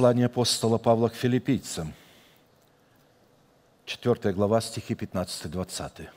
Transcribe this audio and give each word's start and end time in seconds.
Послание 0.00 0.26
апостола 0.26 0.78
Павла 0.78 1.08
к 1.10 1.14
филиппийцам, 1.14 1.92
4 3.84 4.32
глава, 4.32 4.62
стихи 4.62 4.94
15-20. 4.94 6.08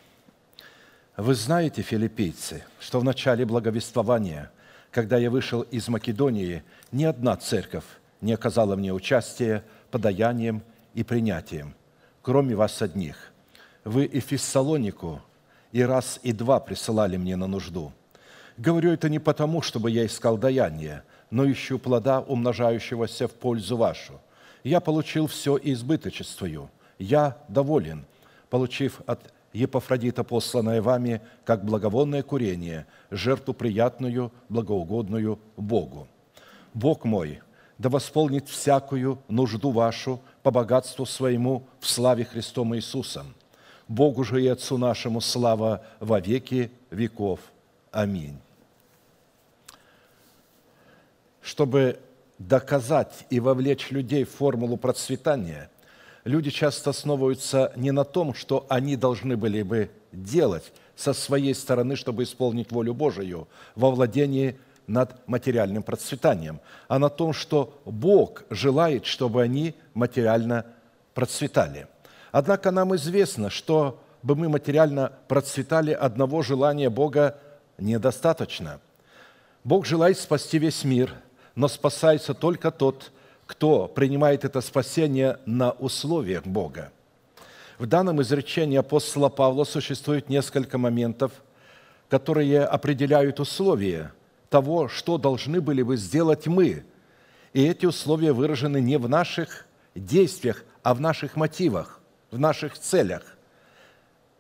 «Вы 1.18 1.36
знаете, 1.36 1.82
филиппийцы, 1.82 2.64
что 2.80 3.02
в 3.02 3.04
начале 3.04 3.44
благовествования, 3.46 4.52
когда 4.90 5.18
я 5.18 5.30
вышел 5.30 5.64
из 5.64 5.90
Македонии, 5.90 6.64
ни 6.94 7.04
одна 7.04 7.36
церковь 7.36 7.84
не 8.22 8.32
оказала 8.32 8.78
мне 8.78 8.94
участия 8.94 9.66
подаянием 9.92 10.64
и 10.94 11.04
принятием, 11.04 11.76
кроме 12.22 12.56
вас 12.56 12.82
одних. 12.82 13.34
Вы 13.84 14.06
и 14.06 14.22
Фессалонику 14.22 15.22
и 15.74 15.82
раз, 15.82 16.22
и 16.24 16.32
два 16.32 16.62
присылали 16.62 17.18
мне 17.18 17.36
на 17.36 17.48
нужду. 17.48 17.92
Говорю 18.56 18.94
это 18.94 19.10
не 19.10 19.20
потому, 19.20 19.62
чтобы 19.62 19.92
я 19.92 20.06
искал 20.06 20.38
даяние, 20.38 21.04
но 21.34 21.52
ищу 21.52 21.80
плода, 21.80 22.22
умножающегося 22.22 23.28
в 23.28 23.32
пользу 23.32 23.76
вашу. 23.76 24.22
Я 24.64 24.80
получил 24.80 25.26
все 25.26 25.60
избыточествую. 25.64 26.70
Я 27.00 27.38
доволен, 27.48 28.06
получив 28.52 29.02
от 29.08 29.34
Епафродита, 29.52 30.24
посланное 30.24 30.80
вами, 30.80 31.22
как 31.44 31.66
благовонное 31.66 32.22
курение, 32.22 32.86
жертву 33.10 33.56
приятную, 33.56 34.32
благоугодную 34.48 35.40
Богу. 35.58 36.08
Бог 36.76 37.04
мой, 37.04 37.42
да 37.80 37.90
восполнит 37.90 38.48
всякую 38.48 39.18
нужду 39.28 39.72
вашу 39.72 40.22
по 40.44 40.52
богатству 40.52 41.04
своему 41.08 41.64
в 41.80 41.90
славе 41.90 42.26
Христом 42.26 42.76
Иисусом. 42.76 43.34
Богу 43.88 44.24
же 44.24 44.40
и 44.40 44.48
Отцу 44.48 44.78
нашему 44.78 45.20
слава 45.20 45.84
во 46.00 46.20
веки 46.20 46.72
веков. 46.92 47.40
Аминь 47.92 48.43
чтобы 51.54 52.00
доказать 52.40 53.28
и 53.30 53.40
вовлечь 53.40 53.92
людей 53.92 54.24
в 54.24 54.32
формулу 54.32 54.76
процветания, 54.76 55.70
люди 56.24 56.50
часто 56.50 56.90
основываются 56.90 57.72
не 57.76 57.92
на 57.92 58.06
том, 58.06 58.34
что 58.34 58.66
они 58.70 58.96
должны 58.96 59.38
были 59.38 59.62
бы 59.62 59.92
делать 60.12 60.74
со 60.96 61.14
своей 61.14 61.54
стороны, 61.54 61.96
чтобы 61.96 62.24
исполнить 62.24 62.72
волю 62.72 62.96
Божию 62.96 63.48
во 63.76 63.92
владении 63.92 64.58
над 64.88 65.16
материальным 65.28 65.84
процветанием, 65.84 66.60
а 66.88 66.98
на 66.98 67.10
том, 67.10 67.34
что 67.34 67.80
Бог 67.86 68.46
желает, 68.50 69.06
чтобы 69.06 69.44
они 69.44 69.76
материально 69.94 70.66
процветали. 71.14 71.86
Однако 72.32 72.72
нам 72.72 72.96
известно, 72.96 73.52
что 73.52 74.02
бы 74.24 74.36
мы 74.36 74.50
материально 74.50 75.12
процветали, 75.28 75.92
одного 75.92 76.42
желания 76.42 76.90
Бога 76.90 77.38
недостаточно. 77.78 78.80
Бог 79.64 79.86
желает 79.86 80.18
спасти 80.18 80.58
весь 80.58 80.84
мир– 80.84 81.14
но 81.56 81.68
спасается 81.68 82.34
только 82.34 82.72
тот, 82.72 83.12
кто 83.46 83.88
принимает 83.88 84.46
это 84.46 84.62
спасение 84.62 85.38
на 85.46 85.72
условиях 85.72 86.46
Бога. 86.46 86.92
В 87.78 87.86
данном 87.86 88.22
изречении 88.22 88.78
апостола 88.78 89.30
Павла 89.30 89.64
существует 89.64 90.30
несколько 90.30 90.78
моментов, 90.78 91.32
которые 92.10 92.64
определяют 92.64 93.40
условия 93.40 94.14
того, 94.50 94.88
что 94.88 95.18
должны 95.18 95.62
были 95.62 95.82
бы 95.82 95.98
сделать 95.98 96.48
мы. 96.48 96.86
И 97.54 97.64
эти 97.64 97.86
условия 97.86 98.34
выражены 98.34 98.80
не 98.80 98.98
в 98.98 99.10
наших 99.10 99.66
действиях, 99.96 100.64
а 100.84 100.94
в 100.94 101.02
наших 101.02 101.36
мотивах, 101.36 102.00
в 102.32 102.40
наших 102.40 102.78
целях, 102.78 103.24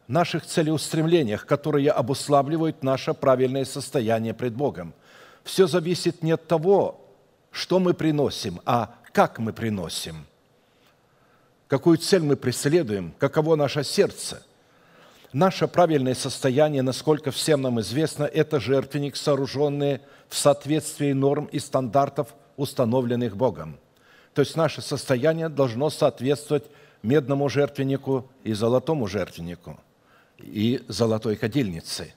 наших 0.08 0.46
целеустремлениях, 0.46 1.46
которые 1.46 1.92
обуславливают 1.92 2.84
наше 2.84 3.14
правильное 3.14 3.66
состояние 3.66 4.34
пред 4.34 4.54
Богом. 4.54 4.94
Все 5.44 5.68
зависит 5.68 6.24
не 6.24 6.32
от 6.32 6.48
того, 6.48 7.03
что 7.54 7.80
мы 7.80 7.94
приносим, 7.94 8.60
а 8.66 8.96
как 9.14 9.38
мы 9.38 9.54
приносим, 9.54 10.26
какую 11.68 12.00
цель 12.00 12.24
мы 12.24 12.36
преследуем, 12.36 13.14
каково 13.20 13.56
наше 13.56 13.84
сердце. 13.84 14.44
Наше 15.32 15.68
правильное 15.68 16.16
состояние, 16.16 16.82
насколько 16.82 17.32
всем 17.32 17.62
нам 17.62 17.80
известно, 17.80 18.24
это 18.24 18.60
жертвенник, 18.60 19.16
сооруженный 19.16 20.02
в 20.30 20.36
соответствии 20.36 21.12
норм 21.14 21.46
и 21.46 21.60
стандартов, 21.60 22.36
установленных 22.58 23.38
Богом. 23.38 23.80
То 24.34 24.42
есть 24.42 24.56
наше 24.56 24.82
состояние 24.82 25.50
должно 25.50 25.90
соответствовать 25.90 26.66
медному 27.04 27.50
жертвеннику 27.50 28.30
и 28.44 28.54
золотому 28.54 29.08
жертвеннику 29.08 29.80
и 30.40 30.84
золотой 30.88 31.36
кадильнице. 31.36 32.14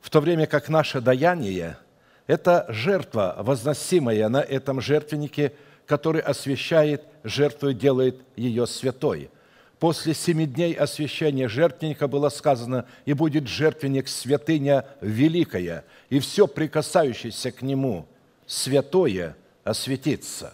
В 0.00 0.08
то 0.10 0.20
время 0.20 0.46
как 0.46 0.70
наше 0.70 1.02
даяние– 1.02 1.76
это 2.28 2.66
жертва, 2.68 3.34
возносимая 3.38 4.28
на 4.28 4.42
этом 4.42 4.80
жертвеннике, 4.80 5.54
который 5.86 6.20
освящает 6.20 7.02
жертву 7.24 7.70
и 7.70 7.74
делает 7.74 8.20
ее 8.36 8.66
святой. 8.66 9.30
После 9.78 10.12
семи 10.12 10.44
дней 10.44 10.74
освящения 10.74 11.48
жертвенника 11.48 12.06
было 12.06 12.28
сказано, 12.28 12.84
«И 13.06 13.14
будет 13.14 13.48
жертвенник 13.48 14.08
святыня 14.08 14.84
великая, 15.00 15.84
и 16.10 16.20
все 16.20 16.46
прикасающееся 16.46 17.50
к 17.50 17.62
нему 17.62 18.06
святое 18.46 19.34
осветится». 19.64 20.52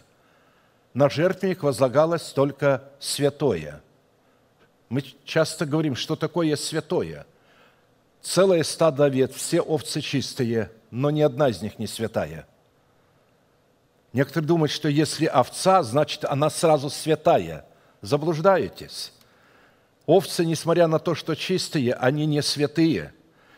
На 0.92 1.10
жертвенник 1.10 1.64
возлагалось 1.64 2.30
только 2.30 2.84
святое. 3.00 3.82
Мы 4.88 5.02
часто 5.24 5.66
говорим, 5.66 5.96
что 5.96 6.14
такое 6.14 6.54
святое. 6.54 7.26
Целое 8.22 8.62
стадо 8.62 9.06
овец, 9.06 9.34
все 9.34 9.60
овцы 9.60 10.00
чистые– 10.00 10.70
но 10.94 11.10
ни 11.10 11.22
одна 11.22 11.48
из 11.48 11.60
них 11.60 11.80
не 11.80 11.88
святая. 11.88 12.46
Некоторые 14.12 14.46
думают, 14.46 14.70
что 14.70 14.88
если 14.88 15.26
овца, 15.26 15.82
значит, 15.82 16.24
она 16.24 16.50
сразу 16.50 16.88
святая. 16.88 17.64
Заблуждаетесь. 18.00 19.12
Овцы, 20.06 20.44
несмотря 20.44 20.86
на 20.86 21.00
то, 21.00 21.16
что 21.16 21.34
чистые, 21.34 21.94
они 21.94 22.26
не 22.26 22.42
святые. 22.42 23.12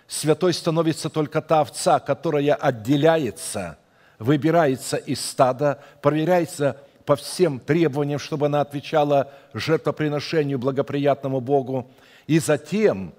Святой 0.08 0.54
становится 0.54 1.10
только 1.10 1.42
та 1.42 1.60
овца, 1.60 1.98
которая 1.98 2.54
отделяется, 2.54 3.76
выбирается 4.18 4.96
из 4.96 5.22
стада, 5.22 5.82
проверяется 6.00 6.78
по 7.04 7.16
всем 7.16 7.60
требованиям, 7.60 8.18
чтобы 8.18 8.46
она 8.46 8.62
отвечала 8.62 9.30
жертвоприношению 9.52 10.58
благоприятному 10.58 11.42
Богу, 11.42 11.90
и 12.26 12.38
затем 12.38 13.12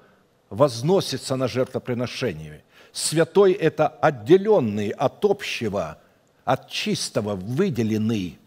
возносится 0.50 1.36
на 1.36 1.48
жертвоприношение. 1.48 2.64
Святой– 2.92 3.52
это 3.54 3.88
отделенный 3.88 4.90
от 4.90 5.24
общего, 5.24 5.98
от 6.46 6.70
чистого, 6.70 7.36
выделенный. 7.36 8.40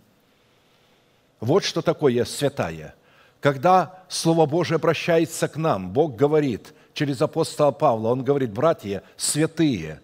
Вот 1.40 1.64
что 1.64 1.82
такое 1.82 2.24
святая. 2.24 2.94
Когда 3.40 4.04
Слово 4.08 4.46
Божие 4.46 4.76
обращается 4.76 5.48
к 5.48 5.56
нам, 5.56 5.90
Бог 5.90 6.16
говорит 6.16 6.74
через 6.92 7.22
апостола 7.22 7.70
Павла, 7.70 8.08
Он 8.08 8.22
говорит, 8.22 8.52
братья, 8.52 9.02
святые, 9.16 10.00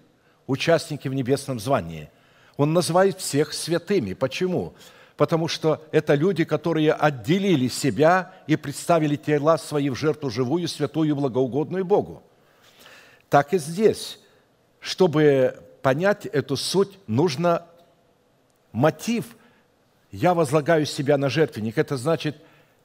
участники 0.47 1.09
в 1.09 1.15
небесном 1.15 1.61
звании. 1.61 2.09
Он 2.57 2.73
называет 2.73 3.21
всех 3.21 3.53
святыми. 3.53 4.15
Почему? 4.15 4.75
Потому 5.17 5.49
что 5.49 5.83
это 5.93 6.15
люди, 6.15 6.45
которые 6.45 6.93
отделили 6.93 7.69
себя 7.69 8.33
и 8.47 8.57
представили 8.57 9.17
тела 9.17 9.59
свои 9.59 9.91
в 9.91 9.95
жертву 9.95 10.31
живую, 10.31 10.69
святую, 10.69 11.17
благоугодную 11.17 11.85
Богу. 11.85 12.23
Так 13.29 13.53
и 13.53 13.59
здесь 13.59 14.19
чтобы 14.87 15.65
понять 15.83 16.27
эту 16.27 16.57
суть, 16.57 16.97
нужно 17.09 17.67
мотив. 18.71 19.37
Я 20.13 20.33
возлагаю 20.33 20.87
себя 20.87 21.19
на 21.19 21.29
жертвенник. 21.29 21.77
Это 21.77 21.97
значит, 21.97 22.37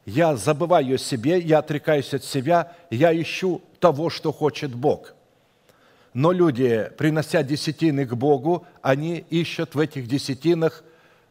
я 0.07 0.35
забываю 0.35 0.95
о 0.95 0.97
себе, 0.97 1.39
я 1.39 1.59
отрекаюсь 1.59 2.11
от 2.15 2.23
себя, 2.23 2.75
я 2.89 3.13
ищу 3.13 3.61
того, 3.79 4.09
что 4.09 4.31
хочет 4.31 4.73
Бог. 4.73 5.13
Но 6.15 6.31
люди, 6.31 6.91
принося 6.97 7.43
десятины 7.43 8.07
к 8.07 8.15
Богу, 8.15 8.65
они 8.81 9.17
ищут 9.29 9.75
в 9.75 9.79
этих 9.79 10.07
десятинах, 10.07 10.83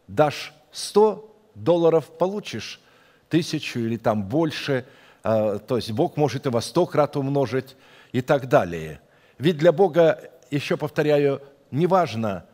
дашь 0.06 0.54
100 0.70 1.36
долларов, 1.56 2.16
получишь 2.16 2.80
тысячу 3.28 3.80
или 3.80 3.96
там 3.96 4.22
больше, 4.22 4.86
а, 5.24 5.58
то 5.58 5.74
есть 5.74 5.90
Бог 5.90 6.16
может 6.16 6.46
во 6.46 6.60
сто 6.60 6.86
крат 6.86 7.16
умножить 7.16 7.74
и 8.12 8.20
так 8.20 8.48
далее. 8.48 9.00
Ведь 9.36 9.58
для 9.58 9.72
Бога 9.72 10.30
еще 10.50 10.76
повторяю, 10.76 11.42
неважно, 11.70 12.44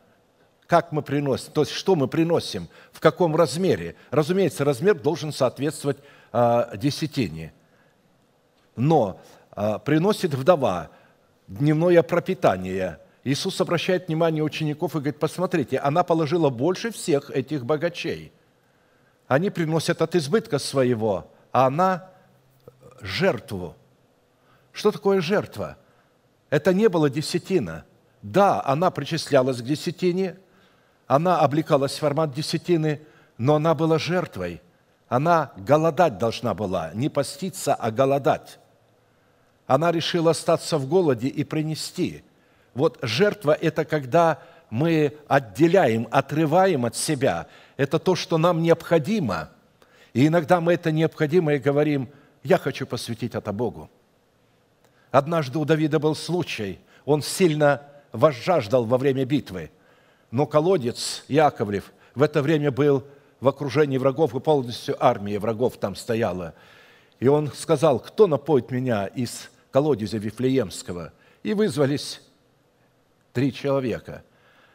как 0.67 0.93
мы 0.93 1.03
приносим, 1.03 1.53
то 1.53 1.63
есть 1.63 1.73
что 1.73 1.95
мы 1.95 2.09
приносим, 2.09 2.69
в 2.93 3.01
каком 3.01 3.37
размере. 3.37 3.95
Разумеется, 4.11 4.65
размер 4.65 4.95
должен 4.95 5.33
соответствовать 5.33 5.99
э, 6.33 6.77
десятине. 6.77 7.53
Но 8.75 9.21
э, 9.55 9.79
приносит 9.85 10.35
вдова 10.35 10.91
дневное 11.47 12.03
пропитание. 12.03 12.99
Иисус 13.25 13.61
обращает 13.61 14.09
внимание 14.09 14.43
учеников 14.43 14.95
и 14.95 14.99
говорит, 14.99 15.19
посмотрите, 15.19 15.79
она 15.79 16.03
положила 16.03 16.51
больше 16.51 16.91
всех 16.91 17.31
этих 17.31 17.65
богачей. 17.65 18.33
Они 19.27 19.51
приносят 19.51 20.03
от 20.03 20.15
избытка 20.15 20.59
своего, 20.59 21.31
а 21.53 21.67
она 21.67 22.11
жертву. 23.01 23.75
Что 24.73 24.93
такое 24.93 25.21
жертва? 25.21 25.77
Это 26.51 26.73
не 26.73 26.89
было 26.89 27.11
десятина. 27.11 27.85
Да, 28.23 28.63
она 28.65 28.91
причислялась 28.91 29.61
к 29.61 29.65
десятине, 29.65 30.37
она 31.07 31.41
облекалась 31.41 31.95
в 31.95 31.99
формат 31.99 32.33
десятины, 32.33 33.01
но 33.39 33.57
она 33.57 33.75
была 33.75 33.99
жертвой. 33.99 34.61
Она 35.09 35.53
голодать 35.57 36.19
должна 36.19 36.55
была, 36.55 36.91
не 36.95 37.09
поститься, 37.09 37.75
а 37.75 37.91
голодать. 37.91 38.59
Она 39.67 39.93
решила 39.93 40.33
остаться 40.33 40.79
в 40.79 40.89
голоде 40.89 41.29
и 41.29 41.45
принести. 41.45 42.25
Вот 42.75 42.99
жертва– 43.03 43.53
это 43.61 43.85
когда 43.85 44.43
мы 44.71 45.17
отделяем, 45.29 46.09
отрываем 46.11 46.85
от 46.85 46.97
себя. 46.97 47.47
Это 47.77 47.99
то, 47.99 48.17
что 48.17 48.39
нам 48.39 48.63
необходимо. 48.63 49.51
И 50.13 50.27
иногда 50.27 50.61
мы 50.61 50.75
это 50.75 50.91
необходимое 50.91 51.59
говорим, 51.59 52.09
я 52.43 52.59
хочу 52.59 52.87
посвятить 52.87 53.35
это 53.35 53.53
Богу. 53.53 53.91
Однажды 55.17 55.59
у 55.59 55.65
Давида 55.65 55.99
был 55.99 56.15
случай, 56.15 56.79
он 57.07 57.23
сильно 57.23 57.81
возжаждал 58.13 58.85
во 58.85 58.99
время 58.99 59.25
битвы, 59.25 59.71
но 60.31 60.45
колодец 60.45 61.25
Яковлев 61.27 61.91
в 62.15 62.21
это 62.23 62.43
время 62.43 62.71
был 62.71 63.03
в 63.41 63.49
окружении 63.49 63.97
врагов, 63.97 64.35
и 64.35 64.41
полностью 64.41 64.95
армия 65.03 65.39
врагов 65.39 65.79
там 65.79 65.97
стояла. 65.97 66.53
И 67.19 67.29
он 67.29 67.51
сказал, 67.51 67.99
кто 67.99 68.27
напоит 68.27 68.71
меня 68.71 69.07
из 69.07 69.49
колодезя 69.71 70.19
Вифлеемского? 70.19 71.15
И 71.43 71.55
вызвались 71.55 72.21
три 73.33 73.55
человека. 73.55 74.23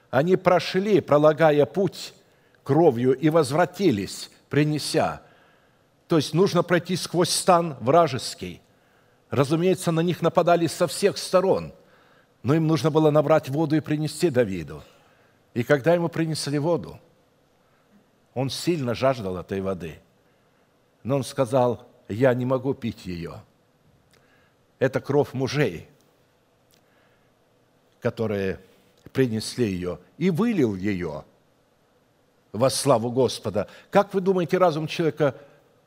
Они 0.10 0.38
прошли, 0.38 1.02
пролагая 1.02 1.68
путь 1.68 2.16
кровью, 2.64 3.14
и 3.14 3.30
возвратились, 3.30 4.32
принеся. 4.50 5.22
То 6.08 6.16
есть 6.16 6.34
нужно 6.34 6.64
пройти 6.64 6.96
сквозь 6.96 7.30
стан 7.30 7.78
вражеский. 7.80 8.60
Разумеется, 9.32 9.94
на 9.94 10.02
них 10.02 10.22
нападали 10.22 10.68
со 10.68 10.88
всех 10.88 11.18
сторон, 11.18 11.74
но 12.44 12.54
им 12.54 12.68
нужно 12.68 12.92
было 12.92 13.12
набрать 13.12 13.48
воду 13.48 13.78
и 13.78 13.80
принести 13.80 14.30
Давиду. 14.30 14.84
И 15.54 15.64
когда 15.64 15.94
ему 15.94 16.10
принесли 16.10 16.60
воду, 16.60 17.00
он 18.34 18.50
сильно 18.50 18.94
жаждал 18.94 19.38
этой 19.38 19.62
воды. 19.62 20.00
Но 21.04 21.16
он 21.16 21.24
сказал, 21.24 21.88
я 22.10 22.34
не 22.34 22.46
могу 22.46 22.74
пить 22.74 23.06
ее. 23.06 23.42
Это 24.80 25.00
кровь 25.00 25.34
мужей, 25.34 25.88
которые 28.02 28.60
принесли 29.14 29.66
ее, 29.66 30.00
и 30.18 30.30
вылил 30.30 30.76
ее 30.76 31.24
во 32.52 32.70
славу 32.70 33.12
Господа. 33.12 33.68
Как 33.92 34.14
вы 34.14 34.20
думаете, 34.20 34.58
разум 34.58 34.88
человека, 34.88 35.36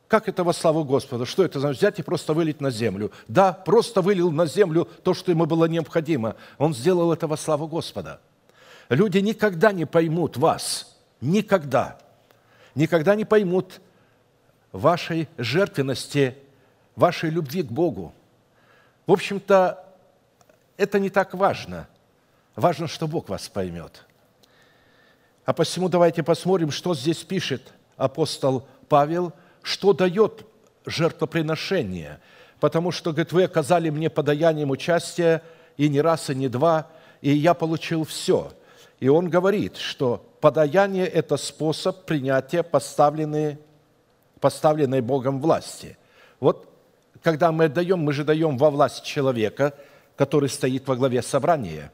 как 0.07 0.27
это 0.29 0.43
во 0.43 0.53
славу 0.53 0.83
Господа? 0.83 1.25
Что 1.25 1.43
это 1.43 1.59
значит? 1.59 1.79
Взять 1.79 1.99
и 1.99 2.03
просто 2.03 2.33
вылить 2.33 2.61
на 2.61 2.71
землю. 2.71 3.11
Да, 3.27 3.53
просто 3.53 4.01
вылил 4.01 4.31
на 4.31 4.45
землю 4.45 4.87
то, 5.03 5.13
что 5.13 5.31
ему 5.31 5.45
было 5.45 5.65
необходимо. 5.65 6.35
Он 6.57 6.73
сделал 6.73 7.11
это 7.11 7.27
во 7.27 7.37
славу 7.37 7.67
Господа. 7.67 8.19
Люди 8.89 9.17
никогда 9.17 9.71
не 9.71 9.85
поймут 9.85 10.37
вас. 10.37 10.95
Никогда 11.21 11.97
никогда 12.75 13.15
не 13.15 13.25
поймут 13.25 13.81
вашей 14.71 15.27
жертвенности, 15.37 16.37
вашей 16.95 17.29
любви 17.29 17.63
к 17.63 17.71
Богу. 17.71 18.13
В 19.07 19.13
общем-то, 19.13 19.83
это 20.77 20.99
не 20.99 21.09
так 21.09 21.33
важно. 21.33 21.87
Важно, 22.55 22.87
что 22.87 23.07
Бог 23.07 23.29
вас 23.29 23.49
поймет. 23.49 24.05
А 25.45 25.53
посему 25.53 25.89
давайте 25.89 26.23
посмотрим, 26.23 26.71
что 26.71 26.93
здесь 26.93 27.23
пишет 27.23 27.73
апостол 27.97 28.67
Павел, 28.89 29.33
что 29.65 29.91
дает 29.91 30.45
жертвоприношение. 30.85 32.19
Потому 32.61 32.91
что, 32.91 33.11
говорит, 33.11 33.33
вы 33.33 33.43
оказали 33.43 33.89
мне 33.89 34.09
подаянием 34.09 34.69
участия 34.69 35.41
и 35.75 35.89
не 35.89 35.99
раз, 35.99 36.29
и 36.29 36.35
не 36.35 36.47
два, 36.47 36.87
и 37.21 37.31
я 37.31 37.53
получил 37.53 38.05
все. 38.05 38.53
И 38.99 39.09
он 39.09 39.29
говорит, 39.29 39.75
что 39.75 40.25
Подаяние– 40.45 41.07
это 41.21 41.37
способ 41.37 42.05
принятия 42.05 42.61
поставленной, 42.61 43.57
поставленной 44.39 45.01
Богом 45.01 45.41
власти. 45.41 45.97
Вот 46.39 46.69
когда 47.23 47.51
мы 47.51 47.67
даем, 47.67 47.97
мы 47.97 48.13
же 48.13 48.23
даем 48.23 48.55
во 48.55 48.69
власть 48.69 49.03
человека, 49.03 49.73
который 50.15 50.47
стоит 50.47 50.87
во 50.87 50.95
главе 50.95 51.23
собрания. 51.23 51.91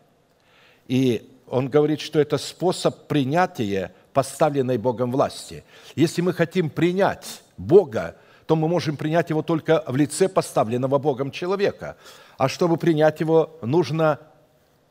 И 0.90 1.32
он 1.48 1.70
говорит, 1.70 2.02
что 2.02 2.20
это 2.20 2.38
способ 2.38 3.08
принятия 3.08 3.94
поставленной 4.12 4.78
Богом 4.78 5.14
власти. 5.14 5.64
Если 5.96 6.22
мы 6.22 6.34
хотим 6.34 6.70
принять 6.70 7.44
Бога, 7.62 8.16
то 8.46 8.56
мы 8.56 8.68
можем 8.68 8.98
принять 8.98 9.30
его 9.30 9.42
только 9.42 9.84
в 9.88 9.96
лице 9.96 10.28
поставленного 10.28 10.98
Богом 10.98 11.32
человека. 11.32 11.96
А 12.38 12.50
чтобы 12.50 12.78
принять 12.78 13.20
его, 13.20 13.58
нужно 13.62 14.20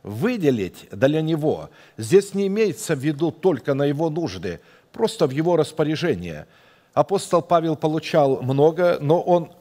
выделить 0.03 0.89
для 0.91 1.21
него. 1.21 1.71
Здесь 1.97 2.35
не 2.35 2.47
имеется 2.47 2.95
в 2.95 3.01
виду 3.01 3.31
только 3.31 3.75
на 3.75 3.85
его 3.85 4.09
нужды, 4.09 4.61
просто 4.93 5.27
в 5.27 5.31
его 5.31 5.57
распоряжение. 5.57 6.47
Апостол 6.95 7.43
Павел 7.43 7.77
получал 7.77 8.43
много, 8.43 8.99
но 9.01 9.21
он 9.21 9.53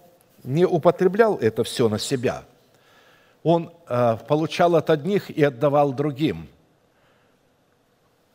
не 0.44 0.66
употреблял 0.66 1.36
это 1.38 1.64
все 1.64 1.90
на 1.90 2.00
себя. 2.00 2.44
Он 3.44 3.72
э, 3.88 4.18
получал 4.28 4.76
от 4.76 4.90
одних 4.90 5.30
и 5.30 5.44
отдавал 5.44 5.94
другим, 5.94 6.48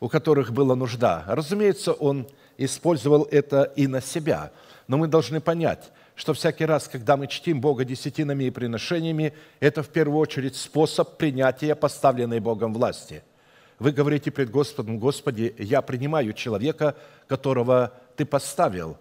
у 0.01 0.09
которых 0.09 0.53
была 0.53 0.75
нужда. 0.75 1.25
Разумеется, 1.27 1.93
он 1.93 2.27
использовал 2.59 3.27
это 3.31 3.65
и 3.77 3.87
на 3.87 4.01
себя. 4.01 4.53
Но 4.89 4.97
мы 4.97 5.09
должны 5.09 5.41
понять– 5.41 5.93
что 6.15 6.33
всякий 6.33 6.65
раз, 6.65 6.89
когда 6.89 7.17
мы 7.17 7.27
чтим 7.27 7.61
Бога 7.61 7.85
десятинами 7.85 8.45
и 8.45 8.51
приношениями, 8.51 9.33
это 9.61 9.83
в 9.83 9.89
первую 9.89 10.19
очередь 10.21 10.57
способ 10.57 11.17
принятия 11.17 11.75
поставленной 11.75 12.41
Богом 12.41 12.73
власти. 12.73 13.23
Вы 13.79 13.91
говорите 13.91 14.31
пред 14.31 14.51
Господом, 14.51 14.99
Господи, 14.99 15.55
я 15.59 15.83
принимаю 15.83 16.33
человека, 16.33 16.95
которого 17.27 17.93
Ты 18.17 18.25
поставил 18.25 18.97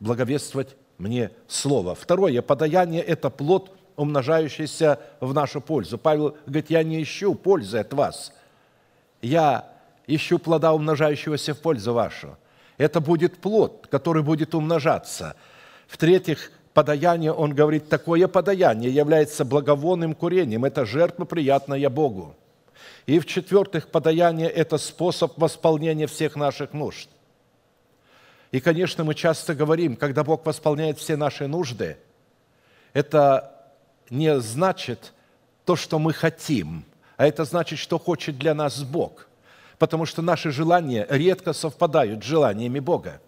благовествовать 0.00 0.76
мне 0.98 1.30
Слово. 1.46 1.94
Второе, 1.94 2.42
подаяние– 2.42 3.02
это 3.04 3.30
плод, 3.30 3.72
умножающийся 3.96 5.00
в 5.20 5.32
нашу 5.32 5.60
пользу. 5.60 5.96
Павел 5.96 6.36
говорит, 6.46 6.70
я 6.70 6.82
не 6.82 7.02
ищу 7.02 7.34
пользы 7.34 7.78
от 7.78 7.92
вас, 7.94 8.32
я 9.22 9.72
ищу 10.06 10.38
плода, 10.38 10.72
умножающегося 10.72 11.54
в 11.54 11.60
пользу 11.60 11.94
вашу. 11.94 12.36
Это 12.78 13.00
будет 13.00 13.38
плод, 13.38 13.88
который 13.90 14.22
будет 14.22 14.54
умножаться. 14.54 15.34
В-третьих, 15.88 16.52
подаяние, 16.72 17.32
он 17.32 17.54
говорит, 17.54 17.88
такое 17.88 18.28
подаяние 18.28 18.90
является 18.90 19.44
благовонным 19.44 20.14
курением, 20.14 20.64
это 20.64 20.86
жертва, 20.86 21.24
приятная 21.24 21.90
Богу. 21.90 22.36
И 23.06 23.18
в-четвертых, 23.18 23.88
подаяние– 23.88 24.48
это 24.50 24.78
способ 24.78 25.36
восполнения 25.38 26.06
всех 26.06 26.36
наших 26.36 26.72
нужд. 26.72 27.08
И, 28.52 28.60
конечно, 28.60 29.04
мы 29.04 29.14
часто 29.14 29.54
говорим, 29.54 29.96
когда 29.96 30.24
Бог 30.24 30.46
восполняет 30.46 30.98
все 30.98 31.16
наши 31.16 31.46
нужды, 31.46 31.98
это 32.92 33.52
не 34.08 34.40
значит 34.40 35.12
то, 35.64 35.76
что 35.76 35.98
мы 35.98 36.12
хотим, 36.12 36.84
а 37.16 37.26
это 37.26 37.44
значит, 37.44 37.78
что 37.78 37.98
хочет 37.98 38.38
для 38.38 38.54
нас 38.54 38.82
Бог. 38.82 39.27
Потому 39.78 40.06
что 40.06 40.22
наши 40.22 40.50
желания 40.50 41.06
редко 41.08 41.52
совпадают 41.52 42.22
с 42.22 42.26
желаниями 42.26 42.80
Бога. 42.80 43.20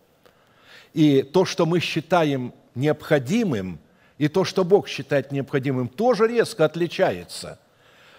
И 0.93 1.23
то, 1.23 1.45
что 1.45 1.67
мы 1.67 1.81
считаем 1.81 2.53
необходимым, 2.75 3.79
и 4.19 4.29
то, 4.29 4.45
что 4.45 4.65
Бог 4.65 4.89
считает 4.89 5.33
необходимым, 5.33 5.89
тоже 5.89 6.27
резко 6.27 6.65
отличается. 6.65 7.59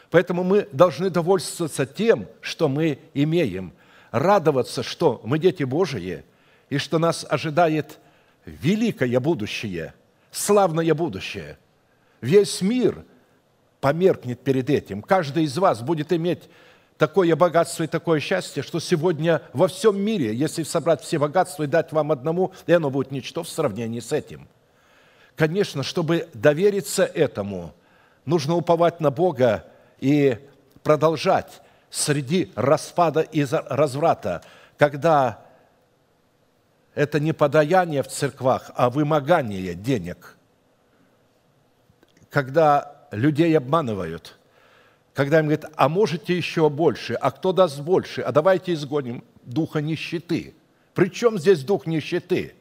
Поэтому 0.10 0.44
мы 0.44 0.68
должны 0.72 1.10
довольствоваться 1.10 1.86
тем, 1.86 2.28
что 2.42 2.68
мы 2.68 3.00
имеем, 3.14 3.74
радоваться, 4.12 4.84
что 4.84 5.22
мы 5.24 5.40
дети 5.40 5.64
Божии, 5.64 6.24
и 6.70 6.78
что 6.78 7.00
нас 7.00 7.26
ожидает 7.30 8.00
великое 8.46 9.20
будущее, 9.20 9.94
славное 10.32 10.94
будущее. 10.94 11.58
Весь 12.22 12.62
мир 12.62 13.04
померкнет 13.80 14.40
перед 14.42 14.70
этим. 14.70 15.02
Каждый 15.02 15.44
из 15.44 15.58
вас 15.58 15.82
будет 15.82 16.14
иметь 16.14 16.44
такое 17.02 17.36
богатство 17.36 17.82
и 17.82 17.88
такое 17.88 18.20
счастье, 18.20 18.62
что 18.62 18.80
сегодня 18.80 19.42
во 19.54 19.68
всем 19.68 20.00
мире, 20.00 20.36
если 20.36 20.62
собрать 20.62 21.02
все 21.02 21.18
богатства 21.18 21.64
и 21.64 21.68
дать 21.68 21.92
вам 21.92 22.12
одному, 22.12 22.54
и 22.68 22.74
оно 22.74 22.92
будет 22.92 23.10
ничто 23.10 23.42
в 23.42 23.50
сравнении 23.50 24.00
с 24.00 24.12
этим. 24.12 24.48
Конечно, 25.36 25.82
чтобы 25.82 26.30
довериться 26.36 27.04
этому, 27.04 27.74
нужно 28.26 28.54
уповать 28.54 29.00
на 29.00 29.10
Бога 29.10 29.66
и 30.00 30.38
продолжать 30.84 31.64
среди 31.90 32.52
распада 32.54 33.22
и 33.22 33.44
разврата, 33.50 34.44
когда 34.78 35.44
это 36.94 37.20
не 37.20 37.34
подаяние 37.34 38.04
в 38.04 38.10
церквах, 38.10 38.70
а 38.76 38.92
вымогание 38.92 39.74
денег, 39.74 40.38
когда 42.30 43.08
людей 43.10 43.58
обманывают– 43.58 44.38
когда 45.14 45.40
им 45.40 45.46
говорят, 45.46 45.72
а 45.76 45.90
можете 45.90 46.36
еще 46.36 46.70
больше, 46.70 47.14
а 47.14 47.32
кто 47.32 47.52
даст 47.52 47.80
больше, 47.82 48.22
а 48.22 48.32
давайте 48.32 48.74
изгоним 48.74 49.24
духа 49.44 49.82
нищеты. 49.82 50.54
Причем 50.94 51.38
здесь 51.38 51.64
дух 51.64 51.86
нищеты? 51.86 52.56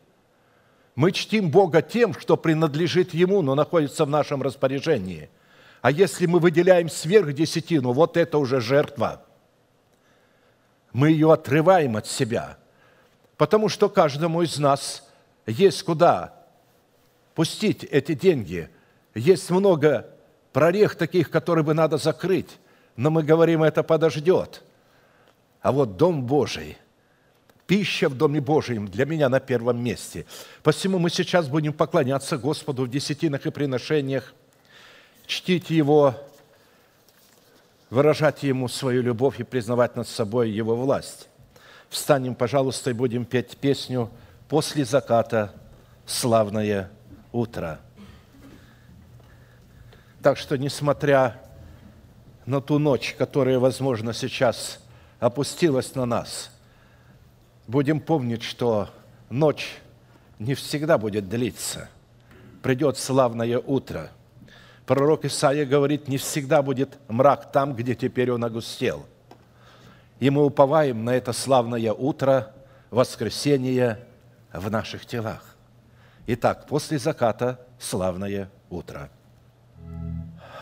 Мы 0.97 1.13
чтим 1.13 1.51
Бога 1.51 1.83
тем, 1.83 2.15
что 2.15 2.37
принадлежит 2.37 3.15
Ему, 3.15 3.43
но 3.43 3.55
находится 3.55 4.05
в 4.05 4.11
нашем 4.11 4.43
распоряжении. 4.43 5.31
А 5.81 5.91
если 5.91 6.27
мы 6.27 6.41
выделяем 6.41 6.89
сверх 6.89 7.33
десятину, 7.33 7.93
вот 7.93 8.17
это 8.17 8.39
уже 8.39 8.61
жертва. 8.61 9.25
Мы 10.93 11.11
ее 11.11 11.33
отрываем 11.33 11.97
от 11.97 12.07
себя. 12.07 12.59
Потому 13.37 13.69
что 13.69 13.89
каждому 13.89 14.43
из 14.43 14.59
нас 14.59 15.09
есть 15.47 15.83
куда 15.85 16.35
пустить 17.35 17.85
эти 17.85 18.15
деньги. 18.15 18.69
Есть 19.15 19.49
много 19.51 20.11
прорех 20.53 20.95
таких, 20.95 21.31
которые 21.31 21.65
бы 21.65 21.75
надо 21.75 21.97
закрыть. 21.97 22.59
Но 22.97 23.11
мы 23.11 23.23
говорим, 23.23 23.63
это 23.63 23.83
подождет. 23.83 24.63
А 25.63 25.73
вот 25.73 25.97
Дом 25.97 26.25
Божий, 26.25 26.77
пища 27.67 28.09
в 28.09 28.17
Доме 28.17 28.41
Божьем 28.41 28.89
для 28.89 29.05
меня 29.05 29.29
на 29.29 29.41
первом 29.41 29.83
месте. 29.83 30.27
Посему 30.63 30.99
мы 30.99 31.11
сейчас 31.11 31.49
будем 31.49 31.73
поклоняться 31.73 32.37
Господу 32.37 32.85
в 32.85 32.91
десятинах 32.91 33.47
и 33.47 33.51
приношениях, 33.51 34.35
чтить 35.27 35.71
Его, 35.71 36.15
выражать 37.91 38.43
Ему 38.43 38.69
свою 38.69 39.03
любовь 39.03 39.39
и 39.41 39.45
признавать 39.45 39.97
над 39.97 40.09
собой 40.09 40.51
Его 40.51 40.75
власть. 40.75 41.29
Встанем, 41.89 42.35
пожалуйста, 42.35 42.91
и 42.91 42.95
будем 42.95 43.25
петь 43.25 43.57
песню 43.57 44.11
«После 44.49 44.85
заката 44.85 45.53
славное 46.07 46.91
утро». 47.33 47.81
Так 50.23 50.37
что, 50.37 50.59
несмотря 50.59 51.41
на 52.45 52.61
ту 52.61 52.79
ночь, 52.79 53.15
которая, 53.17 53.59
возможно, 53.59 54.13
сейчас 54.13 54.81
опустилась 55.19 55.95
на 55.95 56.05
нас, 56.05 56.51
будем 57.67 58.01
помнить, 58.01 58.43
что 58.43 58.91
ночь 59.31 59.79
не 60.39 60.55
всегда 60.55 60.99
будет 60.99 61.29
длиться. 61.29 61.89
Придет 62.63 62.99
славное 62.99 63.59
утро. 63.59 64.11
Пророк 64.85 65.25
Исаия 65.25 65.65
говорит, 65.65 66.09
не 66.09 66.19
всегда 66.19 66.61
будет 66.61 66.99
мрак 67.09 67.51
там, 67.51 67.75
где 67.75 67.95
теперь 67.95 68.31
он 68.31 68.45
огустел. 68.45 69.07
И 70.19 70.29
мы 70.29 70.45
уповаем 70.45 71.03
на 71.03 71.15
это 71.15 71.33
славное 71.33 71.95
утро, 71.95 72.53
воскресение 72.91 74.05
в 74.53 74.71
наших 74.71 75.07
телах. 75.07 75.57
Итак, 76.27 76.67
после 76.67 76.99
заката 76.99 77.59
славное 77.79 78.51
утро– 78.69 79.09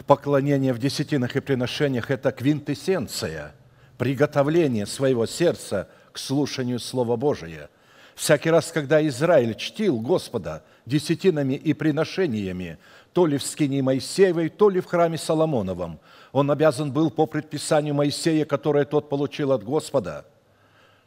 поклонение 0.07 0.73
в 0.73 0.79
десятинах 0.79 1.37
и 1.37 1.41
приношениях– 1.41 2.11
это 2.11 2.33
квинтэссенция, 2.33 3.55
приготовление 3.97 4.87
своего 4.87 5.27
сердца 5.27 5.89
к 6.13 6.19
слушанию 6.19 6.79
Слова 6.79 7.17
Божия. 7.17 7.71
Всякий 8.15 8.51
раз, 8.51 8.73
когда 8.73 9.07
Израиль 9.07 9.55
чтил 9.55 10.01
Господа 10.01 10.65
десятинами 10.87 11.55
и 11.55 11.73
приношениями, 11.73 12.79
то 13.13 13.27
ли 13.27 13.39
в 13.39 13.43
скине 13.43 13.83
Моисеевой, 13.83 14.49
то 14.49 14.71
ли 14.71 14.81
в 14.81 14.87
храме 14.87 15.19
Соломоновом, 15.19 16.01
он 16.33 16.51
обязан 16.51 16.93
был 16.93 17.11
по 17.11 17.27
предписанию 17.27 17.95
Моисея, 17.95 18.45
которое 18.45 18.85
тот 18.85 19.09
получил 19.09 19.53
от 19.53 19.63
Господа, 19.63 20.27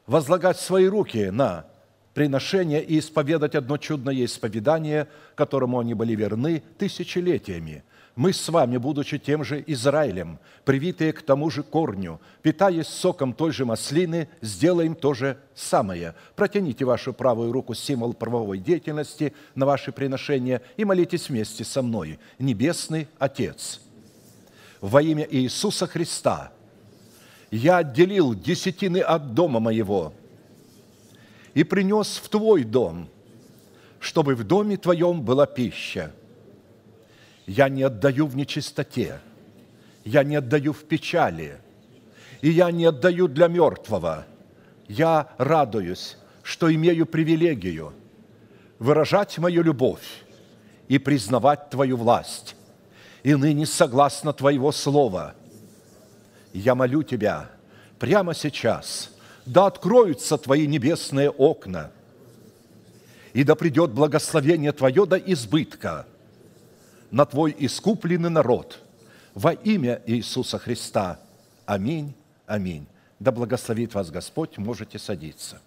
возлагать 0.07 0.59
свои 0.59 0.87
руки 0.87 1.29
на 1.29 1.65
приношение 2.13 2.83
и 2.83 2.99
исповедать 2.99 3.55
одно 3.55 3.77
чудное 3.77 4.25
исповедание, 4.25 5.07
которому 5.35 5.79
они 5.79 5.93
были 5.93 6.15
верны 6.15 6.63
тысячелетиями– 6.77 7.83
мы 8.21 8.33
с 8.33 8.49
вами, 8.49 8.77
будучи 8.77 9.17
тем 9.17 9.43
же 9.43 9.63
Израилем, 9.65 10.37
привитые 10.63 11.11
к 11.11 11.23
тому 11.23 11.49
же 11.49 11.63
корню, 11.63 12.21
питаясь 12.43 12.85
соком 12.85 13.33
той 13.33 13.51
же 13.51 13.65
маслины, 13.65 14.29
сделаем 14.41 14.93
то 14.93 15.15
же 15.15 15.39
самое. 15.55 16.13
Протяните 16.35 16.85
вашу 16.85 17.13
правую 17.13 17.51
руку, 17.51 17.73
символ 17.73 18.13
правовой 18.13 18.59
деятельности, 18.59 19.33
на 19.55 19.65
ваши 19.65 19.91
приношения 19.91 20.61
и 20.77 20.85
молитесь 20.85 21.29
вместе 21.29 21.63
со 21.63 21.81
мной. 21.81 22.19
Небесный 22.37 23.07
Отец, 23.17 23.81
во 24.81 25.01
имя 25.01 25.27
Иисуса 25.27 25.87
Христа 25.87 26.51
я 27.49 27.77
отделил 27.77 28.35
десятины 28.35 28.99
от 28.99 29.33
дома 29.33 29.59
моего 29.59 30.13
и 31.55 31.63
принес 31.63 32.21
в 32.23 32.29
Твой 32.29 32.65
дом, 32.65 33.09
чтобы 33.99 34.35
в 34.35 34.43
доме 34.43 34.77
Твоем 34.77 35.23
была 35.23 35.47
пища– 35.47 36.11
я 37.51 37.67
не 37.67 37.83
отдаю 37.83 38.27
в 38.27 38.35
нечистоте, 38.37 39.19
я 40.05 40.23
не 40.23 40.37
отдаю 40.37 40.71
в 40.71 40.85
печали, 40.85 41.59
и 42.39 42.49
я 42.49 42.71
не 42.71 42.85
отдаю 42.85 43.27
для 43.27 43.49
мертвого. 43.49 44.25
Я 44.87 45.29
радуюсь, 45.37 46.17
что 46.43 46.73
имею 46.73 47.05
привилегию 47.05 47.93
выражать 48.79 49.37
мою 49.37 49.63
любовь 49.63 50.23
и 50.87 50.97
признавать 50.97 51.69
Твою 51.69 51.97
власть. 51.97 52.55
И 53.21 53.35
ныне, 53.35 53.65
согласно 53.65 54.31
Твоего 54.31 54.71
слова, 54.71 55.35
я 56.53 56.73
молю 56.73 57.03
Тебя 57.03 57.49
прямо 57.99 58.33
сейчас, 58.33 59.11
да 59.45 59.65
откроются 59.65 60.37
Твои 60.37 60.67
небесные 60.67 61.29
окна, 61.29 61.91
и 63.33 63.43
да 63.43 63.55
придет 63.55 63.91
благословение 63.91 64.71
Твое 64.71 65.05
до 65.05 65.17
избытка– 65.17 66.05
на 67.11 67.25
Твой 67.25 67.55
искупленный 67.57 68.29
народ. 68.29 68.79
Во 69.35 69.51
имя 69.51 70.01
Иисуса 70.05 70.57
Христа. 70.57 71.19
Аминь, 71.65 72.13
аминь. 72.47 72.87
Да 73.19 73.31
благословит 73.31 73.93
вас 73.93 74.09
Господь, 74.09 74.57
можете 74.57 74.97
садиться. 74.97 75.61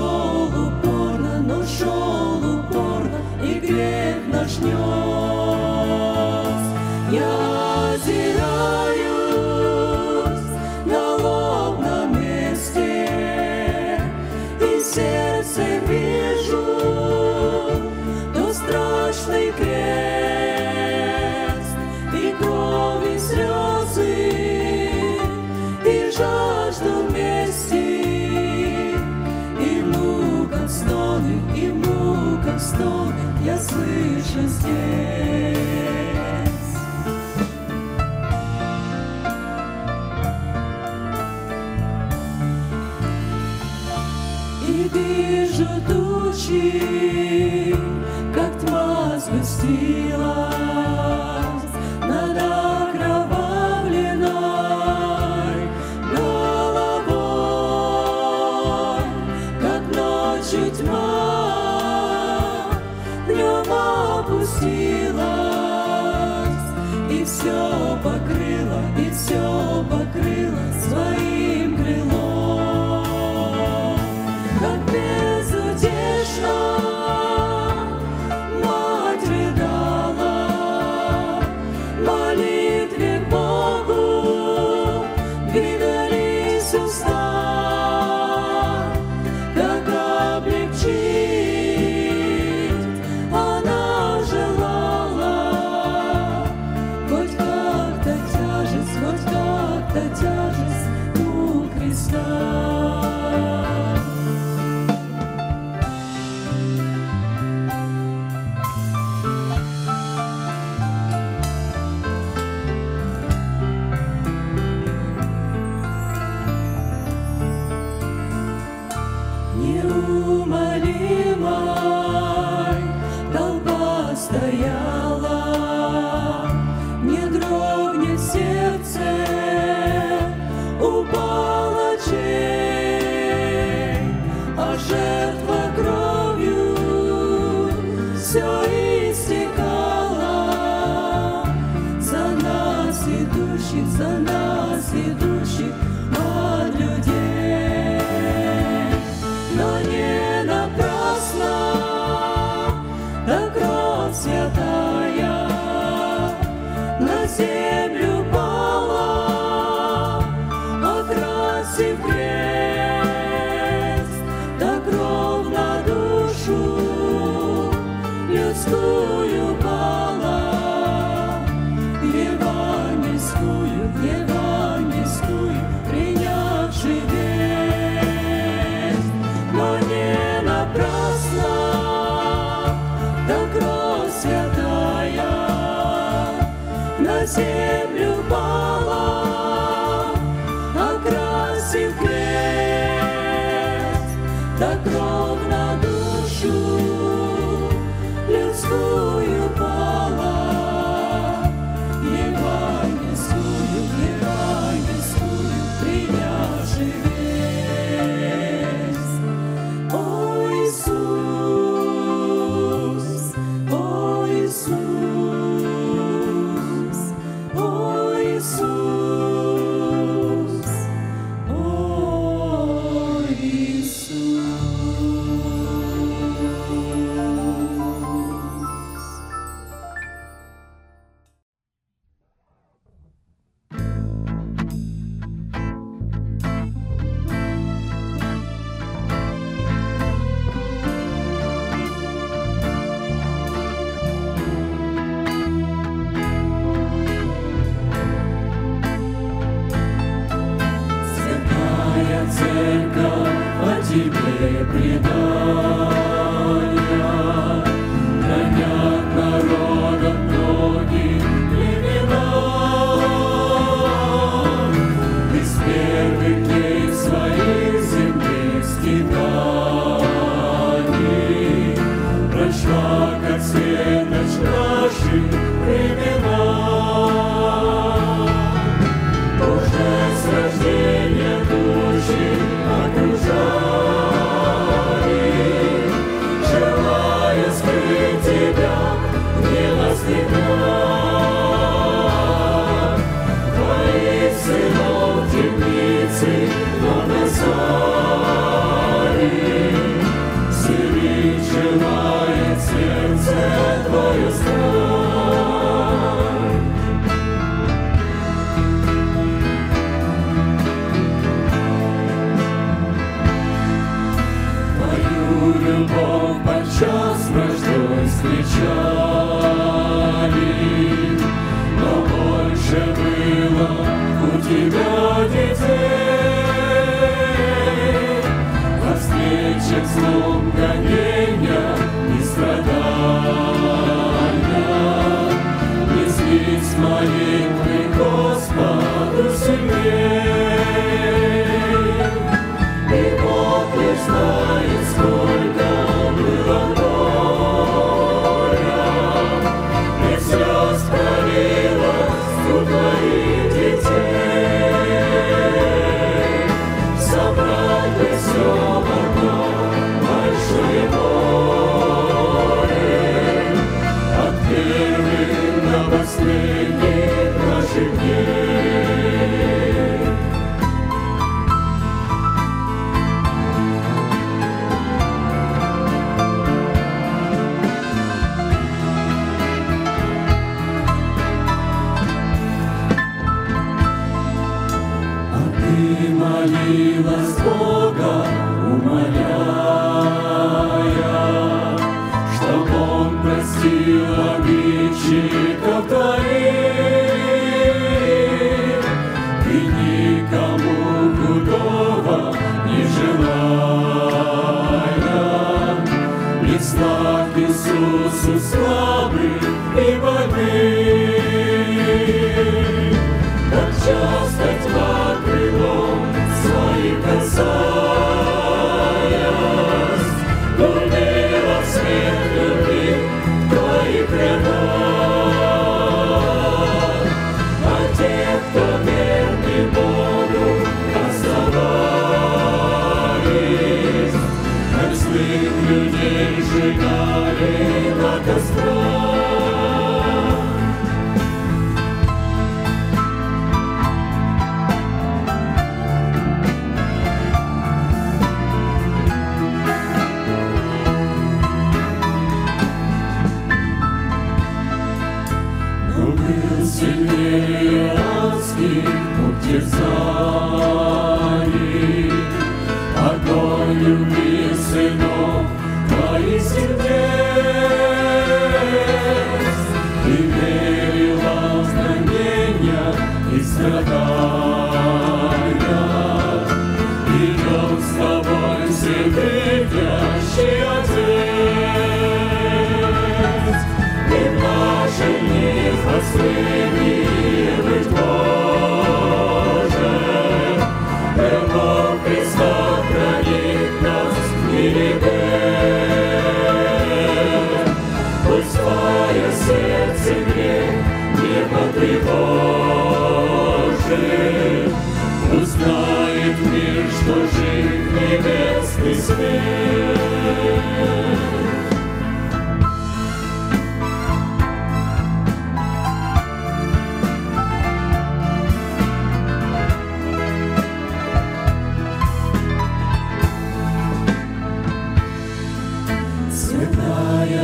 За 0.00 1.46
нас, 1.46 1.80
идущих 3.42 4.74
от 4.74 4.99
людей. 46.50 47.49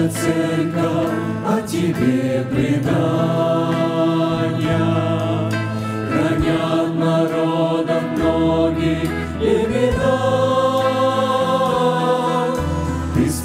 Церковь 0.09 1.11
о 1.45 1.61
тебе 1.67 2.45
предания, 2.49 2.77
Хранят 6.09 6.95
народов 6.95 8.03
многих 8.17 9.11
имена. 9.41 10.16
Из 10.16 10.16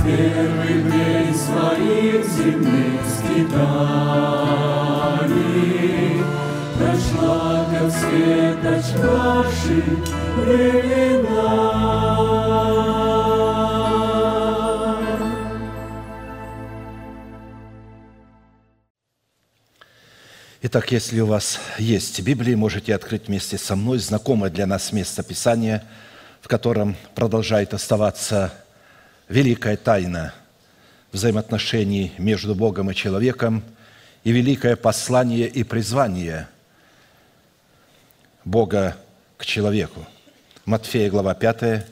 первых 0.04 0.90
дней 0.90 1.34
своих 1.34 2.26
земных 2.26 3.02
скитаний 3.18 4.32
Прошла, 6.78 7.66
как 7.72 7.92
светоч 7.92 8.86
наши 9.00 9.78
времена. 10.38 11.92
Итак, 20.64 20.92
если 20.92 21.20
у 21.20 21.26
вас 21.26 21.60
есть 21.80 22.22
Библия, 22.22 22.56
можете 22.56 22.94
открыть 22.96 23.28
вместе 23.28 23.58
со 23.58 23.76
мной 23.76 23.98
знакомое 24.00 24.50
для 24.52 24.68
нас 24.68 24.92
место 24.92 25.24
Писания, 25.24 25.84
в 26.40 26.48
котором 26.48 26.96
продолжает 27.16 27.74
оставаться 27.74 28.54
великая 29.32 29.78
тайна 29.78 30.34
взаимоотношений 31.14 32.12
между 32.18 32.54
Богом 32.54 32.92
и 32.92 32.96
человеком 32.96 33.64
и 34.26 34.32
великое 34.34 34.76
послание 34.76 35.48
и 35.48 35.64
призвание 35.64 36.50
Бога 38.44 38.98
к 39.38 39.46
человеку. 39.46 40.06
Матфея, 40.66 41.10
глава 41.10 41.34
5, 41.34 41.86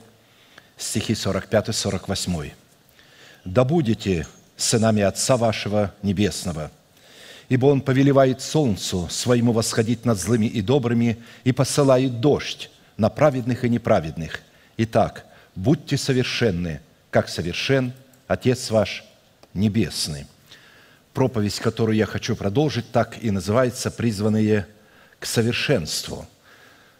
стихи 0.77 1.13
45-48. 1.13 2.51
«Да 3.45 3.63
будете 3.63 4.27
сынами 4.57 5.01
Отца 5.01 5.37
вашего 5.37 5.93
Небесного, 6.03 6.71
ибо 7.47 7.67
Он 7.67 7.79
повелевает 7.79 8.41
солнцу 8.41 9.07
своему 9.09 9.53
восходить 9.53 10.03
над 10.03 10.19
злыми 10.19 10.47
и 10.47 10.61
добрыми 10.61 11.23
и 11.45 11.53
посылает 11.53 12.19
дождь 12.19 12.69
на 12.97 13.09
праведных 13.09 13.63
и 13.63 13.69
неправедных. 13.69 14.41
Итак, 14.75 15.25
будьте 15.55 15.95
совершенны, 15.95 16.81
как 17.11 17.29
совершен 17.29 17.93
Отец 18.27 18.69
ваш 18.71 19.03
Небесный». 19.53 20.25
Проповедь, 21.13 21.59
которую 21.59 21.97
я 21.97 22.05
хочу 22.05 22.35
продолжить, 22.35 22.91
так 22.91 23.21
и 23.21 23.31
называется 23.31 23.91
«Призванные 23.91 24.67
к 25.19 25.25
совершенству». 25.25 26.27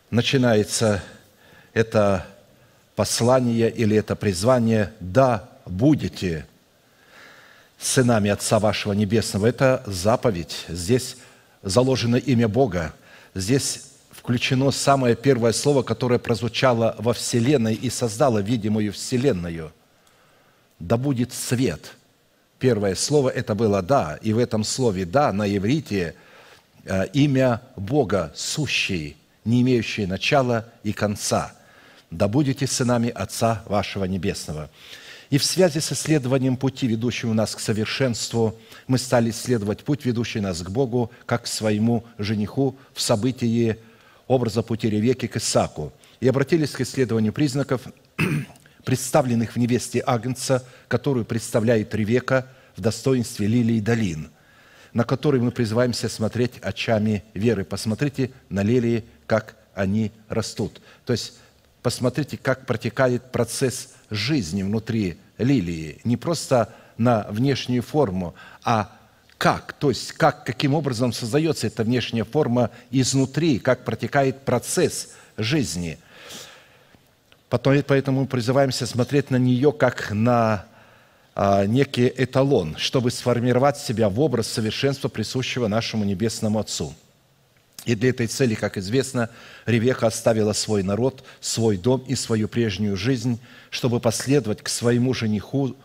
Начинается 0.10 1.04
это 1.74 2.26
послание 2.96 3.70
или 3.70 3.96
это 3.96 4.16
призвание 4.16 4.92
«Да 5.00 5.48
будете 5.66 6.46
сынами 7.78 8.30
Отца 8.30 8.60
вашего 8.60 8.94
Небесного». 8.94 9.48
Это 9.48 9.84
заповедь. 9.86 10.66
Здесь 10.68 11.16
заложено 11.62 12.16
имя 12.16 12.48
Бога. 12.48 12.94
Здесь 13.36 13.84
включено 14.12 14.72
самое 14.72 15.16
первое 15.16 15.54
слово, 15.54 15.84
которое 15.84 16.20
прозвучало 16.20 16.96
во 16.98 17.14
Вселенной 17.14 17.76
и 17.76 17.90
создало 17.90 18.40
видимую 18.40 18.92
Вселенную. 18.92 19.72
«Да 20.80 20.98
будет 20.98 21.34
свет». 21.34 21.96
Первое 22.60 22.96
слово 22.96 23.30
это 23.30 23.56
было 23.56 23.82
«да», 23.82 24.18
и 24.22 24.34
в 24.34 24.38
этом 24.38 24.64
слове 24.64 25.06
«да» 25.06 25.32
на 25.32 25.48
иврите 25.48 26.16
э, 26.84 27.08
имя 27.14 27.62
Бога 27.76 28.34
сущий, 28.36 29.16
не 29.46 29.62
имеющий 29.62 30.06
начала 30.06 30.66
и 30.84 30.92
конца. 30.92 31.54
«Да 32.12 32.28
будете 32.28 32.68
сынами 32.68 33.10
Отца 33.10 33.64
вашего 33.66 34.06
Небесного». 34.06 34.70
И 35.30 35.38
в 35.38 35.46
связи 35.46 35.80
с 35.80 35.92
исследованием 35.92 36.58
пути, 36.58 36.88
ведущего 36.88 37.34
нас 37.34 37.56
к 37.56 37.60
совершенству, 37.60 38.58
мы 38.88 38.98
стали 38.98 39.30
исследовать 39.30 39.84
путь, 39.84 40.04
ведущий 40.04 40.40
нас 40.40 40.62
к 40.64 40.70
Богу, 40.70 41.12
как 41.28 41.44
к 41.44 41.48
своему 41.48 42.04
жениху 42.18 42.76
в 42.94 43.02
событии 43.02 43.78
образа 44.28 44.64
пути 44.64 44.90
Ревеки 44.90 45.28
к 45.28 45.38
Исаку. 45.38 45.94
И 46.20 46.28
обратились 46.28 46.72
к 46.72 46.82
исследованию 46.82 47.32
признаков, 47.32 47.82
представленных 48.84 49.54
в 49.54 49.56
невесте 49.58 50.04
Агнца, 50.06 50.66
которую 50.88 51.26
представляет 51.26 51.94
Ревека 51.94 52.48
в 52.76 52.82
достоинстве 52.82 53.48
лилий 53.48 53.82
долин, 53.82 54.30
на 54.94 55.04
которые 55.04 55.42
мы 55.42 55.52
призываемся 55.52 56.10
смотреть 56.10 56.60
очами 56.62 57.24
веры. 57.34 57.64
Посмотрите 57.64 58.32
на 58.50 58.64
лилии, 58.64 59.06
как 59.28 59.56
они 59.74 60.12
растут. 60.28 60.82
То 61.06 61.14
есть 61.14 61.34
посмотрите, 61.82 62.38
как 62.38 62.66
протекает 62.66 63.32
процесс 63.32 63.94
жизни 64.10 64.64
внутри 64.64 65.20
лилии. 65.38 66.00
Не 66.04 66.18
просто 66.18 66.74
на 66.98 67.26
внешнюю 67.30 67.82
форму, 67.82 68.36
а 68.64 68.96
как, 69.38 69.72
то 69.74 69.90
есть 69.90 70.12
как, 70.12 70.46
каким 70.46 70.74
образом 70.74 71.14
создается 71.14 71.68
эта 71.68 71.84
внешняя 71.84 72.26
форма 72.26 72.72
изнутри, 72.92 73.60
как 73.60 73.86
протекает 73.86 74.42
процесс 74.42 75.14
жизни. 75.38 75.98
Поэтому 77.50 78.22
мы 78.22 78.28
призываемся 78.28 78.86
смотреть 78.86 79.32
на 79.32 79.38
нее 79.38 79.72
как 79.72 80.12
на 80.12 80.66
а, 81.36 81.66
некий 81.66 82.12
эталон, 82.16 82.76
чтобы 82.78 83.12
сформировать 83.12 83.78
себя 83.78 84.10
в 84.10 84.20
образ 84.20 84.48
совершенства, 84.48 85.10
присущего 85.10 85.68
нашему 85.68 86.06
Небесному 86.06 86.60
Отцу– 86.60 86.94
и 87.86 87.96
для 87.96 88.10
этой 88.10 88.28
цели, 88.28 88.56
как 88.56 88.78
известно, 88.78 89.30
Ревеха 89.66 90.08
оставила 90.08 90.54
свой 90.54 90.84
народ, 90.84 91.24
свой 91.40 91.78
дом 91.78 92.04
и 92.08 92.16
свою 92.16 92.48
прежнюю 92.48 92.98
жизнь, 92.98 93.40
чтобы 93.70 94.00
последовать 94.00 94.62
к 94.62 94.70
своему 94.70 95.14
жениху 95.14 95.76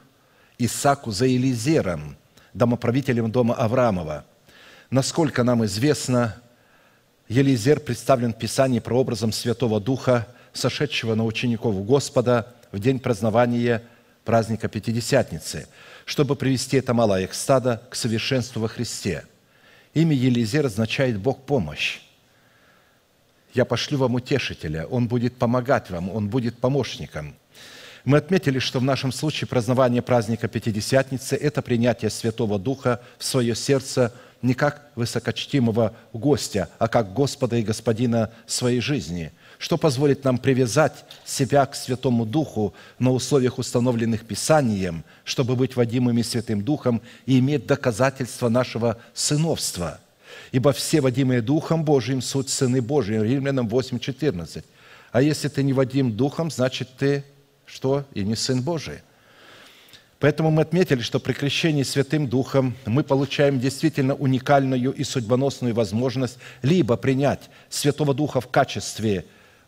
Исаку 0.59 1.13
за 1.13 1.27
Елизером, 1.27 2.17
домоправителем 2.53 3.31
дома 3.31 3.55
Авраамова. 3.55 4.25
Насколько 4.91 5.45
нам 5.45 5.65
известно, 5.65 6.37
Елизер 7.29 7.81
представлен 7.81 8.35
в 8.35 8.39
Писании 8.39 8.81
прообразом 8.81 9.33
Святого 9.33 9.81
Духа, 9.81 10.27
сошедшего 10.55 11.15
на 11.15 11.25
учеников 11.25 11.85
Господа 11.85 12.55
в 12.73 12.79
день 12.79 12.99
празднования 12.99 13.83
праздника 14.25 14.69
Пятидесятницы, 14.69 15.69
чтобы 16.07 16.35
привести 16.37 16.79
это 16.79 16.95
малое 16.95 17.29
стадо 17.33 17.83
к 17.91 17.95
совершенству 17.95 18.61
во 18.61 18.69
Христе– 18.69 19.25
Имя 19.95 20.17
Елизер 20.17 20.67
означает 20.67 21.19
«Бог 21.19 21.45
помощь». 21.45 22.01
Я 23.55 23.65
пошлю 23.65 23.99
вам 23.99 24.17
утешителя, 24.17 24.87
он 24.87 25.07
будет 25.07 25.37
помогать 25.37 25.89
вам, 25.89 26.11
он 26.11 26.29
будет 26.29 26.59
помощником. 26.59 27.37
Мы 28.05 28.19
отметили, 28.19 28.59
что 28.59 28.81
в 28.81 28.83
нашем 28.83 29.13
случае 29.13 29.47
празднование 29.47 30.03
праздника 30.03 30.49
Пятидесятницы– 30.49 31.37
это 31.41 31.63
принятие 31.63 32.11
Святого 32.11 32.59
Духа 32.59 33.01
в 33.19 33.25
свое 33.25 33.55
сердце 33.55 34.13
не 34.43 34.55
как 34.55 34.91
высокочтимого 34.97 35.95
гостя, 36.13 36.69
а 36.81 36.89
как 36.89 37.15
Господа 37.15 37.57
и 37.57 37.63
Господина 37.63 38.33
своей 38.47 38.81
жизни– 38.81 39.33
что 39.65 39.79
позволит 39.79 40.25
нам 40.25 40.37
привязать 40.37 41.07
себя 41.25 41.65
к 41.65 41.75
Святому 41.75 42.27
Духу 42.27 42.75
на 42.99 43.11
условиях, 43.11 43.59
установленных 43.59 44.27
Писанием, 44.27 45.05
чтобы 45.25 45.57
быть 45.57 45.75
водимыми 45.75 46.21
Святым 46.21 46.61
Духом 46.61 47.01
и 47.25 47.39
иметь 47.39 47.65
доказательство 47.65 48.51
нашего 48.51 48.99
сыновства. 49.15 50.01
Ибо 50.53 50.75
все 50.75 51.01
водимые 51.01 51.41
Духом 51.41 51.83
Божиим 51.83 52.21
суть 52.21 52.51
сыны 52.51 52.83
Божьи. 52.83 53.19
Римлянам 53.19 53.67
8:14. 53.67 54.65
А 55.13 55.23
если 55.23 55.49
ты 55.49 55.63
не 55.63 55.73
водим 55.73 56.15
Духом, 56.15 56.51
значит 56.51 56.91
ты 56.99 57.25
что? 57.65 58.05
И 58.13 58.23
не 58.23 58.37
сын 58.37 58.61
Божий. 58.61 58.99
Поэтому 60.19 60.51
мы 60.51 60.61
отметили, 60.61 61.01
что 61.01 61.19
при 61.19 61.33
крещении 61.33 61.85
Святым 61.85 62.29
Духом 62.29 62.75
мы 62.85 63.03
получаем 63.03 63.59
действительно 63.59 64.15
уникальную 64.15 64.93
и 64.93 65.05
судьбоносную 65.05 65.75
возможность 65.75 66.37
либо 66.61 66.99
принять 66.99 67.49
Святого 67.71 68.13
Духа 68.13 68.43
в 68.43 68.49
качестве 68.49 69.25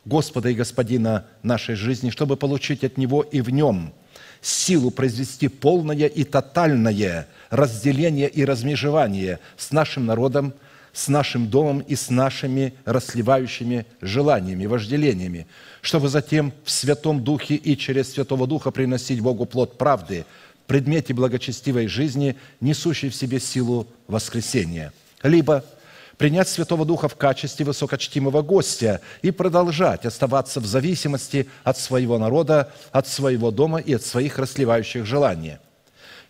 Господа 0.07 0.51
и 0.51 0.55
Господина 0.55 1.27
нашей 1.43 1.75
жизни, 1.75 2.11
чтобы 2.11 2.37
получить 2.37 2.85
от 2.85 2.97
Него 2.97 3.23
и 3.23 3.41
в 3.41 3.51
Нем 3.51 3.93
силу 4.41 4.93
произвести 4.93 5.49
полное 5.49 6.07
и 6.07 6.23
тотальное 6.23 7.27
разделение 7.51 8.29
и 8.29 8.45
размежевание 8.45 9.41
с 9.57 9.73
нашим 9.73 10.07
народом, 10.07 10.55
с 10.93 11.09
нашим 11.09 11.49
домом 11.49 11.81
и 11.81 11.97
с 11.97 12.09
нашими 12.09 12.75
расливающими 12.85 13.85
желаниями, 14.01 14.67
вожделениями, 14.67 15.49
чтобы 15.83 16.09
затем 16.09 16.53
в 16.65 16.71
Святом 16.71 17.25
Духе 17.25 17.57
и 17.57 17.77
через 17.77 18.13
Святого 18.13 18.47
Духа 18.47 18.71
приносить 18.71 19.21
Богу 19.21 19.45
плод 19.45 19.77
правды 19.77 20.25
предмете 20.69 21.15
благочестивой 21.15 21.89
жизни, 21.89 22.37
несущей 22.61 23.09
в 23.09 23.15
себе 23.15 23.41
силу 23.41 23.89
воскресения. 24.07 24.93
Либо– 25.23 25.65
принять 26.19 26.49
Святого 26.49 26.85
Духа 26.85 27.09
в 27.09 27.17
качестве 27.17 27.65
высокочтимого 27.67 28.43
гостя 28.43 29.01
и 29.23 29.31
продолжать 29.31 30.07
оставаться 30.07 30.61
в 30.61 30.67
зависимости 30.67 31.49
от 31.65 31.79
своего 31.79 32.19
народа, 32.19 32.73
от 32.93 33.09
своего 33.09 33.51
дома 33.51 33.79
и 33.79 33.95
от 33.95 34.03
своих 34.03 34.39
расливающих 34.39 35.05
желаний. 35.05 35.59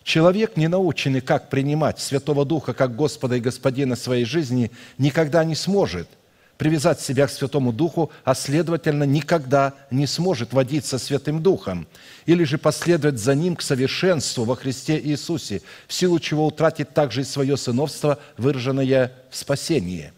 Человек, 0.03 0.55
не 0.55 0.67
наученный, 0.67 1.21
как 1.21 1.49
принимать 1.49 1.99
Святого 1.99 2.45
Духа 2.45 2.73
как 2.73 2.95
Господа 2.95 3.35
и 3.35 3.41
Господина 3.41 3.95
своей 3.95 4.25
жизни, 4.25 4.71
никогда 4.97 5.43
не 5.43 5.55
сможет– 5.55 6.07
привязать 6.57 6.99
себя 6.99 7.27
к 7.27 7.31
Святому 7.31 7.71
Духу, 7.71 8.11
а 8.23 8.35
следовательно 8.35 9.03
никогда 9.03 9.73
не 9.91 10.07
сможет 10.07 10.53
водиться 10.53 10.97
Святым 10.97 11.41
Духом, 11.41 11.87
или 12.25 12.43
же 12.43 12.57
последовать 12.57 13.19
за 13.19 13.35
Ним 13.35 13.55
к 13.55 13.61
совершенству 13.61 14.43
во 14.43 14.55
Христе 14.55 14.99
Иисусе, 14.99 15.61
в 15.87 15.93
силу 15.93 16.19
чего 16.19 16.47
утратит 16.47 16.93
также 16.93 17.21
и 17.21 17.25
свое 17.25 17.57
сыновство, 17.57 18.19
выраженное 18.37 19.13
в 19.29 19.35
спасении. 19.35 20.11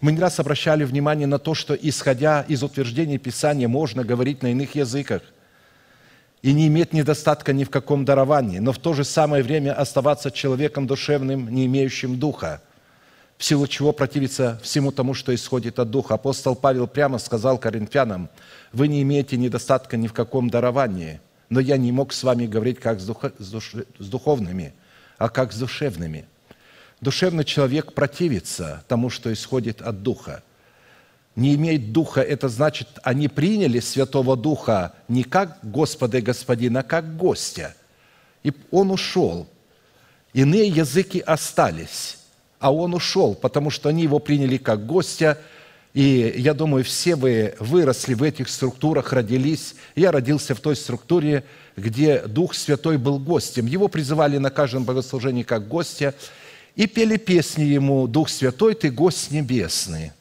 Мы 0.00 0.12
не 0.12 0.20
раз 0.20 0.40
обращали 0.40 0.84
внимание 0.84 1.26
на 1.26 1.38
то, 1.38 1.54
что, 1.54 1.74
исходя 1.74 2.42
из 2.42 2.62
утверждений 2.62 3.18
Писания, 3.18 3.68
можно 3.68 4.04
говорить 4.04 4.42
на 4.42 4.48
иных 4.48 4.74
языках 4.74 5.22
и 6.42 6.52
не 6.52 6.66
иметь 6.66 6.92
недостатка 6.92 7.52
ни 7.52 7.62
в 7.62 7.70
каком 7.70 8.04
даровании, 8.04 8.58
но 8.58 8.72
в 8.72 8.78
то 8.78 8.94
же 8.94 9.04
самое 9.04 9.44
время 9.44 9.72
оставаться 9.72 10.32
человеком 10.32 10.86
душевным, 10.86 11.48
не 11.48 11.66
имеющим 11.66 12.18
духа– 12.18 12.60
в 13.42 13.44
силу 13.44 13.66
чего 13.66 13.92
противиться 13.92 14.60
всему 14.62 14.92
тому, 14.92 15.14
что 15.14 15.34
исходит 15.34 15.80
от 15.80 15.90
Духа. 15.90 16.14
Апостол 16.14 16.54
Павел 16.54 16.86
прямо 16.86 17.18
сказал 17.18 17.58
коринфянам, 17.58 18.28
«Вы 18.72 18.86
не 18.86 19.02
имеете 19.02 19.36
недостатка 19.36 19.96
ни 19.96 20.06
в 20.06 20.12
каком 20.12 20.48
даровании, 20.48 21.20
но 21.48 21.58
я 21.58 21.76
не 21.76 21.90
мог 21.90 22.12
с 22.12 22.22
вами 22.22 22.46
говорить 22.46 22.78
как 22.78 23.00
с, 23.00 23.04
дух... 23.04 23.24
с 23.40 24.08
духовными, 24.08 24.74
а 25.18 25.28
как 25.28 25.52
с 25.52 25.58
душевными». 25.58 26.26
Душевный 27.00 27.42
человек 27.42 27.94
противится 27.94 28.84
тому, 28.86 29.10
что 29.10 29.32
исходит 29.32 29.82
от 29.82 30.04
Духа. 30.04 30.44
Не 31.34 31.56
иметь 31.56 31.92
Духа– 31.92 32.20
это 32.22 32.48
значит, 32.48 32.86
они 33.02 33.26
приняли 33.26 33.80
Святого 33.80 34.36
Духа 34.36 34.94
не 35.08 35.24
как 35.24 35.58
Господа 35.64 36.18
и 36.18 36.22
Господина, 36.22 36.80
а 36.80 36.84
как 36.84 37.16
гостя. 37.16 37.74
И 38.44 38.52
он 38.70 38.92
ушел. 38.92 39.48
Иные 40.32 40.68
языки 40.68 41.18
остались, 41.18 42.18
а 42.62 42.72
он 42.72 42.94
ушел, 42.94 43.34
потому 43.34 43.70
что 43.70 43.88
они 43.88 44.04
его 44.04 44.18
приняли 44.18 44.56
как 44.56 44.86
гостя. 44.86 45.38
И 45.92 46.34
я 46.38 46.54
думаю, 46.54 46.84
все 46.84 47.16
вы 47.16 47.54
выросли 47.58 48.14
в 48.14 48.22
этих 48.22 48.48
структурах, 48.48 49.12
родились. 49.12 49.74
Я 49.94 50.12
родился 50.12 50.54
в 50.54 50.60
той 50.60 50.76
структуре, 50.76 51.44
где 51.76 52.20
Дух 52.20 52.54
Святой 52.54 52.96
был 52.96 53.18
гостем. 53.18 53.66
Его 53.66 53.88
призывали 53.88 54.38
на 54.38 54.48
каждом 54.48 54.84
богослужении 54.84 55.42
как 55.42 55.68
гостя– 55.68 56.14
и 56.74 56.86
пели 56.86 57.16
песни 57.16 57.64
ему 57.64 58.06
«Дух 58.06 58.28
Святой, 58.28 58.74
ты 58.74 58.90
гость 58.90 59.30
небесный». 59.30 60.12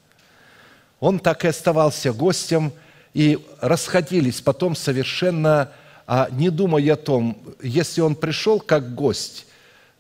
Он 1.00 1.20
так 1.20 1.46
и 1.46 1.48
оставался 1.48 2.14
гостем, 2.14 2.74
и 3.14 3.40
расходились 3.60 4.42
потом 4.42 4.76
совершенно, 4.76 5.72
а, 6.06 6.28
не 6.32 6.50
думая 6.50 6.94
о 6.94 6.98
том, 6.98 7.42
если 7.62 8.02
он 8.02 8.16
пришел 8.16 8.60
как 8.60 8.94
гость, 8.94 9.48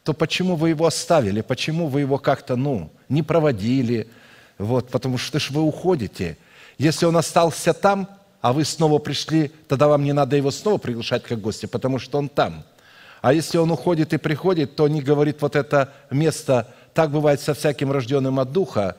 то 0.03 0.13
почему 0.13 0.55
вы 0.55 0.69
его 0.69 0.85
оставили, 0.85 1.41
почему 1.41 1.87
вы 1.87 2.01
его 2.01 2.17
как-то, 2.17 2.55
ну, 2.55 2.91
не 3.09 3.23
проводили, 3.23 4.07
вот, 4.57 4.89
потому 4.89 5.17
что 5.17 5.39
ж 5.39 5.51
вы 5.51 5.61
уходите. 5.61 6.37
Если 6.77 7.05
он 7.05 7.17
остался 7.17 7.73
там, 7.73 8.07
а 8.41 8.53
вы 8.53 8.65
снова 8.65 8.97
пришли, 8.99 9.51
тогда 9.67 9.87
вам 9.87 10.03
не 10.03 10.13
надо 10.13 10.35
его 10.35 10.51
снова 10.51 10.77
приглашать 10.77 11.23
как 11.23 11.39
гостя, 11.39 11.67
потому 11.67 11.99
что 11.99 12.17
он 12.17 12.29
там– 12.29 12.63
а 13.21 13.33
если 13.33 13.59
он 13.59 13.71
уходит 13.71 14.13
и 14.13 14.17
приходит, 14.17 14.75
то 14.75 14.87
не 14.87 15.01
говорит 15.01 15.41
вот 15.41 15.55
это 15.55 15.93
место, 16.09 16.67
так 16.93 17.11
бывает 17.11 17.39
со 17.39 17.53
всяким 17.53 17.91
рожденным 17.91 18.39
от 18.39 18.51
Духа, 18.51 18.97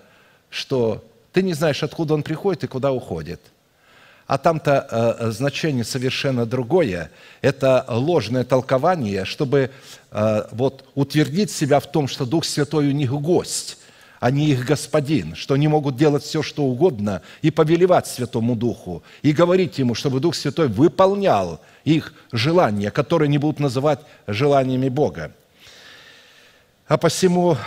что 0.48 1.04
ты 1.32 1.42
не 1.42 1.54
знаешь, 1.54 1.82
откуда 1.82 2.14
он 2.14 2.22
приходит 2.22 2.64
и 2.64 2.68
куда 2.68 2.92
уходит. 2.92 3.40
А 4.32 4.38
там-то 4.38 5.18
э, 5.20 5.30
значение 5.30 5.84
совершенно 5.84 6.46
другое. 6.46 7.10
Это 7.42 7.84
ложное 7.86 8.44
толкование, 8.44 9.26
чтобы 9.26 9.70
э, 10.10 10.42
вот, 10.52 10.88
утвердить 10.94 11.50
себя 11.50 11.80
в 11.80 11.86
том, 11.92 12.08
что 12.08 12.24
Дух 12.24 12.46
Святой 12.46 12.88
у 12.88 12.92
них 12.92 13.12
гость, 13.12 13.76
а 14.20 14.30
не 14.30 14.46
их 14.46 14.64
господин, 14.64 15.34
что 15.34 15.52
они 15.52 15.68
могут 15.68 15.98
делать 15.98 16.22
все, 16.22 16.42
что 16.42 16.64
угодно, 16.64 17.20
и 17.42 17.50
повелевать 17.50 18.06
Святому 18.06 18.56
Духу, 18.56 19.02
и 19.20 19.32
говорить 19.32 19.78
Ему, 19.78 19.94
чтобы 19.94 20.18
Дух 20.18 20.34
Святой 20.34 20.68
выполнял 20.68 21.60
их 21.84 22.14
желания, 22.32 22.90
которые 22.90 23.26
они 23.26 23.36
будут 23.36 23.60
называть 23.60 24.00
желаниями 24.26 24.88
Бога. 24.88 25.32
А 26.88 26.96
посему 26.96 27.58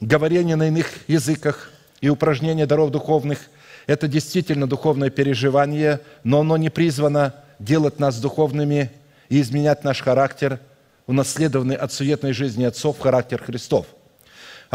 говорение 0.00 0.56
на 0.56 0.68
иных 0.68 0.90
языках 1.06 1.70
и 2.00 2.08
упражнение 2.08 2.64
даров 2.64 2.90
духовных– 2.90 3.40
это 3.86 4.08
действительно 4.08 4.66
духовное 4.66 5.10
переживание, 5.10 6.00
но 6.22 6.40
оно 6.40 6.56
не 6.56 6.70
призвано 6.70 7.34
делать 7.58 7.98
нас 7.98 8.20
духовными 8.20 8.90
и 9.28 9.40
изменять 9.40 9.84
наш 9.84 10.02
характер, 10.02 10.60
унаследованный 11.06 11.76
от 11.76 11.92
суетной 11.92 12.32
жизни 12.32 12.64
отцов 12.64 12.98
характер 12.98 13.42
Христов– 13.42 13.86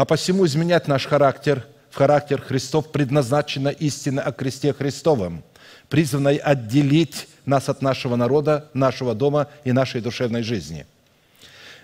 а 0.00 0.06
посему 0.06 0.46
изменять 0.46 0.88
наш 0.88 1.06
характер 1.06 1.66
в 1.90 1.96
характер 1.96 2.40
Христов 2.40 2.90
предназначена 2.90 3.68
истина 3.68 4.22
о 4.22 4.32
кресте 4.32 4.72
Христовом, 4.72 5.44
призванной 5.90 6.36
отделить 6.36 7.28
нас 7.44 7.68
от 7.68 7.82
нашего 7.82 8.16
народа, 8.16 8.70
нашего 8.72 9.14
дома 9.14 9.48
и 9.62 9.72
нашей 9.72 10.00
душевной 10.00 10.42
жизни. 10.42 10.86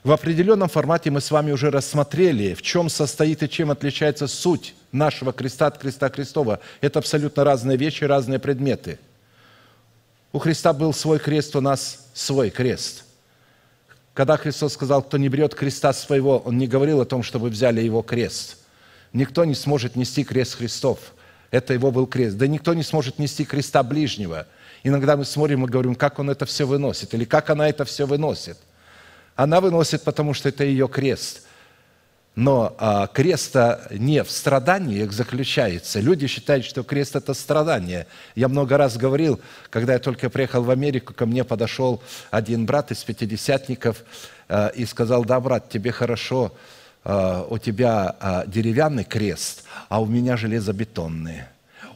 В 0.07 0.13
определенном 0.13 0.69
формате 0.69 1.11
мы 1.11 1.21
с 1.21 1.33
вами 1.33 1.51
уже 1.51 1.69
рассмотрели, 1.69 2.55
в 2.55 2.63
чем 2.63 2.89
состоит 2.89 3.43
и 3.43 3.51
чем 3.51 3.73
отличается 3.73 4.29
суть 4.29 4.77
нашего 4.93 5.33
креста 5.33 5.67
от 5.67 5.79
креста 5.79 6.09
Христова. 6.11 6.61
Это 6.81 7.01
абсолютно 7.01 7.43
разные 7.43 7.77
вещи, 7.77 8.05
разные 8.05 8.39
предметы. 8.39 9.01
У 10.33 10.39
Христа 10.39 10.73
был 10.73 10.93
свой 10.93 11.19
крест, 11.19 11.57
у 11.57 11.61
нас 11.61 12.07
свой 12.15 12.51
крест. 12.51 13.03
Когда 14.15 14.37
Христос 14.37 14.75
сказал, 14.75 15.03
кто 15.03 15.19
не 15.19 15.29
берет 15.29 15.57
креста 15.57 15.93
своего, 15.93 16.39
Он 16.39 16.57
не 16.57 16.69
говорил 16.69 17.01
о 17.01 17.05
том, 17.05 17.25
что 17.25 17.41
вы 17.41 17.51
взяли 17.51 17.81
Его 17.81 18.03
крест. 18.03 18.59
Никто 19.13 19.45
не 19.45 19.57
сможет 19.57 19.97
нести 19.97 20.23
крест 20.23 20.55
Христов. 20.55 21.01
Это 21.51 21.75
Его 21.75 21.91
был 21.91 22.07
крест. 22.07 22.37
Да 22.37 22.47
никто 22.47 22.75
не 22.75 22.85
сможет 22.85 23.19
нести 23.19 23.45
креста 23.45 23.83
ближнего. 23.83 24.47
Иногда 24.85 25.17
мы 25.17 25.25
смотрим 25.25 25.65
и 25.65 25.69
говорим, 25.69 25.97
как 25.97 26.21
Он 26.21 26.31
это 26.31 26.47
все 26.47 26.65
выносит, 26.65 27.13
или 27.13 27.25
как 27.25 27.51
она 27.51 27.69
это 27.69 27.85
все 27.85 28.07
выносит. 28.07 28.57
Она 29.37 29.61
выносит, 29.61 30.03
потому 30.03 30.33
что 30.33 30.49
это 30.49 30.65
ее 30.65 30.89
крест. 30.89 31.43
Но 32.35 32.75
а, 32.79 33.07
крест 33.07 33.57
не 33.91 34.23
в 34.23 34.31
страданиях 34.31 35.13
заключается. 35.13 36.01
Люди 36.01 36.27
считают, 36.27 36.65
что 36.67 36.83
крест– 36.83 37.17
это 37.17 37.33
страдание. 37.33 38.07
Я 38.35 38.49
много 38.49 38.77
раз 38.77 38.97
говорил, 38.97 39.41
когда 39.71 39.95
я 39.95 39.99
только 39.99 40.29
приехал 40.29 40.63
в 40.63 40.71
Америку, 40.71 41.15
ко 41.15 41.25
мне 41.25 41.45
подошел 41.45 42.03
один 42.31 42.67
брат 42.67 42.91
из 42.91 43.03
пятидесятников 43.05 44.05
а, 44.49 44.69
и 44.69 44.85
сказал, 44.85 45.25
да, 45.25 45.41
брат, 45.41 45.71
тебе 45.71 45.93
хорошо, 45.93 46.53
а, 47.05 47.47
у 47.49 47.57
тебя 47.57 48.17
а, 48.21 48.45
деревянный 48.47 49.05
крест, 49.05 49.65
а 49.89 50.03
у 50.03 50.07
меня 50.07 50.37
железобетонный. 50.37 51.45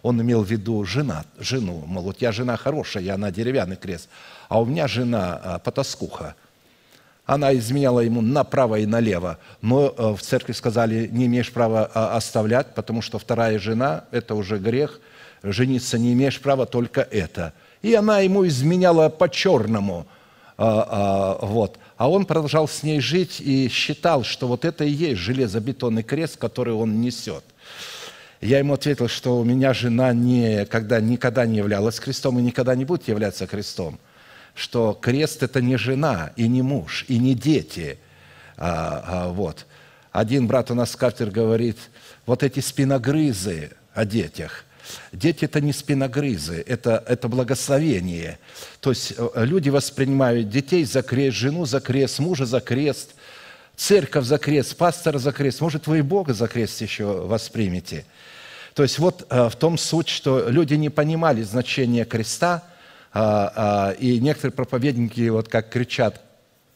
Он 0.03 0.20
имел 0.22 0.43
в 0.43 0.51
виду 0.51 0.82
жена, 0.86 1.26
жену, 1.38 1.84
мол, 1.86 2.09
у 2.09 2.12
тебя 2.14 2.32
жена 2.32 2.57
хорошая, 2.57 3.03
и 3.03 3.09
она 3.09 3.30
деревянный 3.30 3.76
крест, 3.76 4.09
а 4.49 4.59
у 4.59 4.64
меня 4.64 4.88
жена 4.88 5.41
а, 5.43 5.59
потаскуха– 5.59 6.34
она 7.31 7.55
изменяла 7.55 8.01
ему 8.01 8.22
направо 8.22 8.81
и 8.81 8.87
налево. 8.87 9.39
Но 9.62 9.95
э, 9.97 10.14
в 10.16 10.20
церкви 10.20 10.53
сказали, 10.53 11.07
не 11.12 11.26
имеешь 11.26 11.53
права 11.53 11.89
а, 11.95 12.16
оставлять, 12.16 12.74
потому 12.74 13.03
что 13.03 13.20
вторая 13.20 13.57
жена– 13.61 14.05
это 14.11 14.35
уже 14.35 14.59
грех. 14.59 15.01
Жениться 15.45 15.97
не 15.97 16.12
имеешь 16.12 16.41
права, 16.41 16.66
только 16.66 17.03
это. 17.03 17.53
И 17.83 17.95
она 17.95 18.18
ему 18.18 18.45
изменяла 18.49 19.11
по-черному. 19.11 20.09
А, 20.59 21.39
а, 21.41 21.47
вот. 21.47 21.78
А 21.97 22.11
он 22.11 22.26
продолжал 22.26 22.66
с 22.66 22.83
ней 22.83 22.99
жить 22.99 23.41
и 23.41 23.68
считал, 23.68 24.24
что 24.24 24.49
вот 24.49 24.64
это 24.64 24.83
и 24.83 24.91
есть 24.91 25.20
железобетонный 25.20 26.03
крест, 26.03 26.37
который 26.37 26.74
он 26.74 27.01
несет. 27.01 27.45
Я 28.41 28.59
ему 28.59 28.74
ответил, 28.74 29.07
что 29.07 29.39
у 29.39 29.45
меня 29.45 29.72
жена 29.72 30.12
никогда, 30.12 31.01
никогда 31.01 31.47
не 31.47 31.59
являлась 31.59 32.01
крестом 32.01 32.41
и 32.41 32.43
никогда 32.43 32.74
не 32.74 32.85
будет 32.85 33.07
являться 33.07 33.47
крестом– 33.47 34.01
что 34.55 34.92
крест– 34.92 35.42
это 35.44 35.61
не 35.61 35.76
жена, 35.76 36.32
и 36.36 36.48
не 36.48 36.62
муж, 36.62 37.05
и 37.09 37.18
не 37.18 37.34
дети. 37.34 37.98
А, 38.57 39.05
а, 39.07 39.28
вот. 39.28 39.66
Один 40.12 40.46
брат 40.46 40.70
у 40.70 40.74
нас 40.74 40.96
кафедр 40.96 41.30
говорит, 41.30 41.78
вот 42.26 42.42
эти 42.42 42.61
спиногрызы 42.61 43.70
о 43.94 44.05
детях– 44.05 44.64
Дети– 45.12 45.44
это 45.46 45.61
не 45.61 45.72
спиногрызы, 45.72 46.62
это, 46.66 47.03
это 47.07 47.28
благословение. 47.28 48.38
То 48.80 48.90
есть 48.90 49.14
э, 49.16 49.28
люди 49.44 49.68
воспринимают 49.68 50.48
детей 50.48 50.84
за 50.84 51.03
крест, 51.03 51.36
жену 51.36 51.64
за 51.64 51.80
крест, 51.80 52.18
мужа 52.18 52.46
за 52.46 52.61
крест, 52.61 53.14
церковь 53.76 54.24
за 54.24 54.38
крест, 54.38 54.76
пастора 54.76 55.18
за 55.18 55.32
крест. 55.32 55.61
Может, 55.61 55.86
вы 55.86 55.98
и 55.98 56.03
Бога 56.03 56.34
за 56.34 56.48
крест 56.48 56.80
еще 56.80 57.05
воспримете. 57.05 58.05
То 58.74 58.82
есть 58.82 58.98
вот 58.98 59.26
э, 59.28 59.48
в 59.48 59.57
том 59.57 59.78
суть, 59.78 60.09
что 60.09 60.48
люди 60.48 60.74
не 60.74 60.90
понимали 60.90 61.42
значения 61.42 62.05
креста, 62.05 62.62
и 63.13 64.19
некоторые 64.21 64.53
проповедники 64.53 65.29
вот 65.29 65.49
как 65.49 65.71
кричат, 65.71 66.21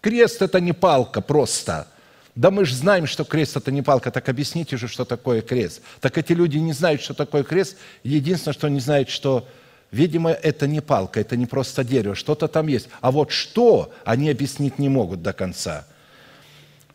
крест– 0.01 0.43
это 0.43 0.61
не 0.61 0.72
палка 0.72 1.20
просто. 1.20 1.87
Да 2.35 2.51
мы 2.51 2.64
же 2.64 2.74
знаем, 2.74 3.07
что 3.07 3.24
крест– 3.24 3.57
это 3.59 3.70
не 3.70 3.82
палка, 3.82 4.11
так 4.11 4.28
объясните 4.28 4.76
же, 4.76 4.89
что 4.89 5.05
такое 5.05 5.41
крест. 5.41 5.80
Так 6.01 6.18
эти 6.18 6.32
люди 6.32 6.59
не 6.59 6.72
знают, 6.72 7.01
что 7.01 7.14
такое 7.14 7.45
крест. 7.45 7.76
Единственное, 8.03 8.55
что 8.55 8.68
не 8.68 8.80
знают, 8.80 9.09
что, 9.09 9.47
видимо, 9.93 10.32
это 10.32 10.66
не 10.66 10.80
палка, 10.80 11.20
это 11.20 11.37
не 11.37 11.47
просто 11.47 11.85
дерево, 11.85 12.16
что-то 12.16 12.49
там 12.49 12.66
есть. 12.66 12.89
А 13.01 13.12
вот 13.12 13.30
что, 13.30 13.93
они 14.05 14.28
объяснить 14.28 14.80
не 14.80 14.89
могут 14.89 15.22
до 15.22 15.32
конца. 15.32 15.87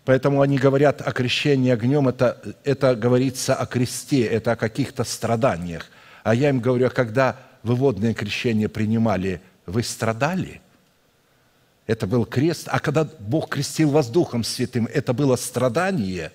Поэтому 0.03 0.41
они 0.41 0.57
говорят 0.57 1.01
о 1.01 1.13
крещении 1.13 1.71
огнем, 1.71 2.09
это, 2.09 2.41
это 2.65 2.95
говорится 2.95 3.55
о 3.55 3.65
кресте, 3.65 4.23
это 4.23 4.53
о 4.53 4.55
каких-то 4.57 5.05
страданиях. 5.05 5.85
А 6.23 6.35
я 6.35 6.49
им 6.49 6.59
говорю, 6.59 6.87
а 6.87 6.89
когда 6.89 7.37
вы 7.63 7.75
водное 7.75 8.13
крещение 8.13 8.69
принимали, 8.69 9.41
вы 9.65 9.83
страдали? 9.83 10.61
Это 11.87 12.05
был 12.05 12.25
крест. 12.25 12.67
А 12.69 12.79
когда 12.79 13.07
Бог 13.19 13.49
крестил 13.49 13.89
вас 13.89 14.09
Духом 14.09 14.43
Святым, 14.43 14.85
это 14.85 15.13
было 15.13 15.35
страдание? 15.35 16.31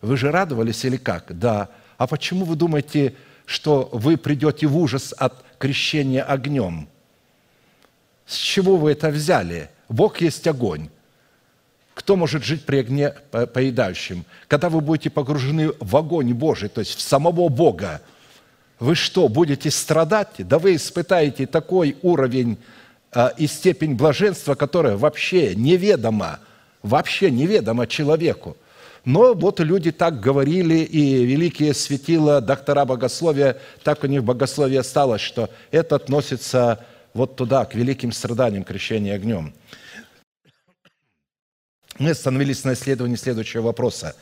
Вы 0.00 0.16
же 0.16 0.30
радовались 0.30 0.84
или 0.84 0.96
как? 0.96 1.38
Да. 1.38 1.68
А 1.98 2.06
почему 2.06 2.44
вы 2.46 2.56
думаете, 2.56 3.14
что 3.44 3.90
вы 3.92 4.16
придете 4.16 4.66
в 4.66 4.76
ужас 4.76 5.12
от 5.16 5.44
крещения 5.58 6.22
огнем? 6.22 6.88
С 8.26 8.36
чего 8.36 8.76
вы 8.76 8.92
это 8.92 9.10
взяли? 9.10 9.68
Бог 9.88 10.20
есть 10.20 10.46
огонь. 10.46 10.88
Кто 11.94 12.16
может 12.16 12.44
жить 12.44 12.64
при 12.64 12.78
огне 12.78 13.10
по- 13.30 13.46
поедающем? 13.46 14.24
Когда 14.48 14.70
вы 14.70 14.80
будете 14.80 15.10
погружены 15.10 15.72
в 15.80 15.96
огонь 15.96 16.32
Божий, 16.32 16.70
то 16.70 16.80
есть 16.80 16.96
в 16.96 17.00
самого 17.02 17.48
Бога, 17.48 18.00
вы 18.80 18.94
что, 18.94 19.28
будете 19.28 19.70
страдать? 19.70 20.34
Да 20.38 20.58
вы 20.58 20.76
испытаете 20.76 21.46
такой 21.46 21.96
уровень 22.02 22.58
а, 23.12 23.28
и 23.36 23.46
степень 23.46 23.94
блаженства, 23.94 24.54
которая 24.54 24.96
вообще 24.96 25.54
неведома, 25.54 26.40
вообще 26.82 27.30
неведома 27.30 27.86
человеку. 27.86 28.56
Но 29.04 29.34
вот 29.34 29.60
люди 29.60 29.92
так 29.92 30.20
говорили, 30.20 30.76
и 30.76 31.24
великие 31.24 31.74
светила, 31.74 32.40
доктора 32.40 32.84
богословия, 32.84 33.58
так 33.82 34.02
у 34.02 34.06
них 34.06 34.24
богословие 34.24 34.80
осталось, 34.80 35.22
что 35.22 35.50
это 35.70 35.96
относится 35.96 36.84
вот 37.12 37.36
туда, 37.36 37.64
к 37.66 37.74
великим 37.74 38.12
страданиям 38.12 38.64
крещения 38.64 39.14
огнем. 39.14 39.54
Мы 41.98 42.10
остановились 42.10 42.64
на 42.64 42.72
исследовании 42.72 43.16
следующего 43.16 43.62
вопроса. 43.62 44.16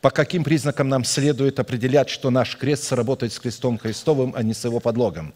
По 0.00 0.10
каким 0.10 0.44
признакам 0.44 0.88
нам 0.88 1.04
следует 1.04 1.58
определять, 1.58 2.08
что 2.08 2.30
наш 2.30 2.56
крест 2.56 2.84
сработает 2.84 3.32
с 3.32 3.38
крестом 3.38 3.78
Христовым, 3.78 4.32
а 4.36 4.42
не 4.42 4.54
с 4.54 4.64
его 4.64 4.80
подлогом? 4.80 5.34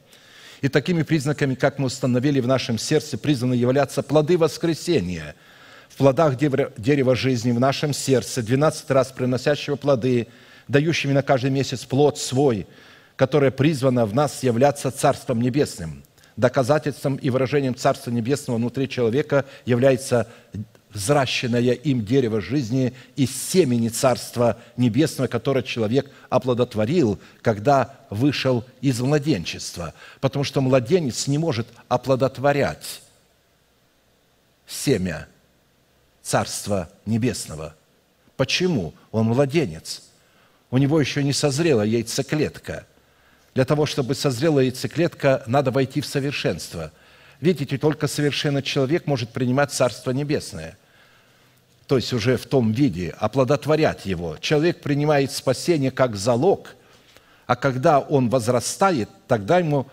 И 0.62 0.68
такими 0.68 1.02
признаками, 1.02 1.55
как 1.55 1.78
мы 1.78 1.86
установили 1.86 2.40
в 2.40 2.46
нашем 2.46 2.78
сердце, 2.78 3.18
призваны 3.18 3.55
являться 3.55 4.02
плоды 4.02 4.38
воскресения. 4.38 5.34
В 5.90 5.96
плодах 5.96 6.36
дерева 6.36 7.14
жизни 7.14 7.52
в 7.52 7.61
нашем 7.61 7.92
сердце, 7.92 8.42
12 8.42 8.90
раз 8.90 9.12
приносящего 9.12 9.76
плоды, 9.76 10.28
дающими 10.66 11.12
на 11.12 11.22
каждый 11.22 11.50
месяц 11.50 11.84
плод 11.84 12.18
свой, 12.18 12.66
которое 13.16 13.50
призвано 13.50 14.07
в 14.07 14.14
нас 14.14 14.42
являться 14.42 14.90
Царством 14.90 15.42
Небесным. 15.42 16.02
Доказательством 16.36 17.16
и 17.16 17.30
выражением 17.30 17.76
Царства 17.76 18.11
Небесного 18.11 18.57
внутри 18.57 18.88
человека 18.88 19.44
является 19.66 20.26
взращенное 20.95 21.72
им 21.72 22.05
дерево 22.05 22.40
жизни 22.40 22.95
из 23.16 23.30
семени 23.30 23.88
Царства 23.88 24.59
Небесного, 24.76 25.26
которое 25.26 25.62
человек 25.62 26.11
оплодотворил, 26.30 27.18
когда 27.42 27.97
вышел 28.11 28.64
из 28.80 29.01
младенчества. 29.01 29.92
Потому 30.20 30.45
что 30.45 30.61
младенец 30.61 31.26
не 31.26 31.36
может 31.36 31.66
оплодотворять 31.88 33.03
семя 34.66 35.26
Царства 36.22 36.88
Небесного. 37.05 37.74
Почему? 38.36 38.95
Он 39.11 39.26
младенец. 39.26 40.03
У 40.70 40.78
него 40.78 41.01
еще 41.01 41.22
не 41.22 41.32
созрела 41.32 41.82
яйцеклетка. 41.82 42.86
Для 43.55 43.64
того, 43.64 43.86
чтобы 43.86 44.14
созрела 44.14 44.61
яйцеклетка, 44.61 45.42
надо 45.47 45.70
войти 45.70 46.01
в 46.01 46.07
совершенство. 46.07 46.92
Видите, 47.40 47.78
только 47.78 48.07
совершенный 48.07 48.62
человек 48.62 49.07
может 49.07 49.30
принимать 49.30 49.72
Царство 49.72 50.12
Небесное– 50.12 50.78
то 51.87 51.97
есть 51.97 52.12
уже 52.12 52.37
в 52.37 52.47
том 52.47 52.72
виде, 52.72 53.14
оплодотворять 53.18 54.07
его. 54.07 54.37
Человек 54.41 54.80
принимает 54.80 55.32
спасение 55.32 55.91
как 55.91 56.16
залог, 56.16 56.76
а 57.47 57.57
когда 57.57 58.01
он 58.01 58.30
возрастает, 58.30 59.11
тогда 59.28 59.59
ему, 59.59 59.87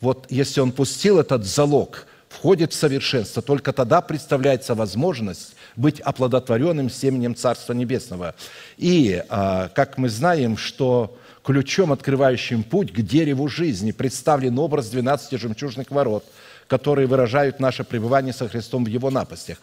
вот 0.00 0.26
если 0.28 0.60
он 0.60 0.72
пустил 0.72 1.20
этот 1.20 1.44
залог, 1.44 2.06
входит 2.28 2.72
в 2.72 2.76
совершенство, 2.76 3.42
только 3.42 3.72
тогда 3.72 4.00
представляется 4.00 4.74
возможность 4.74 5.54
быть 5.76 6.00
оплодотворенным 6.00 6.90
семенем 6.90 7.36
Царства 7.36 7.72
Небесного. 7.72 8.34
И, 8.76 9.22
а, 9.28 9.68
как 9.68 9.98
мы 9.98 10.08
знаем, 10.08 10.56
что 10.56 11.16
ключом, 11.44 11.92
открывающим 11.92 12.64
путь 12.64 12.92
к 12.92 13.00
дереву 13.02 13.46
жизни, 13.46 13.92
представлен 13.92 14.58
образ 14.58 14.88
12 14.88 15.38
жемчужных 15.40 15.92
ворот– 15.92 16.24
которые 16.68 17.06
выражают 17.06 17.60
наше 17.60 17.84
пребывание 17.84 18.32
со 18.32 18.48
Христом 18.48 18.84
в 18.84 18.88
Его 18.88 19.10
напастях. 19.10 19.58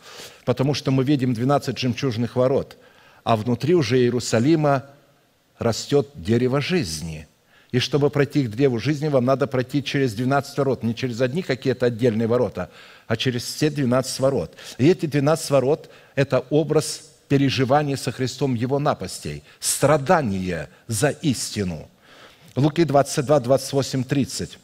Потому 0.46 0.74
что 0.74 0.92
мы 0.92 1.04
видим 1.04 1.34
12 1.34 1.78
жемчужных 1.78 2.36
ворот, 2.36 2.78
а 3.24 3.36
внутри 3.36 3.76
уже 3.76 3.98
Иерусалима 3.98 4.86
растет 5.60 6.10
дерево 6.16 6.62
жизни. 6.62 7.28
И 7.72 7.80
чтобы 7.80 8.10
пройти 8.12 8.46
к 8.46 8.52
древу 8.52 8.78
жизни, 8.80 9.08
вам 9.08 9.26
надо 9.26 9.48
пройти 9.48 9.84
через 9.84 10.14
12 10.14 10.58
ворот, 10.60 10.84
не 10.84 10.94
через 10.94 11.20
одни 11.22 11.42
какие-то 11.42 11.88
отдельные 11.88 12.28
ворота, 12.28 12.70
а 13.08 13.18
через 13.18 13.44
все 13.44 13.72
12 13.72 14.20
ворот. 14.20 14.56
И 14.78 14.88
эти 14.88 15.08
12 15.08 15.50
ворот– 15.50 15.90
это 16.16 16.46
образ 16.52 17.10
переживания 17.28 17.96
со 17.96 18.12
Христом 18.12 18.54
Его 18.54 18.78
напастей, 18.78 19.44
страдания 19.60 20.70
за 20.88 21.10
истину. 21.10 21.90
Луки 22.56 22.84
22, 22.84 23.40
28, 23.40 24.04
30 24.04 24.60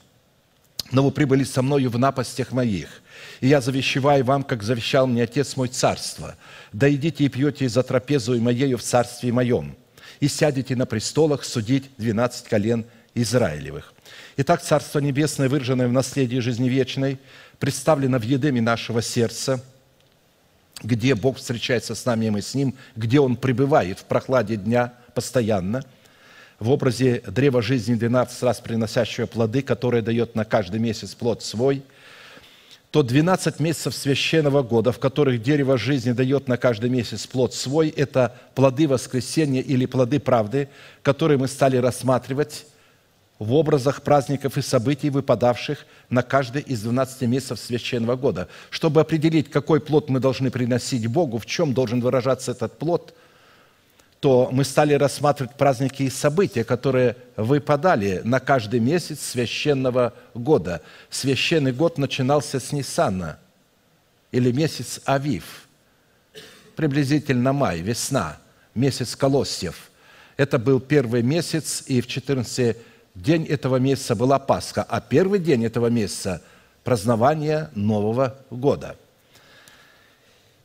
но 0.92 1.04
вы 1.04 1.12
прибыли 1.12 1.44
со 1.44 1.62
мною 1.62 1.90
в 1.90 2.00
напастях 2.00 2.52
моих. 2.52 3.02
И 3.42 3.48
я 3.48 3.62
завещеваю 3.62 4.24
вам, 4.24 4.44
как 4.44 4.64
завещал 4.64 5.08
мне 5.08 5.24
Отец 5.24 5.56
мой 5.56 5.68
царство. 5.68 6.36
Да 6.74 6.90
идите 6.90 7.24
и 7.24 7.30
пьете 7.30 7.70
за 7.70 7.84
трапезу 7.84 8.40
моею 8.40 8.78
в 8.78 8.84
царстве 8.84 9.32
моем. 9.32 9.76
И 10.20 10.28
сядете 10.28 10.76
на 10.76 10.86
престолах 10.86 11.44
судить 11.44 11.90
двенадцать 11.98 12.48
колен 12.48 12.86
Израилевых. 13.16 13.94
Итак, 14.38 14.62
Царство 14.62 15.00
Небесное, 15.00 15.50
выраженное 15.50 15.88
в 15.88 15.94
наследии 15.94 16.40
жизни 16.40 16.70
вечной, 16.70 17.20
представлено 17.60 18.20
в 18.20 18.24
едеме 18.24 18.62
нашего 18.62 19.02
сердца, 19.02 19.64
где 20.82 21.16
Бог 21.16 21.38
встречается 21.38 21.96
с 21.96 22.06
нами, 22.06 22.26
и 22.26 22.30
мы 22.30 22.42
с 22.42 22.54
Ним, 22.54 22.76
где 22.96 23.20
Он 23.20 23.36
пребывает 23.36 24.00
в 24.00 24.06
прохладе 24.06 24.56
дня 24.56 24.94
постоянно– 25.14 25.84
в 26.60 26.70
образе 26.70 27.24
древа 27.26 27.62
жизни 27.62 27.96
12 27.96 28.44
раз 28.44 28.60
приносящего 28.60 29.26
плоды, 29.26 29.62
которое 29.62 30.02
дает 30.02 30.36
на 30.36 30.46
каждый 30.46 30.80
месяц 30.80 31.16
плод 31.16 31.42
свой, 31.42 31.84
то 32.92 33.04
12 33.04 33.60
месяцев 33.60 33.96
священного 33.96 34.64
года, 34.64 34.92
в 34.92 35.00
которых 35.00 35.42
дерево 35.42 35.78
жизни 35.78 36.12
дает 36.12 36.48
на 36.48 36.58
каждый 36.58 36.90
месяц 36.90 37.28
плод 37.28 37.54
свой, 37.54 37.90
это 37.90 38.36
плоды 38.56 38.88
воскресения 38.88 39.62
или 39.62 39.86
плоды 39.86 40.20
правды, 40.20 40.70
которые 41.04 41.38
мы 41.38 41.48
стали 41.48 41.78
рассматривать 41.78 42.66
в 43.38 43.54
образах 43.54 44.02
праздников 44.02 44.58
и 44.58 44.62
событий, 44.62 45.10
выпадавших 45.12 45.86
на 46.10 46.24
каждый 46.24 46.64
из 46.64 46.82
12 46.82 47.22
месяцев 47.22 47.60
священного 47.60 48.16
года. 48.16 48.50
Чтобы 48.70 49.00
определить, 49.00 49.50
какой 49.50 49.80
плод 49.80 50.10
мы 50.10 50.20
должны 50.20 50.52
приносить 50.52 51.08
Богу, 51.08 51.38
в 51.38 51.46
чем 51.46 51.74
должен 51.74 52.02
выражаться 52.02 52.52
этот 52.52 52.78
плод– 52.78 53.14
то 54.20 54.50
мы 54.52 54.66
стали 54.66 54.94
рассматривать 54.94 55.56
праздники 55.56 56.04
и 56.04 56.10
события, 56.10 56.64
которые 56.64 57.16
выпадали 57.38 58.22
на 58.26 58.40
каждый 58.40 58.82
месяц 58.82 59.22
священного 59.22 60.14
года. 60.34 60.82
Священный 61.10 61.72
год 61.72 61.98
начинался 61.98 62.60
с 62.60 62.72
Ниссана 62.74 63.40
или 64.32 64.52
месяц 64.52 65.00
Авив, 65.06 65.68
приблизительно 66.76 67.54
май, 67.54 67.80
весна, 67.80 68.38
месяц 68.76 69.16
Колосьев. 69.16 69.90
Это 70.36 70.60
был 70.60 70.80
первый 70.80 71.24
месяц, 71.24 71.84
и 71.88 72.02
в 72.02 72.08
14 72.08 72.78
день 73.16 73.46
этого 73.46 73.78
месяца 73.78 74.16
была 74.16 74.38
Пасха, 74.38 74.84
а 74.84 75.00
первый 75.02 75.40
день 75.40 75.66
этого 75.66 75.88
месяца– 75.88 76.42
празднование 76.84 77.70
Нового 77.74 78.36
года– 78.50 78.96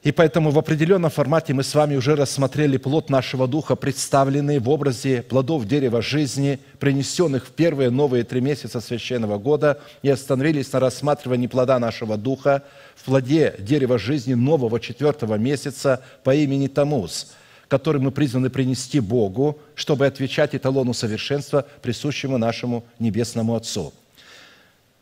и 0.05 0.12
поэтому 0.12 0.50
в 0.50 0.59
определенном 0.59 1.11
формате 1.11 1.55
мы 1.55 1.62
с 1.62 1.74
вами 1.74 1.96
уже 1.96 2.14
рассмотрели 2.14 2.76
плод 2.76 3.09
нашего 3.09 3.48
духа, 3.48 3.74
представленный 3.74 4.59
в 4.59 4.68
образе 4.68 5.22
плодов 5.22 5.66
дерева 5.66 6.02
жизни, 6.02 6.61
принесенных 6.78 7.46
в 7.46 7.52
первые 7.52 7.88
новые 7.88 8.24
три 8.24 8.42
месяца 8.42 8.82
священного 8.82 9.38
года, 9.38 9.80
и 10.02 10.11
остановились 10.11 10.70
на 10.74 10.80
рассматривании 10.80 11.46
плода 11.46 11.78
нашего 11.78 12.18
духа 12.18 12.62
в 12.96 13.05
плоде 13.05 13.55
дерева 13.59 13.98
жизни 13.98 14.34
нового 14.34 14.78
четвертого 14.78 15.36
месяца 15.36 16.02
по 16.22 16.34
имени 16.34 16.66
Тамуз, 16.66 17.32
который 17.68 18.02
мы 18.02 18.11
призваны 18.11 18.50
принести 18.50 19.00
Богу, 19.00 19.59
чтобы 19.74 20.05
отвечать 20.05 20.55
эталону 20.55 20.92
совершенства, 20.92 21.66
присущему 21.80 22.36
нашему 22.36 22.84
Небесному 22.98 23.57
Отцу– 23.57 23.94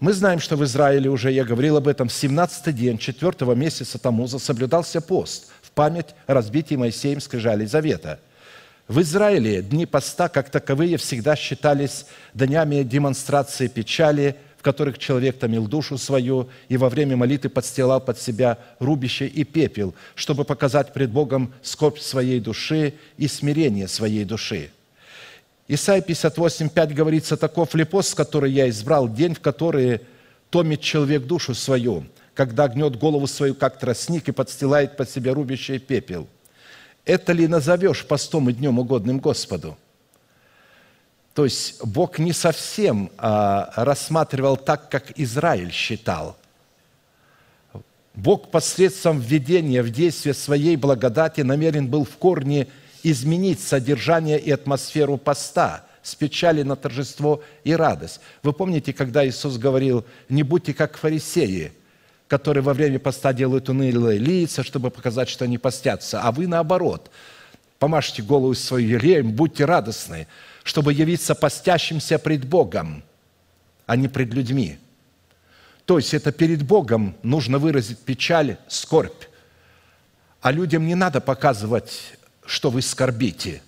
мы 0.02 0.12
знаем, 0.14 0.40
что 0.40 0.56
в 0.56 0.64
Израиле 0.64 1.08
уже, 1.08 1.30
я 1.30 1.44
говорил 1.44 1.76
об 1.76 1.86
этом, 1.86 2.08
в 2.08 2.12
17 2.12 2.74
день 2.74 2.98
4 2.98 3.54
месяца 3.54 4.00
Тамуза 4.00 4.40
соблюдался 4.40 5.00
пост 5.00 5.52
в 5.62 5.70
память 5.70 6.08
о 6.26 6.34
Моисеем 6.34 7.20
скрижалей 7.20 7.66
Завета. 7.66 8.18
В 8.88 9.00
Израиле 9.00 9.62
дни 9.62 9.86
поста, 9.86 10.28
как 10.28 10.50
таковые, 10.50 10.96
всегда 10.96 11.36
считались 11.36 12.06
днями 12.34 12.82
демонстрации 12.82 13.68
печали, 13.68 14.34
в 14.58 14.62
которых 14.62 14.98
человек 14.98 15.38
томил 15.38 15.68
душу 15.68 15.96
свою 15.98 16.48
и 16.68 16.76
во 16.76 16.88
время 16.88 17.16
молитвы 17.16 17.50
подстилал 17.50 18.00
под 18.00 18.18
себя 18.18 18.58
рубище 18.80 19.28
и 19.28 19.44
пепел, 19.44 19.94
чтобы 20.16 20.44
показать 20.44 20.92
пред 20.92 21.12
Богом 21.12 21.54
скорбь 21.62 22.00
своей 22.00 22.40
души 22.40 22.94
и 23.18 23.28
смирение 23.28 23.86
своей 23.86 24.24
души– 24.24 24.72
Исайя 25.74 26.02
58, 26.02 26.68
5 26.68 26.94
говорится, 26.94 27.38
«Таков 27.38 27.74
ли 27.74 27.84
пост, 27.84 28.14
который 28.14 28.52
я 28.52 28.68
избрал, 28.68 29.08
день, 29.08 29.34
в 29.34 29.40
который 29.40 30.02
томит 30.50 30.82
человек 30.82 31.22
душу 31.22 31.54
свою, 31.54 32.04
когда 32.34 32.68
гнет 32.68 32.98
голову 32.98 33.26
свою, 33.26 33.54
как 33.54 33.78
тростник, 33.78 34.28
и 34.28 34.32
подстилает 34.32 34.98
под 34.98 35.08
себя 35.08 35.32
рубящий 35.32 35.78
пепел. 35.78 36.28
Это 37.06 37.32
ли 37.32 37.48
назовешь 37.48 38.04
постом 38.04 38.50
и 38.50 38.52
днем 38.52 38.80
угодным 38.80 39.18
Господу?» 39.18 39.78
То 41.32 41.44
есть 41.44 41.82
Бог 41.82 42.18
не 42.18 42.34
совсем 42.34 43.10
а, 43.16 43.72
рассматривал 43.74 44.58
так, 44.58 44.90
как 44.90 45.18
Израиль 45.18 45.72
считал. 45.72 46.36
Бог 48.12 48.50
посредством 48.50 49.20
введения 49.20 49.82
в 49.82 49.88
действие 49.88 50.34
своей 50.34 50.76
благодати 50.76 51.40
намерен 51.40 51.88
был 51.88 52.04
в 52.04 52.18
корне 52.18 52.68
изменить 53.02 53.60
содержание 53.60 54.38
и 54.38 54.50
атмосферу 54.50 55.16
поста 55.16 55.84
с 56.02 56.14
печали 56.14 56.62
на 56.62 56.76
торжество 56.76 57.42
и 57.64 57.74
радость. 57.74 58.20
Вы 58.42 58.52
помните, 58.52 58.92
когда 58.92 59.26
Иисус 59.26 59.56
говорил, 59.56 60.04
не 60.28 60.42
будьте 60.42 60.74
как 60.74 60.96
фарисеи, 60.96 61.72
которые 62.28 62.62
во 62.62 62.74
время 62.74 62.98
поста 62.98 63.32
делают 63.32 63.68
унылые 63.68 64.18
лица, 64.18 64.62
чтобы 64.62 64.90
показать, 64.90 65.28
что 65.28 65.44
они 65.44 65.58
постятся, 65.58 66.22
а 66.22 66.32
вы 66.32 66.46
наоборот, 66.46 67.10
помажьте 67.78 68.22
голову 68.22 68.54
свою 68.54 68.98
елеем, 68.98 69.32
будьте 69.32 69.64
радостны, 69.64 70.26
чтобы 70.64 70.92
явиться 70.92 71.34
постящимся 71.34 72.18
пред 72.18 72.44
Богом, 72.44 73.02
а 73.86 73.96
не 73.96 74.08
пред 74.08 74.32
людьми. 74.32 74.78
То 75.84 75.98
есть 75.98 76.14
это 76.14 76.32
перед 76.32 76.62
Богом 76.62 77.16
нужно 77.22 77.58
выразить 77.58 77.98
печаль, 77.98 78.56
скорбь. 78.68 79.24
А 80.40 80.50
людям 80.52 80.86
не 80.86 80.94
надо 80.94 81.20
показывать, 81.20 82.16
что 82.44 82.70
вы 82.70 82.82
скорбите. 82.82 83.62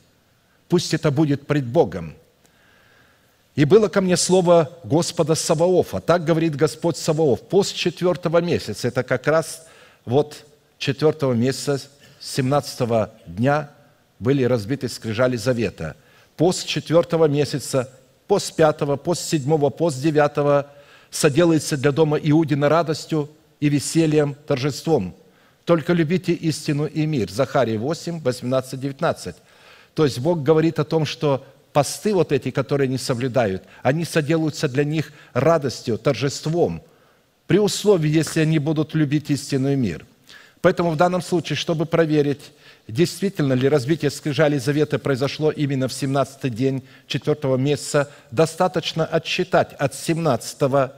Пусть 0.69 0.95
это 0.95 1.11
будет 1.11 1.47
пред 1.47 1.67
Богом. 1.67 2.15
И 3.55 3.65
было 3.65 3.89
ко 3.89 4.01
мне 4.01 4.17
слово 4.17 4.71
Господа 4.83 5.35
Саваофа. 5.35 6.01
Так 6.01 6.25
говорит 6.25 6.57
Господь 6.57 6.97
Саваоф. 6.97 7.41
Пост 7.43 7.75
четвертого 7.75 8.39
месяца, 8.39 8.89
это 8.89 9.03
как 9.03 9.27
раз 9.27 9.67
вот 10.05 10.45
четвертого 10.79 11.33
месяца, 11.35 11.81
17 12.21 13.11
дня 13.27 13.71
были 14.19 14.45
разбиты 14.45 14.89
скрижали 14.89 15.37
завета. 15.37 15.97
Пост 16.37 16.67
четвертого 16.67 17.27
месяца, 17.27 17.91
пост 18.27 18.57
пятого, 18.57 18.97
пост 18.97 19.29
седьмого, 19.29 19.71
пост 19.71 20.01
девятого– 20.01 20.71
соделается 21.15 21.77
для 21.77 21.93
дома 21.93 22.19
Иудина 22.19 22.69
радостью 22.69 23.31
и 23.61 23.69
весельем, 23.69 24.35
торжеством. 24.47 25.15
Только 25.65 25.93
любите 25.93 26.33
истину 26.33 26.87
и 26.87 27.07
мир. 27.07 27.31
Захария 27.31 27.79
8, 27.79 28.21
18, 28.21 28.81
19. 28.81 29.37
То 29.95 30.05
есть 30.05 30.19
Бог 30.19 30.43
говорит 30.43 30.79
о 30.79 30.85
том, 30.85 31.07
что 31.07 31.47
посты 31.73 32.15
вот 32.15 32.33
эти, 32.33 32.51
которые 32.51 32.89
не 32.89 32.99
соблюдают, 32.99 33.63
они 33.83 34.05
соделаются 34.05 34.69
для 34.69 34.85
них 34.85 35.13
радостью, 35.33 35.99
торжеством, 35.99 36.83
при 37.47 37.59
условии, 37.59 38.09
если 38.09 38.41
они 38.41 38.59
будут 38.59 38.95
любить 38.95 39.31
истину 39.31 39.73
и 39.73 39.77
мир. 39.77 40.07
Поэтому 40.63 40.91
в 40.91 40.97
данном 40.97 41.21
случае, 41.21 41.57
чтобы 41.57 41.85
проверить, 41.85 42.53
действительно 42.89 43.53
ли 43.53 43.69
разбитие 43.69 44.11
скрижали 44.11 44.57
завета 44.57 44.99
произошло 44.99 45.51
именно 45.51 45.89
в 45.89 45.93
17 45.93 46.55
день 46.55 46.83
4 47.07 47.59
месяца, 47.59 48.11
достаточно 48.31 49.05
отсчитать 49.05 49.75
от 49.75 49.95
17 49.95 50.91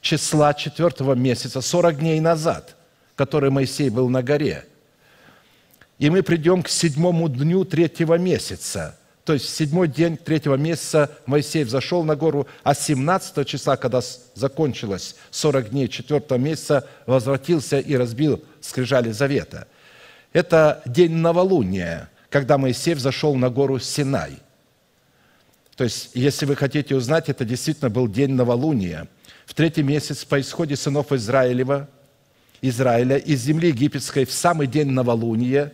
числа 0.00 0.54
четвертого 0.54 1.14
месяца, 1.14 1.60
40 1.60 1.98
дней 1.98 2.18
назад, 2.18 2.74
который 3.16 3.50
Моисей 3.50 3.90
был 3.90 4.08
на 4.08 4.22
горе. 4.22 4.64
И 5.98 6.10
мы 6.10 6.22
придем 6.22 6.62
к 6.62 6.68
седьмому 6.68 7.28
дню 7.28 7.64
третьего 7.64 8.18
месяца. 8.18 8.98
То 9.24 9.32
есть 9.32 9.46
в 9.46 9.48
седьмой 9.50 9.88
день 9.88 10.16
третьего 10.16 10.56
месяца 10.56 11.10
Моисей 11.24 11.64
взошел 11.64 12.04
на 12.04 12.14
гору, 12.14 12.46
а 12.62 12.74
17 12.74 13.46
числа, 13.46 13.76
когда 13.76 14.02
закончилось 14.34 15.16
40 15.30 15.70
дней 15.70 15.88
четвертого 15.88 16.36
месяца, 16.36 16.86
возвратился 17.06 17.78
и 17.78 17.96
разбил 17.96 18.42
скрижали 18.60 19.12
завета. 19.12 19.66
Это 20.32 20.82
день 20.84 21.12
новолуния, 21.12 22.10
когда 22.28 22.58
Моисей 22.58 22.94
взошел 22.94 23.34
на 23.36 23.48
гору 23.48 23.78
Синай. 23.78 24.38
То 25.76 25.84
есть, 25.84 26.10
если 26.14 26.44
вы 26.44 26.56
хотите 26.56 26.94
узнать, 26.94 27.28
это 27.28 27.44
действительно 27.44 27.90
был 27.90 28.08
день 28.08 28.32
новолуния– 28.32 29.08
в 29.46 29.54
третий 29.54 29.82
месяц 29.82 30.24
по 30.24 30.40
исходе 30.40 30.76
сынов 30.76 31.12
Израилева, 31.12 31.88
Израиля 32.62 33.16
из 33.16 33.42
земли 33.42 33.68
египетской 33.68 34.24
в 34.24 34.32
самый 34.32 34.66
день 34.66 34.90
новолуния 34.90 35.72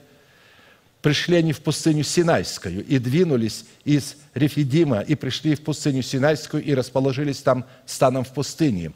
пришли 1.02 1.36
они 1.36 1.52
в 1.52 1.60
пустыню 1.60 2.04
Синайскую 2.04 2.84
и 2.84 2.98
двинулись 2.98 3.64
из 3.84 4.16
Рефидима 4.34 5.00
и 5.00 5.14
пришли 5.14 5.54
в 5.54 5.62
пустыню 5.62 6.02
Синайскую 6.02 6.62
и 6.62 6.74
расположились 6.74 7.40
там 7.42 7.64
станом 7.86 8.24
в 8.24 8.32
пустыне. 8.32 8.92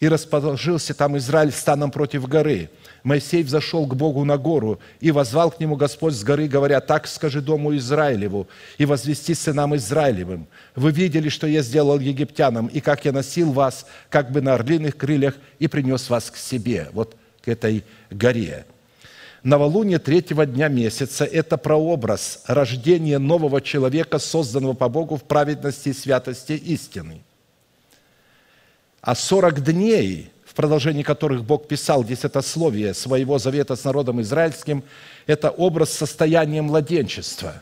И 0.00 0.08
расположился 0.08 0.94
там 0.94 1.16
Израиль 1.16 1.52
станом 1.52 1.90
против 1.90 2.28
горы– 2.28 2.70
Моисей 3.04 3.42
взошел 3.42 3.86
к 3.86 3.94
Богу 3.94 4.24
на 4.24 4.38
гору, 4.38 4.80
и 4.98 5.10
возвал 5.10 5.50
к 5.50 5.60
нему 5.60 5.76
Господь 5.76 6.14
с 6.14 6.24
горы, 6.24 6.48
говоря, 6.48 6.80
«Так 6.80 7.06
скажи 7.06 7.42
дому 7.42 7.76
Израилеву, 7.76 8.48
и 8.78 8.86
возвести 8.86 9.34
сынам 9.34 9.76
Израилевым. 9.76 10.46
Вы 10.74 10.90
видели, 10.90 11.28
что 11.28 11.46
я 11.46 11.60
сделал 11.60 12.00
египтянам, 12.00 12.66
и 12.66 12.80
как 12.80 13.04
я 13.04 13.12
носил 13.12 13.52
вас, 13.52 13.86
как 14.08 14.32
бы 14.32 14.40
на 14.40 14.54
орлиных 14.54 14.96
крыльях, 14.96 15.34
и 15.58 15.68
принес 15.68 16.08
вас 16.08 16.30
к 16.30 16.36
себе». 16.36 16.88
Вот 16.92 17.14
к 17.42 17.48
этой 17.48 17.84
горе. 18.10 18.64
Новолуние 19.42 19.98
третьего 19.98 20.46
дня 20.46 20.68
месяца– 20.68 21.24
это 21.30 21.58
прообраз 21.58 22.42
рождения 22.46 23.18
нового 23.18 23.60
человека, 23.60 24.18
созданного 24.18 24.72
по 24.72 24.88
Богу 24.88 25.16
в 25.16 25.24
праведности 25.24 25.90
и 25.90 25.92
святости 25.92 26.52
истины. 26.54 27.22
А 29.02 29.14
сорок 29.14 29.62
дней 29.62 30.30
в 30.54 30.56
продолжении 30.56 31.02
которых 31.02 31.42
Бог 31.42 31.66
писал 31.66 32.04
десятословие 32.04 32.94
своего 32.94 33.38
завета 33.40 33.74
с 33.74 33.82
народом 33.82 34.20
израильским, 34.20 34.84
это 35.26 35.50
образ 35.50 35.90
состояния 35.90 36.62
младенчества, 36.62 37.60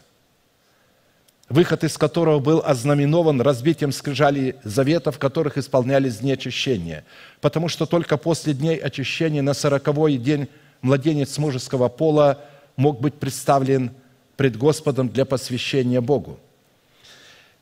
выход 1.48 1.84
из 1.84 1.96
которого 1.96 2.38
был 2.38 2.62
ознаменован 2.62 3.40
разбитием 3.40 3.92
скрижалей 3.92 4.56
завета, 4.62 5.10
в 5.10 5.18
которых 5.18 5.56
исполнялись 5.56 6.18
дни 6.18 6.32
очищения. 6.32 7.06
Потому 7.40 7.68
что 7.68 7.86
только 7.86 8.18
после 8.18 8.52
дней 8.52 8.76
очищения 8.76 9.40
на 9.40 9.54
сороковой 9.54 10.18
день 10.18 10.48
младенец 10.82 11.38
мужеского 11.38 11.88
пола 11.88 12.44
мог 12.76 13.00
быть 13.00 13.14
представлен 13.14 13.92
пред 14.36 14.58
Господом 14.58 15.08
для 15.08 15.24
посвящения 15.24 16.02
Богу. 16.02 16.38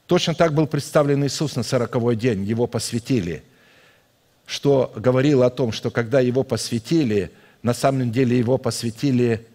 Точно 0.09 0.35
так 0.35 0.55
был 0.55 0.67
представлен 0.67 1.25
Иисус 1.25 1.55
на 1.55 1.63
сороковой 1.63 2.17
день, 2.17 2.43
его 2.43 2.67
посвятили– 2.67 3.45
что 4.51 4.93
говорило 4.97 5.47
о 5.47 5.51
том, 5.51 5.71
что 5.71 5.93
когда 5.93 6.19
его 6.19 6.43
посвятили, 6.43 7.31
на 7.63 7.73
самом 7.73 8.11
деле 8.11 8.37
его 8.37 8.59
посвятили 8.59 9.47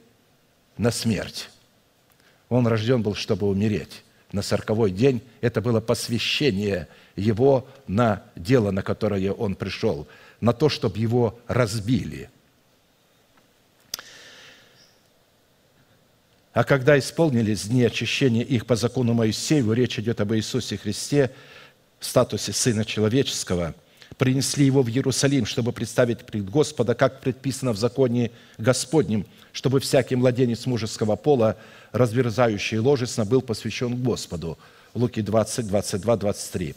на 0.77 0.89
смерть. 0.89 1.49
Он 2.47 2.65
рожден 2.65 3.01
был, 3.01 3.13
чтобы 3.13 3.45
умереть. 3.49 4.05
На 4.31 4.41
сороковой 4.41 4.91
день 4.91 5.21
это 5.41 5.59
было 5.59 5.81
посвящение 5.81 6.87
его 7.17 7.67
на 7.87 8.23
дело, 8.37 8.71
на 8.71 8.83
которое 8.83 9.33
он 9.33 9.55
пришел, 9.55 10.07
на 10.39 10.53
то, 10.53 10.69
чтобы 10.69 10.97
его 10.97 11.37
разбили. 11.47 12.29
А 16.53 16.63
когда 16.63 16.97
исполнились 16.97 17.67
дни 17.67 17.83
очищения 17.83 18.43
их 18.43 18.65
по 18.65 18.77
закону 18.77 19.13
Моисееву, 19.13 19.73
речь 19.73 19.99
идет 19.99 20.21
об 20.21 20.33
Иисусе 20.33 20.77
Христе 20.77 21.31
в 21.99 22.05
статусе 22.05 22.53
Сына 22.53 22.85
Человеческого– 22.85 23.75
принесли 24.17 24.65
его 24.65 24.81
в 24.81 24.89
Иерусалим, 24.89 25.45
чтобы 25.45 25.71
представить 25.71 26.25
пред 26.25 26.49
Господа, 26.49 26.95
как 26.95 27.21
предписано 27.21 27.73
в 27.73 27.77
законе 27.77 28.31
Господнем, 28.57 29.25
чтобы 29.51 29.79
всякий 29.79 30.15
младенец 30.15 30.65
мужеского 30.65 31.15
пола, 31.15 31.57
разверзающий 31.91 32.77
ложесно, 32.77 33.25
был 33.25 33.41
посвящен 33.41 33.95
Господу. 34.01 34.57
Луки 34.93 35.21
20, 35.21 35.67
22, 35.67 36.17
23. 36.17 36.75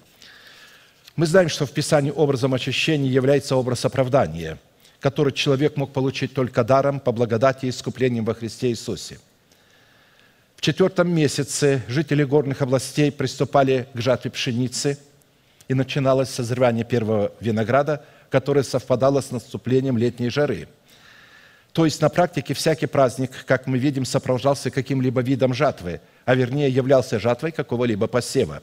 Мы 1.16 1.26
знаем, 1.26 1.48
что 1.48 1.66
в 1.66 1.70
Писании 1.70 2.10
образом 2.10 2.54
очищения 2.54 3.10
является 3.10 3.56
образ 3.56 3.84
оправдания, 3.84 4.58
который 5.00 5.32
человек 5.32 5.76
мог 5.76 5.92
получить 5.92 6.34
только 6.34 6.64
даром 6.64 6.98
по 6.98 7.12
благодати 7.12 7.66
и 7.66 7.70
искуплением 7.70 8.24
во 8.24 8.34
Христе 8.34 8.70
Иисусе. 8.70 9.18
В 10.56 10.60
четвертом 10.60 11.08
месяце 11.08 11.82
жители 11.86 12.24
горных 12.24 12.62
областей 12.62 13.12
приступали 13.12 13.86
к 13.94 14.00
жатве 14.00 14.32
пшеницы– 14.32 14.98
и 15.68 15.74
начиналось 15.74 16.30
созревание 16.30 16.84
первого 16.84 17.32
винограда, 17.40 18.04
которое 18.30 18.62
совпадало 18.62 19.20
с 19.20 19.30
наступлением 19.30 19.98
летней 19.98 20.30
жары. 20.30 20.68
То 21.72 21.84
есть 21.84 22.00
на 22.00 22.08
практике 22.08 22.54
всякий 22.54 22.86
праздник, 22.86 23.30
как 23.46 23.66
мы 23.66 23.78
видим, 23.78 24.04
сопровождался 24.04 24.70
каким-либо 24.70 25.20
видом 25.20 25.54
жатвы, 25.54 26.00
а 26.24 26.34
вернее 26.34 26.70
являлся 26.70 27.20
жатвой 27.20 27.52
какого-либо 27.52 28.06
посева. 28.06 28.62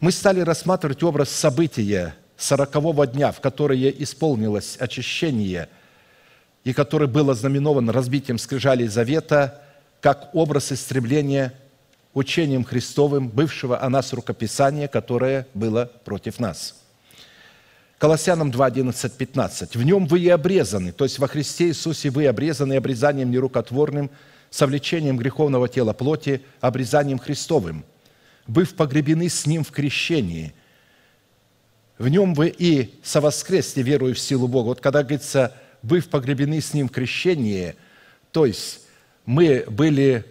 Мы 0.00 0.12
стали 0.12 0.40
рассматривать 0.40 1.02
образ 1.02 1.30
события 1.30 2.14
сорокового 2.36 3.06
дня, 3.06 3.32
в 3.32 3.40
которое 3.40 3.90
исполнилось 3.90 4.76
очищение 4.78 5.68
и 6.62 6.72
который 6.72 7.08
был 7.08 7.30
ознаменован 7.30 7.90
разбитием 7.90 8.38
скрижалей 8.38 8.86
завета, 8.86 9.62
как 10.00 10.30
образ 10.34 10.72
истребления 10.72 11.54
учением 12.14 12.64
Христовым 12.64 13.28
бывшего 13.28 13.82
о 13.82 13.90
нас 13.90 14.12
рукописания, 14.12 14.88
которое 14.88 15.46
было 15.52 15.90
против 16.04 16.38
нас. 16.38 16.76
Колоссянам 17.98 18.50
2, 18.50 18.66
11, 18.66 19.12
15. 19.12 19.76
«В 19.76 19.82
нем 19.82 20.06
вы 20.06 20.20
и 20.20 20.28
обрезаны, 20.28 20.92
то 20.92 21.04
есть 21.04 21.18
во 21.18 21.28
Христе 21.28 21.68
Иисусе 21.68 22.10
вы 22.10 22.26
обрезаны 22.26 22.74
обрезанием 22.74 23.30
нерукотворным, 23.30 24.10
совлечением 24.50 25.16
греховного 25.16 25.68
тела 25.68 25.92
плоти, 25.92 26.42
обрезанием 26.60 27.18
Христовым, 27.18 27.84
быв 28.46 28.74
погребены 28.74 29.28
с 29.28 29.46
Ним 29.46 29.64
в 29.64 29.70
крещении. 29.70 30.54
В 31.98 32.08
нем 32.08 32.34
вы 32.34 32.54
и 32.56 32.94
совоскресли, 33.02 33.82
веруя 33.82 34.14
в 34.14 34.18
силу 34.18 34.48
Бога». 34.48 34.68
Вот 34.68 34.80
когда 34.80 35.02
говорится 35.02 35.54
быв 35.82 36.08
погребены 36.08 36.60
с 36.60 36.74
Ним 36.74 36.88
в 36.88 36.92
крещении, 36.92 37.74
то 38.32 38.44
есть 38.46 38.82
мы 39.24 39.64
были 39.68 40.24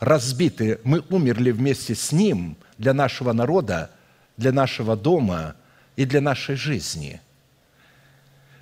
разбиты, 0.00 0.80
мы 0.82 1.04
умерли 1.10 1.52
вместе 1.52 1.94
с 1.94 2.10
Ним 2.10 2.56
для 2.78 2.92
нашего 2.92 3.32
народа, 3.32 3.90
для 4.36 4.50
нашего 4.52 4.96
дома 4.96 5.54
и 5.96 6.04
для 6.04 6.20
нашей 6.20 6.56
жизни. 6.56 7.20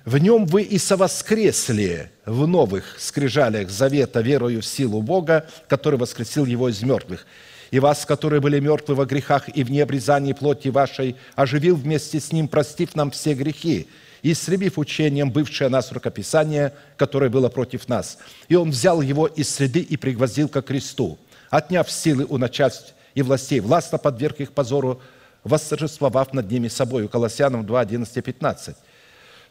В 0.05 0.17
нем 0.17 0.45
вы 0.45 0.63
и 0.63 0.77
совоскресли 0.77 2.11
в 2.25 2.47
новых 2.47 2.95
скрижалях 2.99 3.69
завета 3.69 4.21
верою 4.21 4.61
в 4.61 4.65
силу 4.65 5.01
Бога, 5.01 5.47
который 5.67 5.99
воскресил 5.99 6.45
его 6.45 6.69
из 6.69 6.81
мертвых– 6.83 7.25
и 7.71 7.79
вас, 7.79 8.05
которые 8.05 8.41
были 8.41 8.59
мертвы 8.59 8.95
во 8.95 9.05
грехах 9.05 9.49
и 9.49 9.63
в 9.63 9.71
необрезании 9.71 10.33
плоти 10.33 10.69
вашей, 10.69 11.15
оживил 11.35 11.75
вместе 11.75 12.19
с 12.19 12.31
Ним, 12.31 12.47
простив 12.47 12.95
нам 12.95 13.11
все 13.11 13.33
грехи, 13.33 13.87
и 14.21 14.33
истребив 14.33 14.77
учением 14.77 15.31
бывшее 15.31 15.69
нас 15.69 15.91
рукописание, 15.91 16.73
которое 16.97 17.29
было 17.29 17.49
против 17.49 17.87
нас. 17.87 18.17
И 18.49 18.55
Он 18.55 18.71
взял 18.71 19.01
его 19.01 19.27
из 19.27 19.49
среды 19.49 19.79
и 19.79 19.97
пригвоздил 19.97 20.49
ко 20.49 20.61
кресту, 20.61 21.17
отняв 21.49 21.89
силы 21.91 22.25
у 22.25 22.37
начальств 22.37 22.93
и 23.15 23.21
властей, 23.21 23.59
властно 23.59 23.97
подверг 23.97 24.39
их 24.39 24.51
позору, 24.51 25.01
восторжествовав 25.43 26.33
над 26.33 26.49
ними 26.51 26.67
собою. 26.67 27.09
Колоссянам 27.09 27.65
2, 27.65 27.79
11, 27.79 28.23
15. 28.23 28.75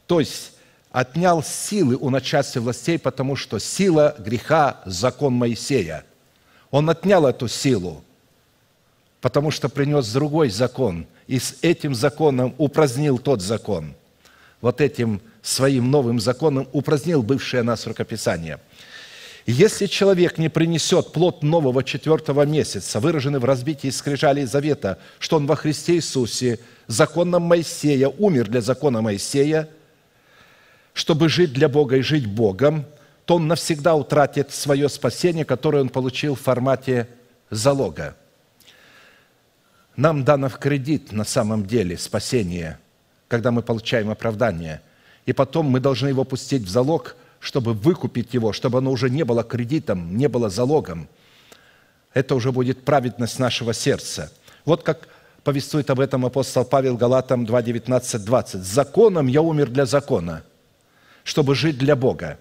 То 0.07 0.21
есть, 0.21 0.53
отнял 0.91 1.43
силы 1.43 1.97
у 1.97 2.11
начальства 2.11 2.61
властей, 2.61 2.99
потому 2.99 3.37
что 3.37 3.59
сила 3.59 4.15
греха– 4.19 4.81
закон 4.87 5.35
Моисея. 5.35 6.05
Он 6.71 6.89
отнял 6.89 7.27
эту 7.27 7.49
силу 7.49 8.03
потому 9.21 9.51
что 9.51 9.69
принес 9.69 10.13
другой 10.13 10.51
закон, 10.51 11.07
и 11.27 11.39
с 11.39 11.57
этим 11.63 11.95
законом 11.95 12.55
упразднил 12.59 13.19
тот 13.19 13.43
закон. 13.43 13.95
Вот 14.61 14.81
этим 14.81 15.21
своим 15.43 15.91
новым 15.91 16.21
законом 16.21 16.69
упразднил 16.73 17.23
бывшее 17.23 17.63
нас 17.63 17.87
рукописание. 17.87 18.59
Если 19.51 19.87
человек 19.87 20.37
не 20.37 20.51
принесет 20.51 21.13
плод 21.13 21.43
нового 21.43 21.83
четвертого 21.83 22.43
месяца, 22.45 23.01
выраженный 23.01 23.39
в 23.39 23.47
разбитии 23.47 23.89
скрижалей 23.89 24.45
завета, 24.45 24.99
что 25.19 25.37
он 25.39 25.47
во 25.47 25.57
Христе 25.57 25.95
Иисусе, 25.95 26.59
законом 26.87 27.43
Моисея, 27.43 28.09
умер 28.09 28.49
для 28.49 28.61
закона 28.61 29.01
Моисея, 29.01 29.69
чтобы 30.93 31.31
жить 31.31 31.55
для 31.55 31.71
Бога 31.71 31.97
и 31.97 32.03
жить 32.03 32.27
Богом, 32.27 32.85
то 33.25 33.37
он 33.37 33.49
навсегда 33.49 33.95
утратит 33.95 34.53
свое 34.53 34.89
спасение, 34.91 35.47
которое 35.47 35.81
он 35.81 35.89
получил 35.89 36.35
в 36.35 36.41
формате 36.41 37.09
залога– 37.51 38.17
нам 39.99 40.23
дано 40.23 40.49
в 40.49 40.59
кредит 40.59 41.11
на 41.11 41.25
самом 41.25 41.67
деле 41.67 41.99
спасение, 41.99 42.79
когда 43.27 43.51
мы 43.51 43.63
получаем 43.63 44.11
оправдание. 44.11 44.81
И 45.27 45.33
потом 45.33 45.67
мы 45.67 45.81
должны 45.81 46.07
его 46.07 46.23
пустить 46.23 46.63
в 46.63 46.69
залог, 46.69 47.17
чтобы 47.41 47.73
выкупить 47.73 48.35
его, 48.35 48.53
чтобы 48.53 48.79
оно 48.79 48.91
уже 48.91 49.11
не 49.11 49.25
было 49.25 49.45
кредитом, 49.45 50.17
не 50.17 50.29
было 50.29 50.51
залогом. 50.51 51.09
Это 52.15 52.35
уже 52.35 52.53
будет 52.53 52.85
праведность 52.85 53.39
нашего 53.39 53.73
сердца. 53.73 54.33
Вот 54.65 54.83
как 54.83 55.09
повествует 55.45 55.89
об 55.91 56.01
этом 56.01 56.27
апостол 56.27 56.65
Павел 56.65 56.97
Галатам 56.97 57.47
2, 57.47 57.63
19, 57.63 58.25
20. 58.25 58.63
«Законом 58.63 59.27
я 59.27 59.41
умер 59.41 59.71
для 59.71 59.87
закона, 59.87 60.43
чтобы 61.25 61.55
жить 61.55 61.79
для 61.79 61.97
Бога. 61.97 62.39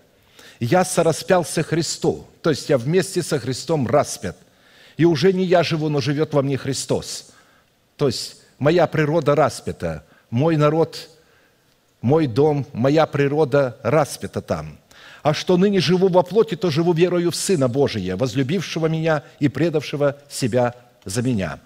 Я 0.59 0.83
сораспялся 0.83 1.61
Христу, 1.61 2.25
то 2.41 2.49
есть 2.49 2.69
я 2.69 2.77
вместе 2.77 3.21
со 3.21 3.39
Христом 3.39 3.87
распят. 3.87 4.37
И 4.97 5.05
уже 5.05 5.31
не 5.31 5.45
я 5.45 5.61
живу, 5.61 5.89
но 5.89 6.01
живет 6.01 6.33
во 6.33 6.41
мне 6.41 6.57
Христос. 6.57 7.29
То 7.97 8.07
есть 8.07 8.37
моя 8.57 8.87
природа 8.87 9.35
распята, 9.35 10.03
мой 10.31 10.57
народ, 10.57 11.09
мой 12.01 12.25
дом, 12.27 12.65
моя 12.73 13.05
природа 13.05 13.77
распята 13.83 14.41
там. 14.41 14.79
А 15.27 15.33
что 15.33 15.57
ныне 15.57 15.81
живу 15.81 16.07
во 16.07 16.23
плоти, 16.23 16.55
то 16.55 16.71
живу 16.71 16.93
верою 16.93 17.31
в 17.31 17.35
Сына 17.35 17.67
Божия, 17.67 18.15
возлюбившего 18.15 18.87
меня 18.87 19.23
и 19.41 19.49
предавшего 19.49 20.15
себя 20.29 20.73
за 21.03 21.21
меня». 21.21 21.59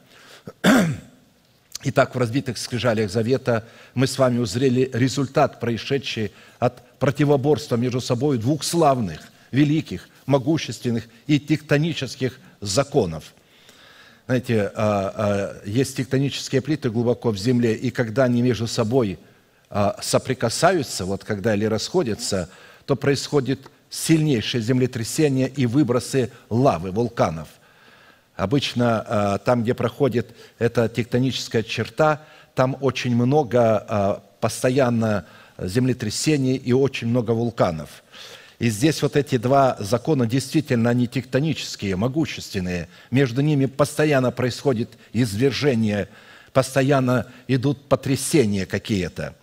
Итак, 1.83 2.15
в 2.15 2.17
разбитых 2.17 2.57
скрижалях 2.57 3.11
Завета 3.11 3.67
мы 3.93 4.07
с 4.07 4.17
вами 4.17 4.39
узрели 4.39 4.89
результат, 4.91 5.59
происшедший 5.59 6.31
от 6.57 6.81
противоборства 6.97 7.75
между 7.75 8.01
собой 8.01 8.39
двух 8.39 8.63
славных, 8.63 9.19
великих, 9.51 10.09
могущественных 10.25 11.03
и 11.27 11.39
тектонических 11.39 12.39
законов– 12.61 13.25
знаете, 14.25 14.71
а, 14.75 15.13
а, 15.15 15.61
есть 15.65 15.97
тектонические 15.97 16.61
плиты 16.61 16.89
глубоко 16.89 17.31
в 17.31 17.37
земле, 17.37 17.75
и 17.75 17.91
когда 17.91 18.23
они 18.23 18.41
между 18.41 18.65
собой 18.65 19.19
а, 19.69 19.97
соприкасаются, 20.01 21.05
вот 21.05 21.23
когда 21.25 21.53
или 21.53 21.65
расходятся, 21.65 22.49
то 22.91 22.97
происходит 22.97 23.71
сильнейшее 23.89 24.61
землетрясение 24.61 25.47
и 25.47 25.65
выбросы 25.65 26.29
лавы, 26.49 26.91
вулканов. 26.91 27.47
Обычно 28.35 29.39
там, 29.45 29.63
где 29.63 29.73
проходит 29.73 30.35
эта 30.59 30.89
тектоническая 30.89 31.63
черта, 31.63 32.21
там 32.53 32.75
очень 32.81 33.15
много 33.15 34.21
постоянно 34.41 35.25
землетрясений 35.57 36.57
и 36.57 36.73
очень 36.73 37.07
много 37.07 37.31
вулканов– 37.31 38.03
и 38.59 38.69
здесь 38.69 39.01
вот 39.01 39.15
эти 39.15 39.37
два 39.37 39.75
закона 39.79 40.27
действительно, 40.27 40.91
они 40.91 41.07
тектонические, 41.07 41.95
могущественные. 41.95 42.89
Между 43.09 43.41
ними 43.41 43.65
постоянно 43.65 44.29
происходит 44.29 44.89
извержение, 45.13 46.09
постоянно 46.53 47.25
идут 47.47 47.89
потрясения 47.89 48.67
какие-то. 48.67 49.33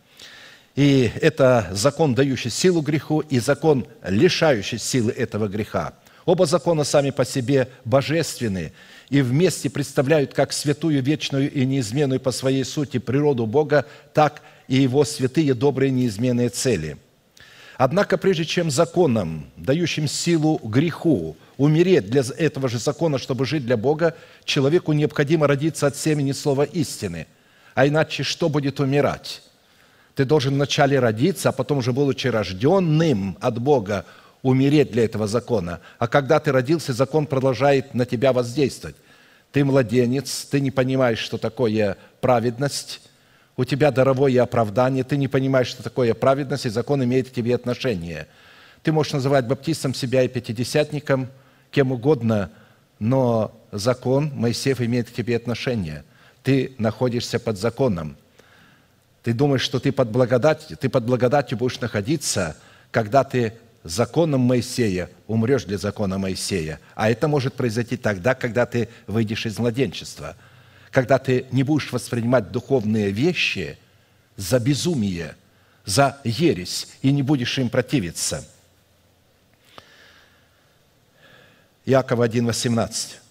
И 0.79 1.11
это 1.21 1.67
закон, 1.73 2.15
дающий 2.15 2.51
силу 2.51 2.83
греху, 2.83 3.19
и 3.19 3.41
закон, 3.41 3.85
лишающий 4.07 4.79
силы 4.79 5.11
этого 5.11 5.49
греха. 5.49 5.95
Оба 6.25 6.47
закона 6.47 6.85
сами 6.85 7.11
по 7.11 7.25
себе 7.25 7.69
божественны 7.85 8.73
и 9.09 9.21
вместе 9.21 9.71
представляют 9.71 10.35
как 10.35 10.53
святую, 10.53 11.03
вечную 11.03 11.51
и 11.51 11.67
неизменную 11.67 12.21
по 12.21 12.31
своей 12.31 12.63
сути 12.63 12.99
природу 12.99 13.45
Бога, 13.45 13.87
так 14.15 14.41
и 14.69 14.77
Его 14.77 15.05
святые, 15.05 15.55
добрые, 15.55 15.91
неизменные 15.91 16.49
цели– 16.49 16.97
Однако, 17.77 18.19
прежде 18.19 18.45
чем 18.45 18.73
законом, 18.73 19.51
дающим 19.57 20.09
силу 20.09 20.59
греху, 20.65 21.37
умереть 21.57 22.11
для 22.11 22.25
этого 22.37 22.69
же 22.69 22.81
закона, 22.81 23.19
чтобы 23.19 23.47
жить 23.47 23.65
для 23.65 23.77
Бога, 23.77 24.17
человеку 24.45 24.93
необходимо 24.93 25.47
родиться 25.47 25.87
от 25.87 25.97
семени 25.97 26.33
слова 26.33 26.65
истины. 26.65 27.29
А 27.77 27.87
иначе 27.87 28.25
что 28.25 28.49
будет 28.49 28.81
умирать? 28.81 29.43
Ты 30.19 30.25
должен 30.25 30.55
вначале 30.55 30.99
родиться, 30.99 31.51
а 31.51 31.53
потом 31.53 31.79
уже, 31.79 31.93
будучи 31.93 32.27
рожденным 32.27 33.39
от 33.41 33.61
Бога, 33.61 34.05
умереть 34.43 34.91
для 34.91 35.05
этого 35.05 35.29
закона. 35.29 35.79
А 36.01 36.09
когда 36.09 36.41
ты 36.41 36.51
родился, 36.51 36.93
закон 36.93 37.25
продолжает 37.25 37.95
на 37.95 38.05
тебя 38.05 38.33
воздействовать. 38.33 38.97
Ты 39.53 39.65
младенец, 39.65 40.49
ты 40.51 40.59
не 40.59 40.73
понимаешь, 40.73 41.21
что 41.21 41.39
такое 41.39 41.97
праведность, 42.21 43.01
у 43.57 43.65
тебя 43.65 43.93
даровое 43.93 44.43
оправдание, 44.43 45.05
ты 45.05 45.17
не 45.17 45.29
понимаешь, 45.29 45.69
что 45.69 45.85
такое 45.85 46.15
праведность, 46.15 46.67
и 46.67 46.71
закон 46.71 47.05
имеет 47.05 47.29
к 47.29 47.33
тебе 47.33 47.55
отношение. 47.55 48.27
Ты 48.83 48.91
можешь 48.91 49.13
называть 49.13 49.47
баптистом 49.47 49.95
себя 49.95 50.25
и 50.25 50.29
пятидесятником, 50.29 51.29
кем 51.71 51.93
угодно, 51.93 52.51
но 52.99 53.57
закон, 53.71 54.33
Моисеев 54.35 54.81
имеет 54.81 55.11
к 55.11 55.13
тебе 55.13 55.37
отношение. 55.37 56.03
Ты 56.43 56.75
находишься 56.77 57.39
под 57.39 57.57
законом. 57.57 58.17
Ты 59.29 59.35
думаешь, 59.35 59.61
что 59.61 59.79
ты 59.79 59.93
под 59.93 60.09
благодатью, 60.09 60.79
ты 60.79 60.89
под 60.89 61.05
благодатью 61.05 61.59
будешь 61.59 61.79
находиться, 61.81 62.57
когда 62.91 63.25
ты 63.25 63.53
законом 63.85 64.41
Моисея 64.41 65.11
умрешь 65.27 65.65
для 65.65 65.77
закона 65.77 66.17
Моисея. 66.17 66.81
А 66.95 67.11
это 67.11 67.29
может 67.29 67.53
произойти 67.53 67.99
тогда, 67.99 68.35
когда 68.35 68.65
ты 68.65 68.89
выйдешь 69.07 69.45
из 69.45 69.59
младенчества– 69.59 70.35
когда 70.91 71.19
ты 71.19 71.45
не 71.53 71.63
будешь 71.63 71.93
воспринимать 71.93 72.51
духовные 72.51 73.11
вещи 73.11 73.79
за 74.37 74.59
безумие, 74.59 75.37
за 75.85 76.19
ересь, 76.25 76.89
и 77.03 77.13
не 77.13 77.23
будешь 77.23 77.59
им 77.59 77.69
противиться. 77.69 78.43
Иакова 81.85 82.27
1,18. 82.27 83.28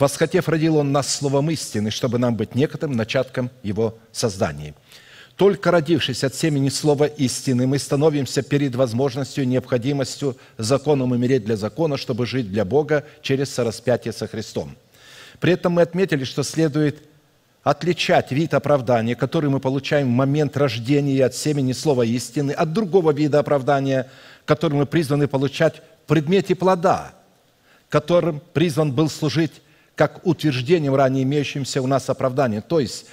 «Восхотев, 0.00 0.48
родил 0.48 0.78
Он 0.78 0.90
нас 0.90 1.14
словом 1.14 1.50
истины, 1.50 1.90
чтобы 1.90 2.18
нам 2.18 2.34
быть 2.34 2.54
некоторым 2.54 2.96
начатком 2.96 3.50
Его 3.62 3.96
создания. 4.10 4.74
Только 5.36 5.70
родившись 5.70 6.24
от 6.24 6.34
семени 6.34 6.68
слова 6.68 7.04
истины, 7.04 7.66
мы 7.66 7.78
становимся 7.78 8.42
перед 8.42 8.74
возможностью, 8.74 9.46
необходимостью 9.46 10.36
законом 10.58 11.12
умереть 11.12 11.44
для 11.44 11.56
закона, 11.56 11.96
чтобы 11.96 12.26
жить 12.26 12.50
для 12.50 12.64
Бога 12.64 13.04
через 13.22 13.50
сораспятие 13.54 14.12
со 14.12 14.26
Христом– 14.26 14.76
при 15.40 15.54
этом 15.54 15.72
мы 15.72 15.82
отметили, 15.82 16.24
что 16.24 16.42
следует 16.42 17.02
отличать 17.62 18.30
вид 18.30 18.54
оправдания, 18.54 19.16
который 19.16 19.50
мы 19.50 19.58
получаем 19.58 20.08
в 20.08 20.10
момент 20.10 20.56
рождения 20.56 21.24
от 21.24 21.34
семени 21.34 21.72
слова 21.72 22.04
истины, 22.04 22.52
от 22.52 22.72
другого 22.72 23.12
вида 23.12 23.38
оправдания, 23.38 24.08
который 24.44 24.74
мы 24.74 24.86
призваны 24.86 25.28
получать 25.28 25.82
в 26.04 26.08
предмете 26.08 26.54
плода, 26.54 27.12
которым 27.88 28.40
призван 28.52 28.92
был 28.92 29.08
служить 29.08 29.62
как 30.00 30.26
утверждением 30.26 30.94
ранее 30.94 31.24
имеющимся 31.24 31.82
у 31.82 31.86
нас 31.86 32.08
оправдания. 32.08 32.62
То 32.62 32.80
есть 32.80 33.04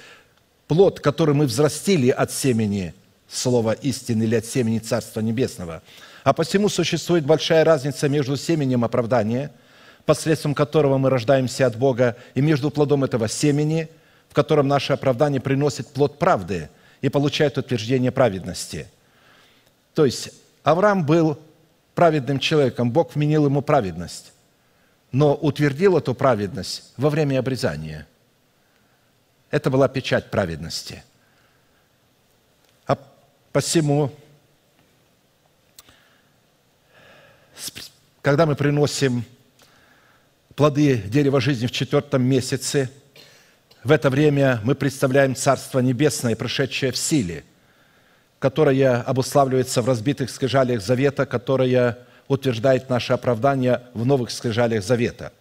плод, 0.68 1.00
который 1.00 1.34
мы 1.34 1.44
взрастили 1.44 2.08
от 2.08 2.32
семени 2.32 2.94
слова 3.28 3.72
истины 3.72 4.22
или 4.22 4.36
от 4.36 4.46
семени 4.46 4.78
Царства 4.78 5.20
Небесного. 5.20 5.82
А 6.24 6.32
посему 6.32 6.70
существует 6.70 7.26
большая 7.26 7.62
разница 7.62 8.08
между 8.08 8.38
семенем 8.38 8.84
оправдания, 8.84 9.50
посредством 10.06 10.54
которого 10.54 10.96
мы 10.96 11.10
рождаемся 11.10 11.66
от 11.66 11.76
Бога, 11.76 12.16
и 12.34 12.40
между 12.40 12.70
плодом 12.70 13.04
этого 13.04 13.28
семени, 13.28 13.90
в 14.30 14.32
котором 14.32 14.66
наше 14.66 14.94
оправдание 14.94 15.42
приносит 15.42 15.88
плод 15.88 16.18
правды 16.18 16.70
и 17.02 17.10
получает 17.10 17.58
утверждение 17.58 18.12
праведности. 18.12 18.86
То 19.92 20.06
есть 20.06 20.30
Авраам 20.62 21.04
был 21.04 21.38
праведным 21.94 22.38
человеком, 22.38 22.90
Бог 22.90 23.14
вменил 23.14 23.44
ему 23.44 23.60
праведность, 23.60 24.32
но 25.12 25.34
утвердил 25.34 25.96
эту 25.96 26.14
праведность 26.14 26.92
во 26.96 27.10
время 27.10 27.38
обрезания. 27.38 28.06
Это 29.50 29.70
была 29.70 29.88
печать 29.88 30.30
праведности. 30.30 31.02
А 32.86 32.98
посему 33.52 34.12
когда 38.28 38.46
мы 38.46 38.56
приносим 38.56 39.24
плоды 40.54 40.98
дерева 40.98 41.40
жизни 41.40 41.66
в 41.66 41.70
четвертом 41.70 42.22
месяце, 42.22 42.90
в 43.84 43.92
это 43.92 44.10
время 44.10 44.60
мы 44.64 44.74
представляем 44.74 45.34
Царство 45.34 45.78
Небесное, 45.78 46.36
прошедшее 46.36 46.92
в 46.92 46.98
силе, 46.98 47.44
которое 48.38 49.00
обуславливается 49.00 49.82
в 49.82 49.88
разбитых 49.88 50.30
скрижалях 50.30 50.82
Завета, 50.82 51.26
которое 51.26 51.98
утверждает 52.28 52.88
наше 52.88 53.12
оправдание 53.12 53.82
в 53.94 54.06
новых 54.06 54.30
скрижалях 54.30 54.84
Завета. 54.84 55.32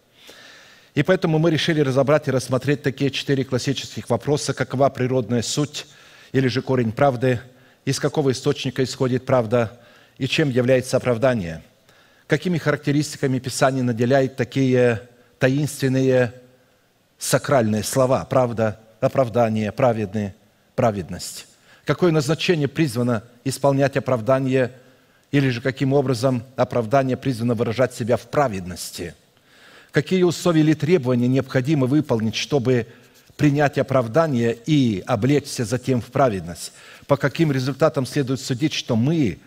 И 0.95 1.03
поэтому 1.03 1.38
мы 1.38 1.51
решили 1.51 1.81
разобрать 1.81 2.27
и 2.27 2.31
рассмотреть 2.31 2.81
такие 2.81 3.11
четыре 3.11 3.43
классических 3.43 4.09
вопроса, 4.09 4.53
какова 4.53 4.89
природная 4.89 5.43
суть 5.43 5.85
или 6.31 6.47
же 6.47 6.61
корень 6.61 6.91
правды, 6.91 7.39
из 7.85 7.99
какого 7.99 8.31
источника 8.31 8.83
исходит 8.83 9.25
правда 9.25 9.79
и 10.17 10.27
чем 10.27 10.49
является 10.49 10.97
оправдание– 10.97 11.61
какими 12.27 12.57
характеристиками 12.57 13.39
Писание 13.39 13.83
наделяет 13.83 14.35
такие 14.35 15.01
таинственные 15.39 16.33
сакральные 17.17 17.83
слова, 17.83 18.25
правда, 18.25 18.79
оправдание, 18.99 19.71
праведные, 19.71 20.35
праведность. 20.75 21.47
Какое 21.85 22.11
назначение 22.11 22.67
призвано 22.67 23.23
исполнять 23.43 23.95
оправдание, 23.97 24.73
или 25.32 25.49
же 25.49 25.61
каким 25.61 25.93
образом 25.93 26.43
оправдание 26.55 27.17
призвано 27.17 27.53
выражать 27.53 27.93
себя 27.93 28.17
в 28.17 28.28
праведности. 28.28 29.15
Какие 29.91 30.23
условия 30.23 30.61
или 30.61 30.73
требования 30.73 31.28
необходимо 31.28 31.86
выполнить, 31.88 32.36
чтобы 32.36 32.88
принять 33.36 33.78
оправдание 33.78 34.57
и 34.65 35.03
облечься 35.05 35.63
затем 35.63 36.01
в 36.01 36.07
праведность. 36.07 36.73
По 37.05 37.17
каким 37.17 37.51
результатам 37.51 38.05
следует 38.05 38.41
судить, 38.41 38.73
что 38.73 38.95
мы 38.95 39.39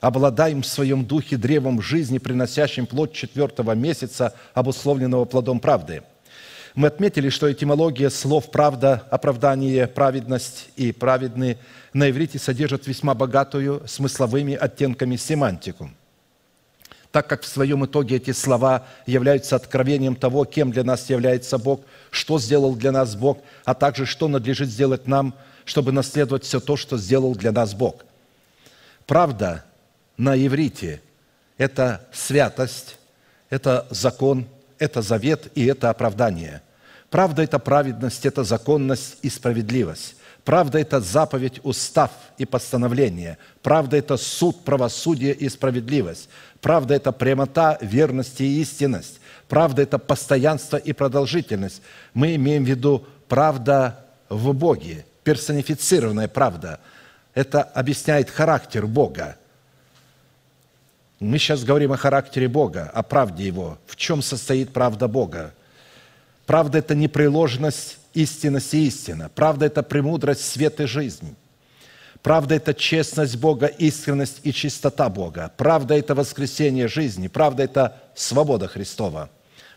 обладаем 0.00 0.62
в 0.62 0.66
своем 0.66 1.04
духе 1.04 1.36
древом 1.36 1.82
жизни, 1.82 2.18
приносящим 2.18 2.86
плод 2.86 3.12
четвертого 3.12 3.72
месяца, 3.72 4.34
обусловленного 4.54 5.24
плодом 5.24 5.60
правды. 5.60 6.02
Мы 6.74 6.88
отметили, 6.88 7.28
что 7.28 7.50
этимология 7.50 8.10
слов 8.10 8.50
«правда», 8.50 9.04
«оправдание», 9.10 9.86
«праведность» 9.86 10.68
и 10.76 10.92
«праведный» 10.92 11.58
на 11.92 12.10
иврите 12.10 12.38
содержат 12.38 12.86
весьма 12.86 13.14
богатую 13.14 13.82
смысловыми 13.86 14.54
оттенками 14.54 15.16
семантику 15.16 15.90
так 17.10 17.26
как 17.26 17.42
в 17.42 17.46
своем 17.46 17.84
итоге 17.86 18.16
эти 18.16 18.32
слова 18.32 18.86
являются 19.06 19.56
откровением 19.56 20.14
того, 20.14 20.44
кем 20.44 20.70
для 20.70 20.84
нас 20.84 21.08
является 21.08 21.58
Бог, 21.58 21.80
что 22.10 22.38
сделал 22.38 22.74
для 22.74 22.92
нас 22.92 23.16
Бог, 23.16 23.38
а 23.64 23.74
также 23.74 24.06
что 24.06 24.28
надлежит 24.28 24.68
сделать 24.68 25.06
нам, 25.06 25.34
чтобы 25.64 25.92
наследовать 25.92 26.44
все 26.44 26.60
то, 26.60 26.76
что 26.76 26.98
сделал 26.98 27.34
для 27.34 27.52
нас 27.52 27.74
Бог. 27.74 28.04
Правда 29.06 29.64
на 30.16 30.36
иврите– 30.36 31.00
это 31.58 32.06
святость, 32.12 32.98
это 33.48 33.86
закон, 33.90 34.46
это 34.78 35.02
завет 35.02 35.50
и 35.54 35.66
это 35.66 35.90
оправдание. 35.90 36.62
Правда– 37.10 37.42
это 37.44 37.58
праведность, 37.58 38.26
это 38.26 38.44
законность 38.44 39.16
и 39.22 39.30
справедливость. 39.30 40.16
Правда– 40.44 40.78
это 40.80 41.00
заповедь, 41.00 41.60
устав 41.62 42.10
и 42.36 42.44
постановление. 42.44 43.38
Правда– 43.62 43.96
это 43.98 44.16
суд, 44.16 44.64
правосудие 44.64 45.34
и 45.34 45.48
справедливость. 45.48 46.28
Правда– 46.60 46.94
это 46.96 47.12
прямота, 47.12 47.78
верность 47.80 48.40
и 48.40 48.60
истинность. 48.60 49.20
Правда– 49.48 49.82
это 49.84 49.98
постоянство 49.98 50.76
и 50.76 50.92
продолжительность. 50.92 51.82
Мы 52.12 52.34
имеем 52.34 52.64
в 52.64 52.68
виду 52.68 53.06
правда 53.28 54.04
в 54.28 54.52
Боге, 54.52 55.06
персонифицированная 55.24 56.28
правда. 56.28 56.80
Это 57.34 57.62
объясняет 57.62 58.30
характер 58.30 58.86
Бога– 58.86 59.36
мы 61.20 61.38
сейчас 61.38 61.64
говорим 61.64 61.92
о 61.92 61.96
характере 61.96 62.48
Бога, 62.48 62.90
о 62.94 63.02
правде 63.02 63.44
Его. 63.44 63.78
В 63.86 63.96
чем 63.96 64.22
состоит 64.22 64.72
правда 64.72 65.08
Бога? 65.08 65.52
Правда– 66.46 66.78
это 66.78 66.94
непреложность, 66.94 67.98
истинность 68.14 68.72
и 68.72 68.86
истина. 68.86 69.28
Правда– 69.34 69.66
это 69.66 69.82
премудрость, 69.82 70.48
свет 70.48 70.80
и 70.80 70.86
жизнь. 70.86 71.34
Правда– 72.22 72.54
это 72.56 72.72
честность 72.72 73.36
Бога, 73.36 73.66
искренность 73.66 74.40
и 74.44 74.52
чистота 74.52 75.08
Бога. 75.08 75.52
Правда– 75.56 75.94
это 75.98 76.14
воскресение 76.14 76.86
жизни. 76.86 77.26
Правда– 77.26 77.62
это 77.64 78.00
свобода 78.14 78.68
Христова. 78.68 79.28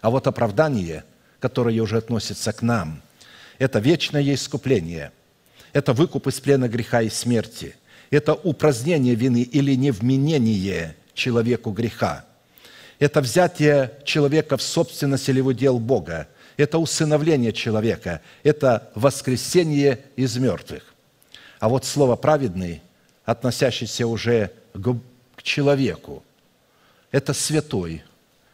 А 0.02 0.12
вот 0.12 0.28
оправдание, 0.28 1.04
которое 1.40 1.82
уже 1.82 1.98
относится 1.98 2.54
к 2.54 2.62
нам, 2.62 3.02
это 3.58 3.80
вечное 3.80 4.34
искупление. 4.34 5.12
Это 5.74 5.94
выкуп 5.94 6.28
из 6.28 6.40
плена 6.40 6.70
греха 6.70 7.02
и 7.02 7.10
смерти. 7.10 7.76
Это 8.12 8.36
упразднение 8.36 9.16
вины 9.16 9.42
или 9.42 9.74
невменение– 9.74 10.96
человеку 11.14 11.72
греха. 11.72 12.26
Это 13.00 13.22
взятие 13.22 13.94
человека 14.04 14.58
в 14.58 14.62
собственность 14.62 15.28
или 15.30 15.42
в 15.42 15.48
удел 15.48 15.80
Бога. 15.80 16.28
Это 16.58 16.78
усыновление 16.78 17.52
человека. 17.52 18.22
Это 18.44 18.92
воскресение 18.96 20.00
из 20.16 20.38
мертвых. 20.38 20.94
А 21.60 21.70
вот 21.70 21.86
слово 21.86 22.16
«праведный», 22.16 22.82
относящийся 23.26 24.08
уже 24.08 24.52
к 24.74 25.44
человеку, 25.44 26.24
это 27.12 27.34
святой, 27.34 28.04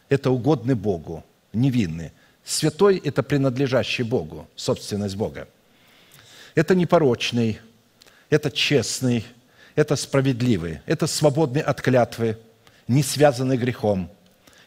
это 0.09 0.29
угодный 0.31 0.75
Богу, 0.75 1.23
невинный. 1.53 2.11
Святой– 2.43 2.97
это 3.03 3.23
принадлежащий 3.23 4.03
Богу, 4.03 4.47
собственность 4.55 5.15
Бога. 5.15 5.47
Это 6.55 6.73
непорочный, 6.75 7.59
это 8.29 8.49
честный, 8.49 9.25
это 9.75 9.95
справедливый, 9.95 10.79
это 10.85 11.07
свободный 11.07 11.61
от 11.61 11.81
клятвы, 11.81 12.37
не 12.87 13.03
связанный 13.03 13.57
грехом. 13.57 14.09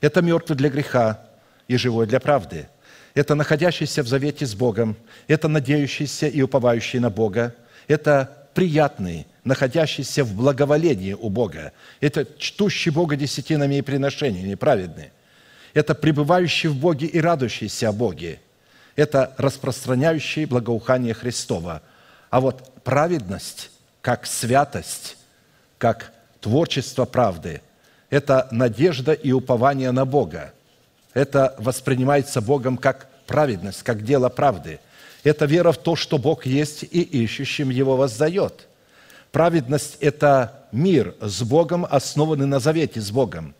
Это 0.00 0.22
мертвый 0.22 0.56
для 0.56 0.68
греха 0.68 1.20
и 1.68 1.76
живой 1.76 2.06
для 2.06 2.20
правды. 2.20 2.68
Это 3.14 3.34
находящийся 3.34 4.02
в 4.02 4.08
завете 4.08 4.46
с 4.46 4.54
Богом. 4.54 4.96
Это 5.26 5.48
надеющийся 5.48 6.26
и 6.26 6.42
уповающий 6.42 7.00
на 7.00 7.10
Бога. 7.10 7.54
Это 7.88 8.48
приятный, 8.54 9.26
находящийся 9.44 10.24
в 10.24 10.34
благоволении 10.34 11.14
у 11.14 11.28
Бога. 11.28 11.72
Это 12.00 12.26
чтущий 12.38 12.90
Бога 12.90 13.16
десятинами 13.16 13.76
и 13.76 13.82
приношениями, 13.82 14.54
праведный. 14.54 15.10
Это 15.74 15.94
пребывающий 15.94 16.68
в 16.68 16.76
Боге 16.76 17.06
и 17.06 17.20
радующийся 17.20 17.88
о 17.88 17.92
Боге. 17.92 18.40
Это 18.96 19.34
распространяющий 19.38 20.44
благоухание 20.44 21.14
Христова. 21.14 21.82
А 22.28 22.40
вот 22.40 22.82
праведность, 22.84 23.70
как 24.02 24.26
святость, 24.26 25.16
как 25.78 26.12
творчество 26.40 27.04
правды– 27.06 27.60
это 28.10 28.48
надежда 28.50 29.12
и 29.12 29.32
упование 29.32 29.92
на 29.92 30.04
Бога. 30.04 30.52
Это 31.14 31.54
воспринимается 31.58 32.40
Богом 32.40 32.76
как 32.76 33.08
праведность, 33.26 33.82
как 33.82 34.04
дело 34.04 34.28
правды. 34.28 34.80
Это 35.22 35.46
вера 35.46 35.72
в 35.72 35.78
то, 35.78 35.96
что 35.96 36.18
Бог 36.18 36.46
есть 36.46 36.82
и 36.82 37.00
ищущим 37.00 37.70
Его 37.70 37.96
воздает. 37.96 38.66
Праведность– 39.32 39.96
это 40.00 40.64
мир 40.72 41.14
с 41.20 41.42
Богом, 41.42 41.86
основанный 41.88 42.46
на 42.46 42.58
завете 42.58 43.00
с 43.00 43.10
Богом. 43.10 43.54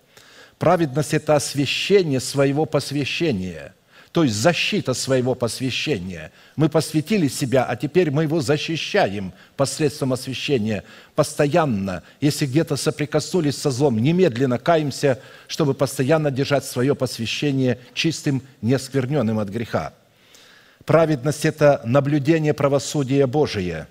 Праведность– 0.59 1.15
это 1.15 1.37
освящение 1.37 2.21
своего 2.21 2.67
посвящения– 2.67 3.75
то 4.13 4.25
есть 4.25 4.35
защита 4.35 4.93
своего 4.93 5.37
посвящения. 5.37 6.33
Мы 6.57 6.69
посвятили 6.69 7.29
себя, 7.29 7.65
а 7.65 7.77
теперь 7.77 8.11
мы 8.11 8.25
его 8.25 8.41
защищаем 8.41 9.33
посредством 9.57 10.13
освящения 10.13 10.83
постоянно. 11.15 12.03
Если 12.21 12.47
где-то 12.47 12.75
соприкоснулись 12.75 13.57
со 13.57 13.71
злом, 13.71 13.99
немедленно 13.99 14.59
каемся, 14.59 15.21
чтобы 15.47 15.75
постоянно 15.75 16.33
держать 16.33 16.65
свое 16.65 16.97
посвящение 16.97 17.79
чистым, 17.95 18.43
неоскверненным 18.63 19.39
от 19.39 19.49
греха. 19.49 19.93
Праведность– 20.85 21.45
это 21.45 21.81
наблюдение 21.85 22.53
правосудия 22.53 23.29
Божия. 23.29 23.87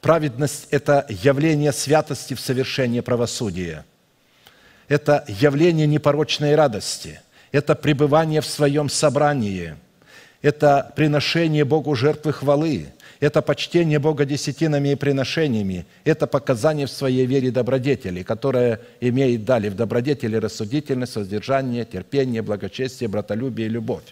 Праведность– 0.00 0.66
это 0.72 1.06
явление 1.08 1.72
святости 1.72 2.34
в 2.34 2.40
совершении 2.40 2.98
правосудия. 2.98 3.84
Это 4.88 5.24
явление 5.28 5.86
непорочной 5.86 6.56
радости– 6.56 7.20
это 7.52 7.74
пребывание 7.74 8.40
в 8.40 8.46
своем 8.46 8.88
собрании, 8.88 9.76
это 10.40 10.92
приношение 10.96 11.64
Богу 11.64 11.94
жертвы 11.94 12.32
хвалы, 12.32 12.88
это 13.20 13.40
почтение 13.42 14.00
Бога 14.00 14.24
десятинами 14.24 14.88
и 14.88 14.94
приношениями, 14.96 15.86
это 16.04 16.26
показание 16.26 16.86
в 16.86 16.90
своей 16.90 17.24
вере 17.26 17.52
добродетели, 17.52 18.24
которая 18.24 18.80
имеет 19.00 19.44
далее 19.44 19.70
в 19.70 19.76
добродетели 19.76 20.36
рассудительность, 20.36 21.14
воздержание, 21.14 21.84
терпение, 21.84 22.42
благочестие, 22.42 23.08
братолюбие 23.08 23.68
и 23.68 23.70
любовь. 23.70 24.02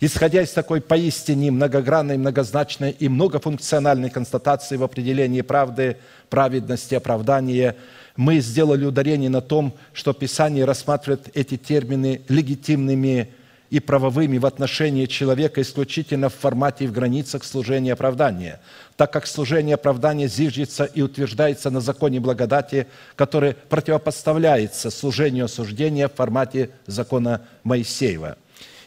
Исходя 0.00 0.42
из 0.42 0.50
такой 0.50 0.82
поистине 0.82 1.50
многогранной, 1.50 2.18
многозначной 2.18 2.90
и 2.90 3.08
многофункциональной 3.08 4.10
констатации 4.10 4.76
в 4.76 4.82
определении 4.82 5.40
правды, 5.40 5.96
праведности, 6.28 6.94
оправдания, 6.94 7.76
мы 8.16 8.40
сделали 8.40 8.84
ударение 8.84 9.30
на 9.30 9.40
том, 9.40 9.74
что 9.92 10.12
Писание 10.12 10.64
рассматривает 10.64 11.28
эти 11.34 11.56
термины 11.56 12.22
легитимными 12.28 13.30
и 13.70 13.80
правовыми 13.80 14.38
в 14.38 14.46
отношении 14.46 15.06
человека 15.06 15.60
исключительно 15.60 16.28
в 16.28 16.34
формате 16.34 16.84
и 16.84 16.86
в 16.86 16.92
границах 16.92 17.42
служения 17.42 17.94
оправдания, 17.94 18.60
так 18.96 19.12
как 19.12 19.26
служение 19.26 19.74
оправдания 19.74 20.28
зиждется 20.28 20.84
и 20.84 21.02
утверждается 21.02 21.70
на 21.70 21.80
законе 21.80 22.20
благодати, 22.20 22.86
который 23.16 23.54
противопоставляется 23.54 24.90
служению 24.90 25.46
осуждения 25.46 26.08
в 26.08 26.14
формате 26.14 26.70
закона 26.86 27.42
Моисеева. 27.64 28.36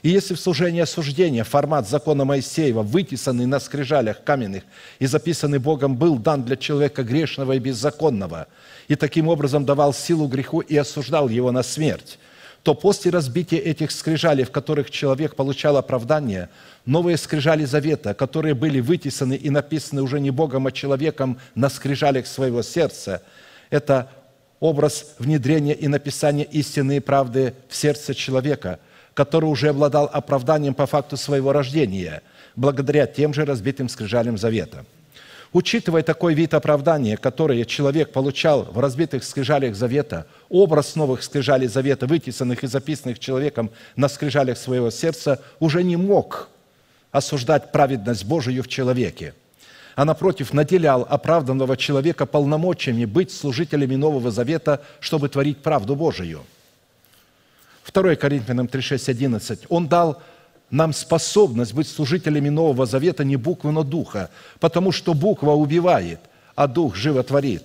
И 0.04 0.10
если 0.10 0.36
в 0.36 0.40
служении 0.40 0.80
осуждения 0.80 1.44
формат 1.44 1.90
закона 1.90 2.24
Моисеева, 2.24 2.82
вытесанный 2.82 3.46
на 3.46 3.60
скрижалях 3.60 4.24
каменных 4.24 4.64
и 5.00 5.06
записанный 5.06 5.60
Богом, 5.60 5.98
был 5.98 6.18
дан 6.18 6.44
для 6.44 6.56
человека 6.56 7.04
грешного 7.04 7.54
и 7.54 7.60
беззаконного, 7.60 8.48
и 8.88 8.96
таким 8.96 9.28
образом 9.28 9.66
давал 9.66 9.94
силу 9.94 10.28
греху 10.28 10.62
и 10.62 10.76
осуждал 10.76 11.30
его 11.30 11.52
на 11.52 11.64
смерть, 11.64 12.20
то 12.64 12.74
после 12.74 13.12
разбития 13.12 13.60
этих 13.60 13.92
скрижалей, 13.92 14.44
в 14.44 14.52
которых 14.52 14.92
человек 14.92 15.36
получал 15.36 15.78
оправдание, 15.78 16.50
новые 16.86 17.18
скрижали 17.18 17.66
завета, 17.66 18.14
которые 18.14 18.56
были 18.56 18.80
вытесаны 18.80 19.36
и 19.36 19.50
написаны 19.50 20.02
уже 20.02 20.20
не 20.20 20.32
Богом, 20.32 20.68
а 20.68 20.72
человеком 20.72 21.40
на 21.56 21.70
скрижалях 21.70 22.28
своего 22.28 22.62
сердца, 22.62 23.22
это 23.70 24.10
образ 24.60 25.16
внедрения 25.20 25.74
и 25.74 25.88
написания 25.88 26.44
истины 26.44 26.98
и 26.98 27.02
правды 27.02 27.54
в 27.70 27.76
сердце 27.76 28.14
человека, 28.14 28.80
который 29.14 29.46
уже 29.46 29.70
обладал 29.70 30.10
оправданием 30.12 30.74
по 30.74 30.88
факту 30.88 31.16
своего 31.16 31.52
рождения, 31.52 32.22
благодаря 32.56 33.06
тем 33.06 33.34
же 33.34 33.46
разбитым 33.46 33.90
скрижалям 33.90 34.38
завета– 34.38 34.86
Учитывая 35.54 36.04
такой 36.04 36.34
вид 36.34 36.54
оправдания, 36.54 37.16
который 37.16 37.64
человек 37.66 38.12
получал 38.12 38.64
в 38.64 38.80
разбитых 38.80 39.24
скрижалях 39.24 39.76
завета, 39.76 40.28
образ 40.50 40.96
новых 40.96 41.24
скрижалей 41.24 41.68
завета, 41.68 42.06
вытесанных 42.06 42.64
и 42.64 42.68
записанных 42.68 43.20
человеком 43.20 43.72
на 43.96 44.10
скрижалях 44.10 44.58
своего 44.58 44.92
сердца, 44.92 45.42
уже 45.60 45.84
не 45.84 45.96
мог 45.96 46.50
осуждать 47.12 47.72
праведность 47.72 48.26
Божию 48.26 48.62
в 48.64 48.68
человеке, 48.68 49.34
а 49.96 50.04
напротив 50.04 50.54
наделял 50.54 51.08
оправданного 51.10 51.78
человека 51.78 52.26
полномочиями 52.26 53.06
быть 53.06 53.32
служителями 53.32 53.96
Нового 53.96 54.32
Завета, 54.32 54.82
чтобы 55.00 55.30
творить 55.30 55.60
правду 55.60 55.96
Божию. 55.96 56.42
2 57.92 58.16
Коринфянам 58.16 58.68
3, 58.68 58.82
6, 58.82 59.10
11. 59.10 59.66
Он 59.70 59.88
дал 59.88 60.22
нам 60.70 60.94
способность 60.94 61.74
быть 61.74 61.88
служителями 61.88 62.50
Нового 62.50 62.86
Завета 62.86 63.24
не 63.24 63.36
буквы, 63.36 63.72
но 63.72 63.84
Духа, 63.84 64.30
потому 64.60 64.92
что 64.92 65.14
буква 65.14 65.52
убивает, 65.52 66.20
а 66.56 66.68
Дух 66.68 66.96
животворит. 66.96 67.64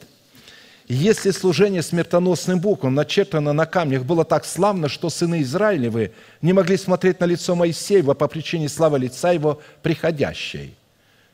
Если 0.88 1.30
служение 1.30 1.82
смертоносным 1.82 2.60
буквам, 2.60 2.94
начертано 2.94 3.52
на 3.52 3.66
камнях, 3.66 4.04
было 4.04 4.24
так 4.24 4.44
славно, 4.44 4.88
что 4.88 5.10
сыны 5.10 5.42
Израилевы 5.42 6.12
не 6.42 6.52
могли 6.52 6.76
смотреть 6.76 7.20
на 7.20 7.24
лицо 7.24 7.54
Моисеева 7.54 8.14
по 8.14 8.28
причине 8.28 8.68
славы 8.68 8.98
лица 8.98 9.32
его 9.32 9.60
приходящей, 9.82 10.74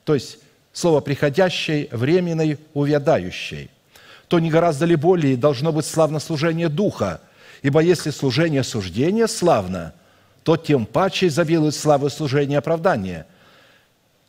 то 0.05 0.15
есть 0.15 0.39
слово 0.73 1.01
«приходящей» 1.01 1.89
временной, 1.91 2.59
увядающей, 2.73 3.71
то 4.29 4.39
не 4.39 4.51
гораздо 4.51 4.85
ли 4.85 4.97
более 4.97 5.37
должно 5.37 5.73
быть 5.73 5.87
славно 5.87 6.21
служение 6.21 6.69
Духа, 6.69 7.21
ибо 7.63 7.81
если 7.81 8.11
служение 8.11 8.63
суждения 8.63 9.27
славно– 9.27 9.93
то 10.49 10.57
тем 10.57 10.87
паче 10.87 11.27
изобилует 11.27 11.75
славы 11.75 12.09
служения 12.09 12.57
оправдания. 12.57 13.27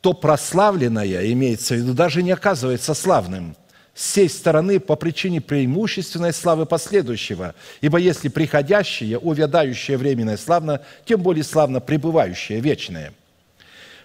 То 0.01 0.11
прославленное, 0.11 1.31
имеется 1.31 1.75
в 1.75 1.77
виду, 1.77 1.93
даже 1.93 2.21
не 2.23 2.31
оказывается 2.31 2.93
славным 2.93 3.55
с 3.93 4.15
сей 4.15 4.27
стороны 4.27 4.81
по 4.81 4.97
причине 4.97 5.39
преимущественной 5.39 6.33
славы 6.33 6.65
последующего. 6.65 7.55
Ибо 7.79 7.99
если 7.99 8.27
приходящее, 8.27 9.17
увядающее 9.17 9.95
временное 9.95 10.35
славно, 10.35 10.81
тем 11.05 11.21
более 11.21 11.45
славно 11.45 11.79
пребывающее 11.79 12.59
вечное. 12.59 13.13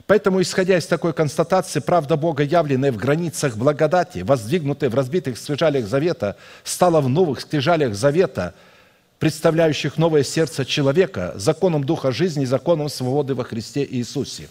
Поэтому, 0.06 0.40
исходя 0.40 0.78
из 0.78 0.86
такой 0.86 1.14
констатации, 1.14 1.80
правда 1.80 2.16
Бога, 2.16 2.44
явленная 2.44 2.92
в 2.92 2.96
границах 2.96 3.56
благодати, 3.56 4.20
воздвигнутая 4.20 4.88
в 4.88 4.94
разбитых 4.94 5.36
скрижалях 5.36 5.88
завета, 5.88 6.36
стала 6.62 7.00
в 7.00 7.08
новых 7.08 7.40
скрижалях 7.40 7.96
завета– 7.96 8.54
представляющих 9.24 9.96
новое 9.96 10.22
сердце 10.22 10.66
человека 10.66 11.32
законом 11.36 11.82
Духа 11.82 12.12
жизни 12.12 12.42
и 12.42 12.46
законом 12.46 12.90
свободы 12.90 13.34
во 13.34 13.42
Христе 13.42 13.82
Иисусе. 13.82 14.50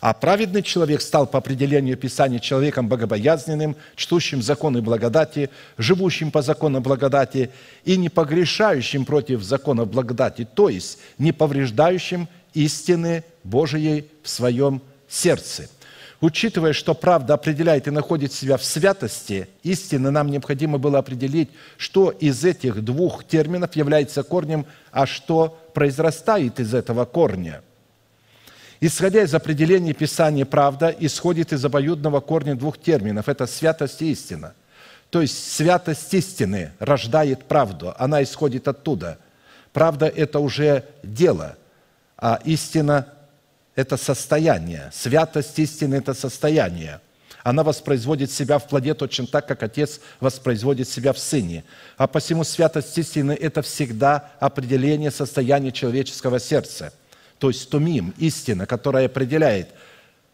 А 0.00 0.14
праведный 0.14 0.62
человек 0.62 1.02
стал 1.02 1.26
по 1.26 1.36
определению 1.36 1.98
Писания 1.98 2.38
человеком 2.38 2.88
богобоязненным, 2.88 3.76
чтущим 3.94 4.40
законы 4.40 4.80
благодати, 4.80 5.50
живущим 5.76 6.30
по 6.30 6.40
законам 6.40 6.82
благодати 6.82 7.50
и 7.84 7.98
не 7.98 8.08
погрешающим 8.08 9.04
против 9.04 9.42
законов 9.42 9.90
благодати, 9.90 10.48
то 10.54 10.70
есть 10.70 10.98
не 11.18 11.32
повреждающим 11.32 12.28
истины 12.54 13.24
Божией 13.44 14.06
в 14.22 14.30
своем 14.30 14.80
сердце– 15.06 15.68
Учитывая, 16.22 16.72
что 16.72 16.94
правда 16.94 17.34
определяет 17.34 17.88
и 17.88 17.90
находит 17.90 18.32
себя 18.32 18.56
в 18.56 18.64
святости, 18.64 19.48
истинно 19.64 20.12
нам 20.12 20.28
необходимо 20.28 20.78
было 20.78 21.00
определить, 21.00 21.50
что 21.76 22.10
из 22.10 22.44
этих 22.44 22.84
двух 22.84 23.24
терминов 23.24 23.74
является 23.74 24.22
корнем, 24.22 24.64
а 24.92 25.04
что 25.04 25.58
произрастает 25.74 26.60
из 26.60 26.74
этого 26.74 27.06
корня. 27.06 27.62
Исходя 28.78 29.24
из 29.24 29.34
определения 29.34 29.94
Писания, 29.94 30.44
правда 30.44 30.94
исходит 30.96 31.52
из 31.52 31.64
обоюдного 31.64 32.20
корня 32.20 32.54
двух 32.54 32.78
терминов– 32.78 33.26
это 33.28 33.48
святость 33.48 34.00
и 34.02 34.12
истина. 34.12 34.54
То 35.10 35.22
есть 35.22 35.52
святость 35.52 36.14
истины 36.14 36.70
рождает 36.78 37.46
правду, 37.46 37.94
она 37.98 38.22
исходит 38.22 38.68
оттуда. 38.68 39.18
Правда– 39.72 40.06
это 40.16 40.38
уже 40.38 40.84
дело, 41.02 41.56
а 42.16 42.38
истина 42.44 43.08
это 43.74 43.96
состояние. 43.96 44.90
Святость 44.92 45.58
истины– 45.58 45.94
это 45.96 46.14
состояние. 46.14 47.00
Она 47.42 47.64
воспроизводит 47.64 48.30
себя 48.30 48.58
в 48.58 48.68
плоде 48.68 48.94
точно 48.94 49.26
так, 49.26 49.48
как 49.48 49.62
Отец 49.62 50.00
воспроизводит 50.20 50.88
себя 50.88 51.12
в 51.12 51.18
Сыне. 51.18 51.64
А 51.96 52.06
посему 52.06 52.44
святость 52.44 52.96
истины– 52.98 53.32
это 53.40 53.62
всегда 53.62 54.30
определение 54.38 55.10
состояния 55.10 55.72
человеческого 55.72 56.38
сердца. 56.38 56.92
То 57.38 57.48
есть 57.48 57.68
тумим, 57.68 58.14
истина, 58.18 58.66
которая 58.66 59.06
определяет 59.06 59.70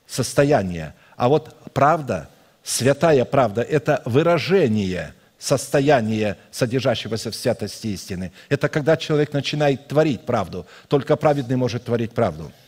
состояние. 0.06 0.94
А 1.16 1.28
вот 1.28 1.54
правда, 1.72 2.28
святая 2.62 3.24
правда– 3.24 3.62
это 3.62 4.02
выражение 4.04 5.14
состояния, 5.38 6.36
содержащегося 6.50 7.30
в 7.30 7.36
святости 7.36 7.86
истины. 7.86 8.32
Это 8.48 8.68
когда 8.68 8.96
человек 8.96 9.32
начинает 9.32 9.86
творить 9.86 10.26
правду. 10.26 10.66
Только 10.88 11.16
праведный 11.16 11.56
может 11.56 11.84
творить 11.84 12.12
правду– 12.12 12.52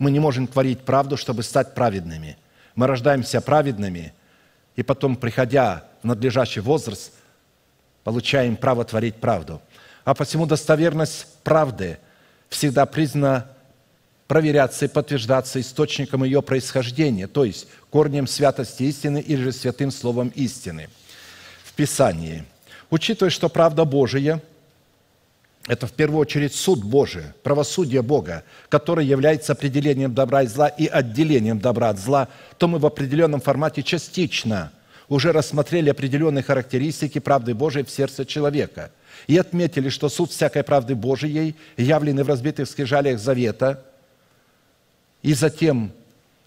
мы 0.00 0.10
не 0.10 0.18
можем 0.18 0.46
творить 0.46 0.80
правду, 0.80 1.16
чтобы 1.16 1.42
стать 1.42 1.74
праведными. 1.74 2.38
Мы 2.74 2.86
рождаемся 2.86 3.42
праведными, 3.42 4.14
и 4.74 4.82
потом, 4.82 5.14
приходя 5.14 5.84
в 6.02 6.06
надлежащий 6.06 6.60
возраст, 6.60 7.12
получаем 8.02 8.56
право 8.56 8.82
творить 8.84 9.16
правду. 9.16 9.60
А 10.04 10.14
посему 10.14 10.46
достоверность 10.46 11.26
правды 11.44 11.98
всегда 12.48 12.86
признана 12.86 13.48
проверяться 14.26 14.86
и 14.86 14.88
подтверждаться 14.88 15.60
источником 15.60 16.24
ее 16.24 16.40
происхождения, 16.40 17.26
то 17.26 17.44
есть 17.44 17.68
корнем 17.90 18.26
святости 18.26 18.84
истины 18.84 19.20
или 19.20 19.42
же 19.42 19.52
святым 19.52 19.90
словом 19.90 20.28
истины 20.28 20.88
в 21.62 21.74
Писании. 21.74 22.44
Учитывая, 22.88 23.30
что 23.30 23.50
правда 23.50 23.84
Божия– 23.84 24.40
это 25.66 25.86
в 25.86 25.92
первую 25.92 26.20
очередь 26.20 26.54
суд 26.54 26.82
Божий, 26.82 27.24
правосудие 27.42 28.02
Бога, 28.02 28.44
который 28.68 29.04
является 29.04 29.52
определением 29.52 30.14
добра 30.14 30.42
и 30.42 30.46
зла 30.46 30.68
и 30.68 30.86
отделением 30.86 31.58
добра 31.58 31.90
от 31.90 31.98
зла, 31.98 32.28
то 32.58 32.66
мы 32.66 32.78
в 32.78 32.86
определенном 32.86 33.40
формате 33.40 33.82
частично 33.82 34.72
уже 35.08 35.32
рассмотрели 35.32 35.90
определенные 35.90 36.42
характеристики 36.42 37.18
правды 37.18 37.52
Божией 37.54 37.84
в 37.84 37.90
сердце 37.90 38.24
человека 38.24 38.90
и 39.26 39.36
отметили, 39.36 39.90
что 39.90 40.08
суд 40.08 40.30
всякой 40.30 40.62
правды 40.62 40.94
Божией, 40.94 41.56
явленный 41.76 42.22
в 42.22 42.28
разбитых 42.28 42.68
скрижалях 42.68 43.18
завета, 43.18 43.84
и 45.22 45.34
затем 45.34 45.92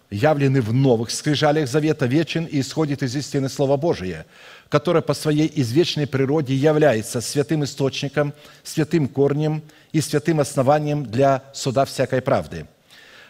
явлены 0.10 0.62
в 0.62 0.74
новых 0.74 1.12
скрижалях 1.12 1.68
завета, 1.68 2.06
вечен 2.06 2.46
и 2.46 2.62
исходит 2.62 3.04
из 3.04 3.16
истины 3.16 3.50
Слова 3.50 3.78
Божия, 3.78 4.26
которое 4.74 5.04
по 5.04 5.14
своей 5.14 5.52
извечной 5.54 6.08
природе 6.08 6.56
является 6.56 7.22
святым 7.22 7.64
источником, 7.64 8.34
святым 8.64 9.08
корнем 9.08 9.62
и 9.92 10.02
святым 10.02 10.40
основанием 10.40 11.06
для 11.06 11.44
суда 11.54 11.86
всякой 11.86 12.24
правды. 12.24 12.66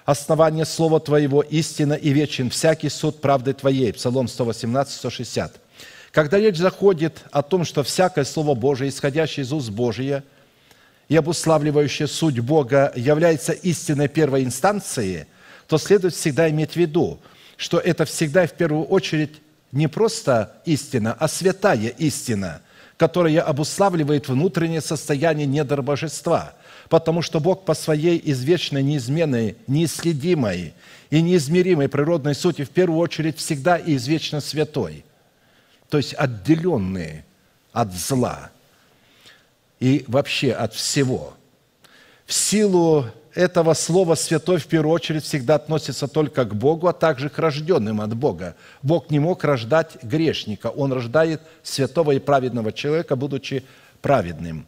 основание 0.06 0.64
Слова 0.64 1.02
Твоего 1.02 1.41
истина 1.41 1.96
и 1.96 2.12
вечен 2.12 2.50
всякий 2.50 2.88
суд 2.88 3.20
правды 3.20 3.52
Твоей». 3.52 3.91
Псалом 3.91 4.30
118, 4.30 4.94
160. 4.94 5.60
Когда 6.14 6.38
речь 6.38 6.56
заходит 6.56 7.26
о 7.32 7.41
том, 7.41 7.66
что 7.66 7.84
всякое 7.84 8.24
Слово 8.24 8.56
Божие, 8.56 8.88
исходящее 8.88 9.44
из 9.44 9.52
уст 9.52 9.70
Божия 9.70 10.24
и 11.10 11.18
обуславливающее 11.18 12.08
суть 12.08 12.39
Бога, 12.39 12.94
является 12.96 13.52
истиной 13.52 14.08
первой 14.08 14.46
инстанции, 14.46 15.28
то 15.68 15.78
следует 15.78 16.14
всегда 16.14 16.50
иметь 16.50 16.72
в 16.72 16.78
виду, 16.78 17.20
что 17.58 17.80
это 17.80 18.06
всегда 18.06 18.48
в 18.48 18.54
первую 18.54 18.86
очередь 18.86 19.41
не 19.74 19.88
просто 19.88 20.56
истина, 20.66 21.18
а 21.20 21.28
святая 21.28 21.90
истина, 21.90 22.62
которая 22.96 23.42
обуславливает 23.42 24.30
внутреннее 24.30 24.82
состояние 24.82 25.48
недр 25.48 25.82
божества, 25.82 26.54
потому 26.90 27.24
что 27.24 27.40
Бог 27.40 27.66
по 27.66 27.74
своей 27.74 28.22
извечной, 28.24 28.84
неизменной, 28.84 29.58
неисследимой 29.66 30.76
и 31.10 31.22
неизмеримой 31.22 31.90
природной 31.90 32.36
сути 32.36 32.64
в 32.64 32.70
первую 32.70 33.00
очередь 33.00 33.38
всегда 33.38 33.78
и 33.78 33.96
извечно 33.96 34.42
святой, 34.42 35.04
то 35.90 35.98
есть 35.98 36.14
отделенный 36.14 37.24
от 37.72 37.91
зла. 37.94 38.52
И 39.80 40.06
вообще 40.08 40.54
от 40.54 40.74
всего. 40.74 41.34
В 42.28 42.34
силу 42.34 43.08
этого 43.35 43.73
слова 43.73 44.15
«святой» 44.15 44.57
в 44.57 44.68
первую 44.68 44.93
очередь 44.93 45.23
всегда 45.23 45.55
относится 45.55 46.07
только 46.07 46.45
к 46.45 46.55
Богу, 46.55 46.88
а 46.88 46.93
также 46.93 47.30
к 47.30 47.39
рожденным 47.39 48.01
от 48.01 48.15
Бога. 48.15 48.55
Бог 48.81 49.10
не 49.10 49.19
мог 49.19 49.43
рождать 49.43 49.97
грешника, 50.03 50.68
Он 50.68 50.93
рождает 50.93 51.41
святого 51.64 52.11
и 52.11 52.19
праведного 52.19 52.72
человека, 52.72 53.15
будучи 53.15 53.64
праведным. 54.01 54.65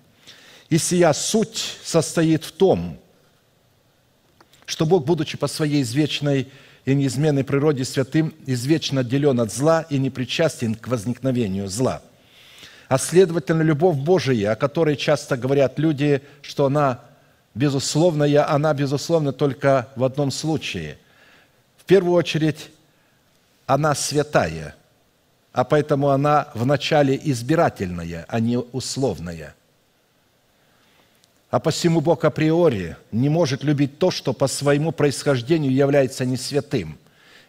И 0.70 0.78
сия 0.78 1.14
суть 1.14 1.78
состоит 1.84 2.44
в 2.44 2.52
том, 2.52 2.98
что 4.66 4.86
Бог, 4.86 5.06
будучи 5.06 5.38
по 5.38 5.48
своей 5.48 5.84
извечной 5.84 6.48
и 6.86 6.96
неизменной 6.96 7.44
природе 7.44 7.86
святым, 7.86 8.34
извечно 8.48 9.02
отделен 9.02 9.40
от 9.40 9.54
зла 9.54 9.86
и 9.90 10.00
не 10.00 10.10
причастен 10.10 10.76
к 10.76 10.88
возникновению 10.88 11.68
зла. 11.68 12.02
А 12.88 12.98
следовательно, 12.98 13.64
любовь 13.64 13.98
Божия, 13.98 14.52
о 14.52 14.56
которой 14.56 14.96
часто 14.96 15.38
говорят 15.38 15.80
люди, 15.80 16.22
что 16.42 16.66
она 16.66 17.00
безусловная, 17.56 18.48
она 18.48 18.74
безусловна 18.74 19.32
только 19.32 19.90
в 19.96 20.04
одном 20.04 20.30
случае. 20.30 20.98
В 21.78 21.86
первую 21.86 22.14
очередь, 22.14 22.70
она 23.66 23.96
святая, 23.96 24.76
а 25.54 25.64
поэтому 25.64 26.10
она 26.10 26.50
вначале 26.54 27.20
избирательная, 27.24 28.26
а 28.28 28.40
не 28.40 28.58
условная. 28.58 29.56
А 31.50 31.60
посему 31.60 32.02
Бог 32.02 32.26
априори 32.26 32.98
не 33.12 33.30
может 33.30 33.64
любить 33.64 33.98
то, 33.98 34.12
что 34.12 34.34
по 34.34 34.48
своему 34.48 34.92
происхождению 34.92 35.72
является 35.72 36.26
не 36.26 36.36
святым. 36.36 36.98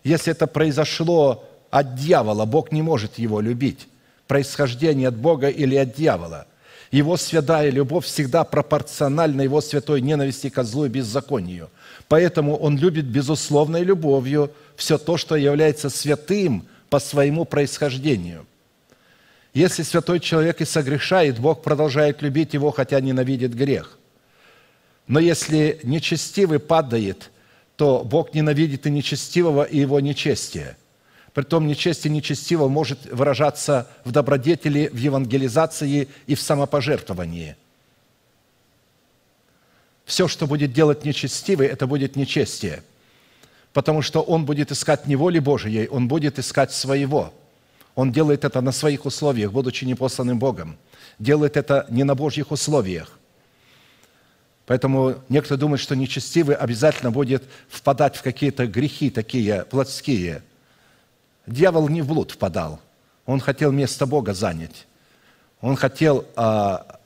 Если 0.04 0.30
это 0.30 0.46
произошло 0.46 1.44
от 1.70 1.96
дьявола, 1.96 2.44
Бог 2.44 2.70
не 2.70 2.82
может 2.82 3.18
его 3.18 3.40
любить. 3.40 3.88
Происхождение 4.28 5.08
от 5.08 5.16
Бога 5.16 5.48
или 5.48 5.74
от 5.74 5.94
дьявола– 5.94 6.46
его 6.90 7.16
святая 7.16 7.70
любовь 7.70 8.04
всегда 8.04 8.44
пропорциональна 8.44 9.42
его 9.42 9.60
святой 9.60 10.00
ненависти 10.00 10.50
к 10.50 10.62
злу 10.64 10.86
и 10.86 10.88
беззаконию. 10.88 11.70
Поэтому 12.08 12.56
он 12.56 12.78
любит 12.78 13.06
безусловной 13.06 13.82
любовью 13.82 14.52
все 14.76 14.98
то, 14.98 15.16
что 15.16 15.36
является 15.36 15.90
святым 15.90 16.66
по 16.88 16.98
своему 17.00 17.44
происхождению. 17.44 18.46
Если 19.54 19.82
святой 19.82 20.20
человек 20.20 20.60
и 20.60 20.64
согрешает, 20.64 21.38
Бог 21.38 21.62
продолжает 21.62 22.22
любить 22.22 22.54
его, 22.54 22.70
хотя 22.70 23.00
ненавидит 23.00 23.54
грех. 23.54 23.98
Но 25.06 25.18
если 25.18 25.80
нечестивый 25.82 26.58
падает, 26.58 27.30
то 27.76 28.04
Бог 28.04 28.34
ненавидит 28.34 28.86
и 28.86 28.90
нечестивого, 28.90 29.62
и 29.62 29.78
его 29.78 30.00
нечестие– 30.00 30.76
Притом 31.36 31.66
нечестие 31.66 32.10
нечестиво 32.10 32.66
может 32.66 33.04
выражаться 33.12 33.86
в 34.06 34.10
добродетели, 34.10 34.88
в 34.88 34.96
евангелизации 34.96 36.08
и 36.26 36.34
в 36.34 36.40
самопожертвовании. 36.40 37.56
Все, 40.06 40.28
что 40.28 40.46
будет 40.46 40.72
делать 40.72 41.04
нечестивый, 41.04 41.66
это 41.66 41.86
будет 41.86 42.16
нечестие. 42.16 42.82
Потому 43.74 44.00
что 44.00 44.22
он 44.22 44.46
будет 44.46 44.72
искать 44.72 45.06
не 45.06 45.14
воли 45.14 45.38
Божией, 45.38 45.88
он 45.88 46.08
будет 46.08 46.38
искать 46.38 46.72
своего. 46.72 47.34
Он 47.96 48.12
делает 48.12 48.46
это 48.46 48.62
на 48.62 48.72
своих 48.72 49.04
условиях, 49.04 49.52
будучи 49.52 49.84
непосланным 49.84 50.38
Богом. 50.38 50.78
Делает 51.18 51.58
это 51.58 51.84
не 51.90 52.04
на 52.04 52.14
Божьих 52.14 52.50
условиях. 52.50 53.18
Поэтому 54.64 55.16
некоторые 55.28 55.60
думают, 55.60 55.82
что 55.82 55.96
нечестивый 55.96 56.56
обязательно 56.56 57.10
будет 57.10 57.44
впадать 57.68 58.16
в 58.16 58.22
какие-то 58.22 58.66
грехи 58.66 59.10
такие 59.10 59.66
плотские– 59.66 60.42
Дьявол 61.46 61.88
не 61.88 62.02
в 62.02 62.08
блуд 62.08 62.32
впадал. 62.32 62.80
Он 63.24 63.40
хотел 63.40 63.72
место 63.72 64.06
Бога 64.06 64.34
занять. 64.34 64.86
Он 65.60 65.76
хотел 65.76 66.26
а, 66.34 66.98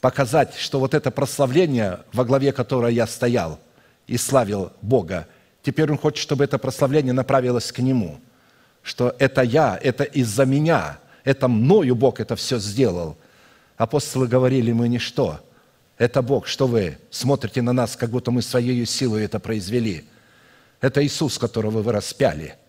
показать, 0.00 0.54
что 0.54 0.80
вот 0.80 0.94
это 0.94 1.10
прославление, 1.10 2.00
во 2.12 2.24
главе 2.24 2.52
которого 2.52 2.88
я 2.88 3.06
стоял 3.06 3.58
и 4.06 4.16
славил 4.16 4.72
Бога, 4.82 5.28
теперь 5.62 5.90
он 5.90 5.98
хочет, 5.98 6.18
чтобы 6.18 6.44
это 6.44 6.58
прославление 6.58 7.12
направилось 7.12 7.70
к 7.70 7.78
Нему. 7.78 8.18
Что 8.82 9.14
это 9.18 9.42
я, 9.42 9.78
это 9.80 10.04
из-за 10.04 10.44
меня, 10.44 10.98
это 11.22 11.48
мною 11.48 11.94
Бог 11.94 12.18
это 12.18 12.34
все 12.34 12.58
сделал. 12.58 13.16
Апостолы 13.76 14.26
говорили, 14.26 14.72
мы 14.72 14.88
ничто. 14.88 15.40
Это 15.98 16.20
Бог, 16.20 16.46
что 16.46 16.66
вы 16.66 16.98
смотрите 17.10 17.62
на 17.62 17.72
нас, 17.72 17.94
как 17.94 18.10
будто 18.10 18.30
мы 18.30 18.42
своей 18.42 18.84
силой 18.86 19.24
это 19.24 19.38
произвели. 19.38 20.04
Это 20.80 21.04
Иисус, 21.04 21.38
которого 21.38 21.82
вы 21.82 21.92
распяли– 21.92 22.56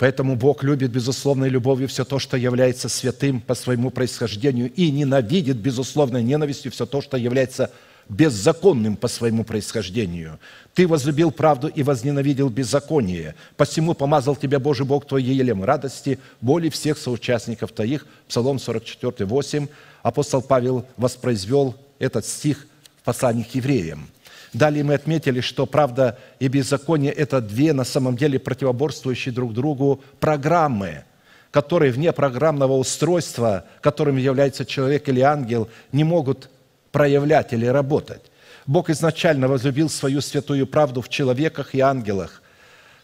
Поэтому 0.00 0.34
Бог 0.34 0.64
любит 0.64 0.90
безусловной 0.90 1.50
любовью 1.50 1.86
все 1.86 2.06
то, 2.06 2.18
что 2.18 2.38
является 2.38 2.88
святым 2.88 3.38
по 3.38 3.54
своему 3.54 3.90
происхождению, 3.90 4.72
и 4.72 4.90
ненавидит 4.90 5.58
безусловной 5.58 6.22
ненавистью 6.22 6.72
все 6.72 6.86
то, 6.86 7.02
что 7.02 7.18
является 7.18 7.70
беззаконным 8.08 8.96
по 8.96 9.08
своему 9.08 9.44
происхождению. 9.44 10.40
Ты 10.72 10.88
возлюбил 10.88 11.30
правду 11.30 11.68
и 11.68 11.82
возненавидел 11.82 12.48
беззаконие. 12.48 13.34
Посему 13.58 13.92
помазал 13.92 14.36
тебя 14.36 14.58
Божий 14.58 14.86
Бог 14.86 15.06
твой 15.06 15.22
елем 15.22 15.62
радости, 15.62 16.18
боли 16.40 16.70
всех 16.70 16.96
соучастников 16.96 17.72
твоих. 17.72 18.06
Псалом 18.26 18.58
44, 18.58 19.26
8. 19.26 19.66
Апостол 20.02 20.40
Павел 20.40 20.86
воспроизвел 20.96 21.76
этот 21.98 22.24
стих 22.24 22.66
в 23.02 23.04
послании 23.04 23.42
к 23.42 23.54
евреям– 23.54 24.08
Далее 24.52 24.82
мы 24.82 24.94
отметили, 24.94 25.40
что 25.40 25.64
правда 25.64 26.18
и 26.40 26.48
беззаконие– 26.48 27.12
это 27.16 27.40
две 27.40 27.72
на 27.72 27.84
самом 27.84 28.16
деле 28.16 28.38
противоборствующие 28.38 29.32
друг 29.32 29.54
другу 29.54 30.02
программы, 30.18 31.04
которые 31.52 31.92
вне 31.92 32.12
программного 32.12 32.72
устройства, 32.72 33.64
которым 33.80 34.16
является 34.16 34.64
человек 34.64 35.08
или 35.08 35.20
ангел, 35.20 35.68
не 35.92 36.02
могут 36.02 36.50
проявлять 36.90 37.52
или 37.52 37.66
работать. 37.66 38.22
Бог 38.66 38.90
изначально 38.90 39.46
возлюбил 39.46 39.88
свою 39.88 40.20
святую 40.20 40.66
правду 40.66 41.00
в 41.00 41.08
человеках 41.08 41.74
и 41.74 41.80
ангелах, 41.80 42.42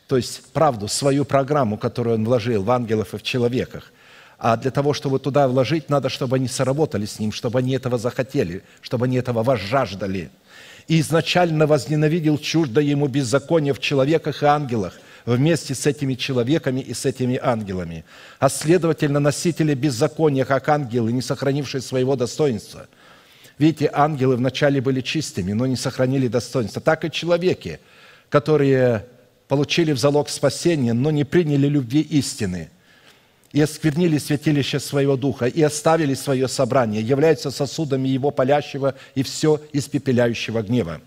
то 0.09 0.16
есть 0.16 0.52
правду, 0.52 0.89
свою 0.89 1.24
программу, 1.24 1.78
которую 1.78 2.16
Он 2.16 2.24
вложил 2.24 2.62
в 2.62 2.70
ангелов 2.70 3.14
и 3.14 3.18
в 3.18 3.23
человеках. 3.23 3.93
А 4.39 4.56
для 4.56 4.70
того, 4.70 4.93
чтобы 4.93 5.18
туда 5.18 5.48
вложить, 5.48 5.89
надо, 5.89 6.09
чтобы 6.09 6.36
они 6.36 6.47
соработали 6.47 7.06
с 7.06 7.18
Ним, 7.18 7.32
чтобы 7.32 7.60
они 7.60 7.73
этого 7.73 7.98
захотели, 7.98 8.64
чтобы 8.81 9.06
они 9.06 9.16
этого 9.16 9.44
возжаждали– 9.44 10.31
и 10.88 11.00
изначально 11.00 11.66
возненавидел 11.66 12.38
чуждо 12.38 12.80
ему 12.80 13.08
беззаконие 13.08 13.74
в 13.74 13.80
человеках 13.80 14.42
и 14.42 14.46
ангелах, 14.46 14.94
вместе 15.24 15.74
с 15.74 15.86
этими 15.86 16.14
человеками 16.14 16.80
и 16.80 16.94
с 16.94 17.04
этими 17.04 17.38
ангелами. 17.42 18.04
А 18.38 18.48
следовательно, 18.48 19.18
носители 19.18 19.74
беззакония, 19.74 20.44
как 20.44 20.68
ангелы, 20.68 21.12
не 21.12 21.22
сохранившие 21.22 21.80
своего 21.80 22.14
достоинства. 22.14 22.86
Видите, 23.58 23.90
ангелы 23.92 24.36
вначале 24.36 24.80
были 24.80 25.00
чистыми, 25.00 25.52
но 25.52 25.66
не 25.66 25.76
сохранили 25.76 26.28
достоинства. 26.28 26.80
Так 26.80 27.04
и 27.04 27.10
человеки, 27.10 27.80
которые 28.28 29.06
получили 29.48 29.92
в 29.92 29.98
залог 29.98 30.28
спасения, 30.28 30.92
но 30.92 31.10
не 31.10 31.24
приняли 31.24 31.66
любви 31.66 32.00
истины– 32.00 32.70
и 33.56 33.60
осквернили 33.62 34.18
святилище 34.18 34.78
своего 34.78 35.16
духа, 35.16 35.46
и 35.46 35.62
оставили 35.62 36.12
свое 36.12 36.46
собрание, 36.46 37.00
являются 37.00 37.50
сосудами 37.50 38.06
его 38.06 38.30
палящего 38.30 38.94
и 39.14 39.22
все 39.22 39.62
испепеляющего 39.72 40.60
гнева. 40.60 41.00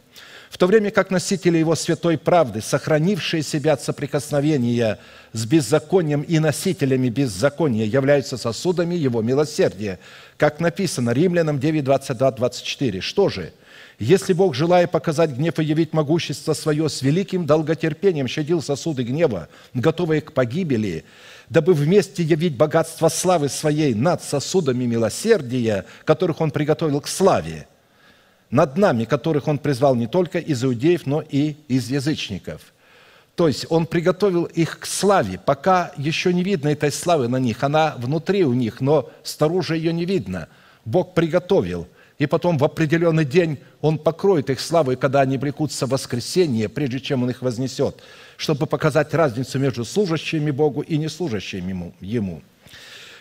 В 0.50 0.58
то 0.58 0.66
время 0.66 0.90
как 0.90 1.12
носители 1.12 1.60
его 1.60 1.76
святой 1.76 2.18
правды, 2.18 2.62
сохранившие 2.62 3.44
себя 3.44 3.74
от 3.74 3.84
соприкосновения 3.84 4.98
с 5.32 5.46
беззаконием 5.46 6.24
и 6.24 6.40
носителями 6.40 7.10
беззакония, 7.10 7.86
являются 7.86 8.36
сосудами 8.36 8.96
его 8.96 9.22
милосердия, 9.22 10.00
как 10.38 10.60
написано 10.60 11.12
Римлянам 11.12 11.60
9, 11.60 11.84
22, 11.84 12.32
24. 12.32 13.02
Что 13.02 13.30
же? 13.30 13.54
Если 14.00 14.34
Бог, 14.34 14.56
желая 14.56 14.88
показать 14.88 15.32
гнев 15.32 15.60
и 15.60 15.64
явить 15.64 15.94
могущество 15.94 16.54
свое, 16.54 16.90
с 16.90 17.04
великим 17.04 17.46
долготерпением 17.46 18.28
щадил 18.28 18.64
сосуды 18.64 19.04
гнева, 19.04 19.50
готовые 19.76 20.22
к 20.22 20.32
погибели, 20.32 21.04
дабы 21.50 21.74
вместе 21.74 22.24
явить 22.24 22.56
богатство 22.56 23.10
славы 23.10 23.50
своей 23.50 23.94
над 23.94 24.24
сосудами 24.24 24.86
милосердия, 24.86 25.86
которых 26.06 26.42
Он 26.42 26.52
приготовил 26.52 27.02
к 27.02 27.08
славе. 27.08 27.68
над 28.52 28.78
нами, 28.78 29.06
которых 29.06 29.48
Он 29.48 29.60
призвал 29.60 29.94
не 29.96 30.08
только 30.08 30.40
из 30.40 30.64
иудеев, 30.64 31.06
но 31.06 31.22
и 31.22 31.56
из 31.68 31.90
язычников». 31.90 32.62
То 33.36 33.48
есть 33.48 33.68
Он 33.70 33.86
приготовил 33.86 34.44
их 34.46 34.80
к 34.80 34.86
славе, 34.86 35.40
пока 35.40 35.94
еще 35.96 36.34
не 36.34 36.44
видно 36.44 36.68
этой 36.68 36.92
славы 36.92 37.30
на 37.30 37.38
них. 37.38 37.64
Она 37.64 37.96
внутри 37.98 38.44
у 38.44 38.54
них, 38.54 38.82
но 38.82 39.10
снаружи 39.24 39.78
ее 39.78 39.94
не 39.94 40.04
видно. 40.04 40.50
Бог 40.84 41.14
приготовил. 41.14 41.88
И 42.18 42.26
потом 42.26 42.58
в 42.58 42.66
определенный 42.66 43.24
день 43.24 43.60
Он 43.80 43.98
покроет 43.98 44.50
их 44.50 44.60
славой, 44.60 44.98
когда 44.98 45.22
они 45.22 45.38
влекутся 45.38 45.86
в 45.86 45.92
воскресенье, 45.92 46.68
прежде 46.68 47.00
чем 47.00 47.24
Он 47.24 47.30
их 47.30 47.42
вознесет, 47.42 48.02
чтобы 48.40 48.68
показать 48.68 49.14
разницу 49.14 49.60
между 49.60 49.84
служащими 49.84 50.50
Богу 50.50 50.80
и 50.80 50.98
неслужащими 50.98 51.94
Ему. 52.00 52.42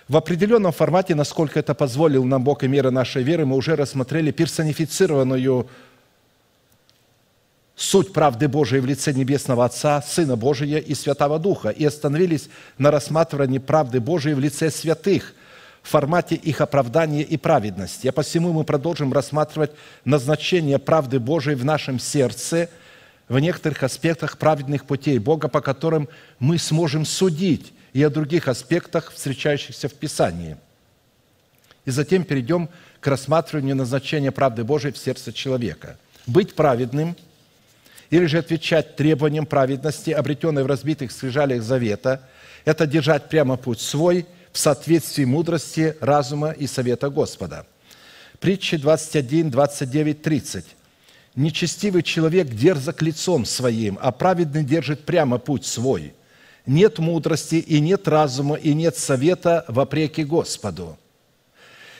В 0.07 0.17
определенном 0.17 0.71
формате, 0.71 1.17
насколько 1.17 1.59
это 1.59 1.75
позволил 1.75 2.25
нам 2.25 2.45
Бог 2.45 2.63
и 2.63 2.69
мера 2.69 2.91
нашей 2.93 3.25
веры, 3.25 3.45
мы 3.45 3.57
уже 3.57 3.75
рассмотрели 3.75 4.31
персонифицированную 4.31 5.69
суть 7.75 8.13
правды 8.13 8.47
Божией 8.47 8.81
в 8.81 8.87
лице 8.87 9.13
Небесного 9.13 9.65
Отца, 9.65 10.01
Сына 10.03 10.37
Божия 10.37 10.79
и 10.79 10.95
Святого 10.95 11.41
Духа, 11.41 11.71
и 11.71 11.85
остановились 11.85 12.49
на 12.79 12.93
рассматривании 12.93 13.59
правды 13.59 13.99
Божией 13.99 14.37
в 14.37 14.41
лице 14.41 14.71
святых 14.71 15.35
в 15.83 15.89
формате 15.89 16.37
их 16.37 16.61
оправдания 16.61 17.23
и 17.23 17.37
праведности. 17.37 18.07
А 18.07 18.13
посему 18.13 18.53
мы 18.53 18.63
продолжим 18.63 19.13
рассматривать 19.13 19.73
назначение 20.05 20.79
правды 20.79 21.19
Божией 21.19 21.57
в 21.57 21.65
нашем 21.65 21.99
сердце 21.99 22.69
в 23.29 23.39
некоторых 23.39 23.83
аспектах 23.83 24.39
праведных 24.39 24.85
путей 24.85 25.19
Бога, 25.19 25.49
по 25.49 25.61
которым 25.61 26.09
мы 26.39 26.59
сможем 26.59 27.05
судить 27.05 27.73
и 27.93 28.03
о 28.03 28.11
других 28.11 28.49
аспектах, 28.49 29.13
встречающихся 29.13 29.89
в 29.89 29.95
Писании. 29.95 30.57
И 31.85 31.91
затем 31.91 32.25
перейдем 32.25 32.69
к 33.01 33.07
рассматриванию 33.07 33.77
назначения 33.77 34.31
правды 34.31 34.65
Божией 34.65 34.93
в 34.93 34.99
сердце 34.99 35.33
человека. 35.33 35.97
Быть 36.27 36.55
праведным– 36.55 37.17
или 38.11 38.27
же 38.27 38.39
отвечать 38.39 38.97
требованиям 38.97 39.47
праведности, 39.47 40.11
обретенной 40.11 40.63
в 40.63 40.67
разбитых 40.67 41.13
скрижалях 41.13 41.63
завета, 41.63 42.23
это 42.65 42.87
держать 42.87 43.29
прямо 43.29 43.57
путь 43.57 43.81
свой 43.81 44.27
в 44.53 44.59
соответствии 44.59 45.25
мудрости, 45.25 45.97
разума 46.01 46.51
и 46.51 46.67
совета 46.67 47.11
Господа. 47.11 47.67
Притчи 48.41 48.77
21, 48.77 49.51
29, 49.51 50.23
30. 50.23 50.65
«Нечестивый 51.35 52.03
человек 52.03 52.49
дерзок 52.49 53.03
лицом 53.03 53.45
своим, 53.45 53.99
а 54.01 54.13
праведный 54.13 54.65
держит 54.65 55.05
прямо 55.05 55.39
путь 55.39 55.65
свой. 55.65 56.15
Нет 56.67 56.99
мудрости, 56.99 57.57
и 57.57 57.81
нет 57.81 58.09
разума, 58.09 58.57
и 58.57 58.75
нет 58.75 58.97
совета 58.97 59.65
вопреки 59.69 60.25
Господу». 60.25 60.99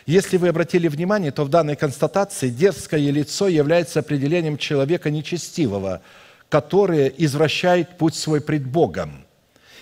Если 0.09 0.39
вы 0.39 0.49
обратили 0.49 0.89
внимание, 0.89 1.31
то 1.31 1.45
в 1.45 1.51
данной 1.51 1.77
констатации 1.77 2.49
дерзкое 2.49 3.11
лицо 3.11 3.47
является 3.47 4.01
определением 4.01 4.57
человека 4.57 5.11
нечестивого, 5.11 6.01
который 6.49 7.13
извращает 7.19 7.99
путь 7.99 8.15
свой 8.15 8.41
пред 8.41 8.67
Богом. 8.67 9.27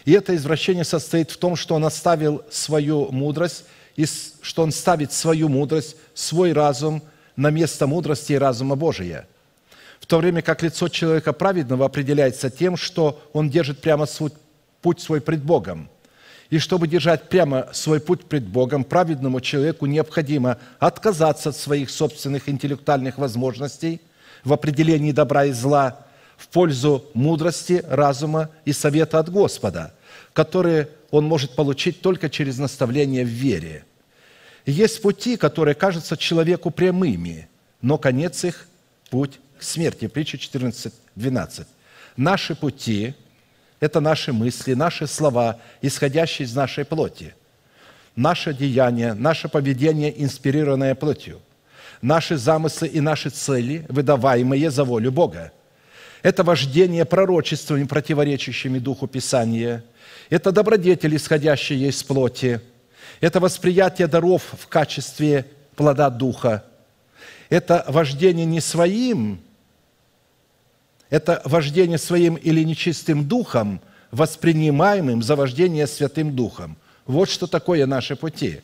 И 0.04 0.10
это 0.10 0.34
извращение 0.34 0.82
состоит 0.82 1.30
в 1.30 1.36
том, 1.36 1.54
что 1.54 1.76
он 1.76 1.84
оставил 1.84 2.42
свою 2.50 3.12
мудрость, 3.12 3.66
и 3.94 4.04
что 4.04 4.64
он 4.64 4.72
ставит 4.72 5.12
свою 5.12 5.48
мудрость, 5.48 5.94
свой 6.12 6.52
разум 6.52 7.04
на 7.36 7.50
место 7.50 7.86
мудрости 7.86 8.32
и 8.32 8.38
разума 8.38 8.74
Божия. 8.74 9.28
В 10.06 10.08
то 10.08 10.18
время 10.18 10.40
как 10.40 10.62
лицо 10.62 10.86
человека 10.86 11.32
праведного 11.32 11.84
определяется 11.84 12.48
тем, 12.48 12.76
что 12.76 13.20
он 13.32 13.50
держит 13.50 13.80
прямо 13.80 14.06
свой, 14.06 14.30
путь 14.80 15.00
свой 15.00 15.20
пред 15.20 15.42
Богом– 15.42 15.90
и 16.50 16.58
чтобы 16.58 16.86
держать 16.86 17.28
прямо 17.28 17.68
свой 17.72 18.00
путь 18.00 18.24
пред 18.26 18.46
Богом, 18.46 18.84
праведному 18.84 19.40
человеку 19.40 19.86
необходимо 19.86 20.58
отказаться 20.78 21.48
от 21.48 21.56
своих 21.56 21.90
собственных 21.90 22.48
интеллектуальных 22.48 23.18
возможностей 23.18 24.00
в 24.44 24.52
определении 24.52 25.10
добра 25.10 25.46
и 25.46 25.52
зла 25.52 26.06
в 26.36 26.48
пользу 26.48 27.04
мудрости, 27.14 27.84
разума 27.88 28.50
и 28.64 28.72
совета 28.72 29.18
от 29.18 29.28
Господа, 29.28 29.92
которые 30.32 30.88
он 31.10 31.24
может 31.24 31.56
получить 31.56 32.00
только 32.00 32.30
через 32.30 32.58
наставление 32.58 33.24
в 33.24 33.28
вере. 33.28 33.84
есть 34.66 35.02
пути, 35.02 35.36
которые 35.36 35.74
кажутся 35.74 36.16
человеку 36.16 36.70
прямыми, 36.70 37.48
но 37.80 37.98
конец 37.98 38.44
их– 38.44 38.68
путь 39.10 39.40
к 39.58 39.62
смерти. 39.62 40.06
Притча 40.06 40.38
14, 40.38 40.92
12. 41.14 41.66
Наши 42.16 42.54
пути– 42.54 43.14
это 43.80 44.00
наши 44.00 44.32
мысли, 44.32 44.74
наши 44.74 45.06
слова, 45.06 45.58
исходящие 45.82 46.46
из 46.46 46.54
нашей 46.54 46.84
плоти. 46.84 47.34
Наше 48.14 48.54
деяние, 48.54 49.12
наше 49.12 49.48
поведение, 49.48 50.22
инспирированное 50.22 50.94
плотью. 50.94 51.40
Наши 52.00 52.36
замыслы 52.36 52.88
и 52.88 53.00
наши 53.00 53.30
цели, 53.30 53.84
выдаваемые 53.88 54.70
за 54.70 54.84
волю 54.84 55.12
Бога. 55.12 55.52
Это 56.22 56.42
вождение 56.42 57.04
пророчествами, 57.04 57.84
противоречащими 57.84 58.78
Духу 58.78 59.06
Писания. 59.06 59.84
Это 60.30 60.50
добродетель, 60.50 61.14
исходящие 61.16 61.88
из 61.88 62.02
плоти. 62.02 62.60
Это 63.20 63.38
восприятие 63.40 64.08
даров 64.08 64.42
в 64.58 64.66
качестве 64.66 65.46
плода 65.74 66.10
Духа. 66.10 66.64
Это 67.48 67.84
вождение 67.86 68.46
не 68.46 68.60
своим 68.60 69.40
это 71.10 71.40
вождение 71.44 71.98
своим 71.98 72.34
или 72.34 72.62
нечистым 72.64 73.26
духом, 73.26 73.80
воспринимаемым 74.10 75.22
за 75.22 75.36
вождение 75.36 75.86
Святым 75.86 76.34
Духом. 76.34 76.76
Вот 77.06 77.28
что 77.28 77.46
такое 77.46 77.86
наши 77.86 78.16
пути, 78.16 78.60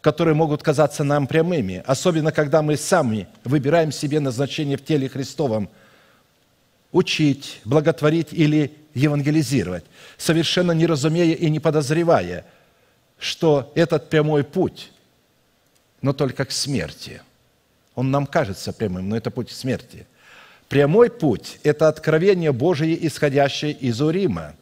которые 0.00 0.34
могут 0.34 0.62
казаться 0.62 1.04
нам 1.04 1.26
прямыми, 1.26 1.82
особенно 1.86 2.32
когда 2.32 2.62
мы 2.62 2.76
сами 2.76 3.26
выбираем 3.44 3.92
себе 3.92 4.20
назначение 4.20 4.76
в 4.76 4.84
теле 4.84 5.08
Христовом 5.08 5.68
учить, 6.92 7.60
благотворить 7.64 8.28
или 8.32 8.74
евангелизировать, 8.94 9.84
совершенно 10.16 10.72
не 10.72 10.86
разумея 10.86 11.34
и 11.34 11.50
не 11.50 11.60
подозревая, 11.60 12.44
что 13.18 13.72
этот 13.74 14.08
прямой 14.08 14.44
путь, 14.44 14.92
но 16.00 16.12
только 16.12 16.44
к 16.44 16.52
смерти. 16.52 17.22
Он 17.94 18.10
нам 18.10 18.26
кажется 18.26 18.72
прямым, 18.72 19.08
но 19.08 19.16
это 19.16 19.30
путь 19.30 19.50
к 19.50 19.52
смерти– 19.52 20.06
Прямой 20.74 21.08
путь– 21.08 21.60
это 21.62 21.86
откровение 21.86 22.50
Божие, 22.50 23.06
исходящее 23.06 23.70
из 23.70 24.00
Урима. 24.00 24.56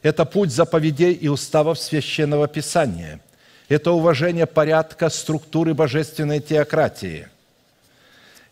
Это 0.00 0.24
путь 0.24 0.52
заповедей 0.52 1.10
и 1.10 1.26
уставов 1.26 1.80
Священного 1.80 2.46
Писания. 2.46 3.18
Это 3.68 3.90
уважение 3.90 4.46
порядка, 4.46 5.10
структуры 5.10 5.74
божественной 5.74 6.38
теократии. 6.38 7.26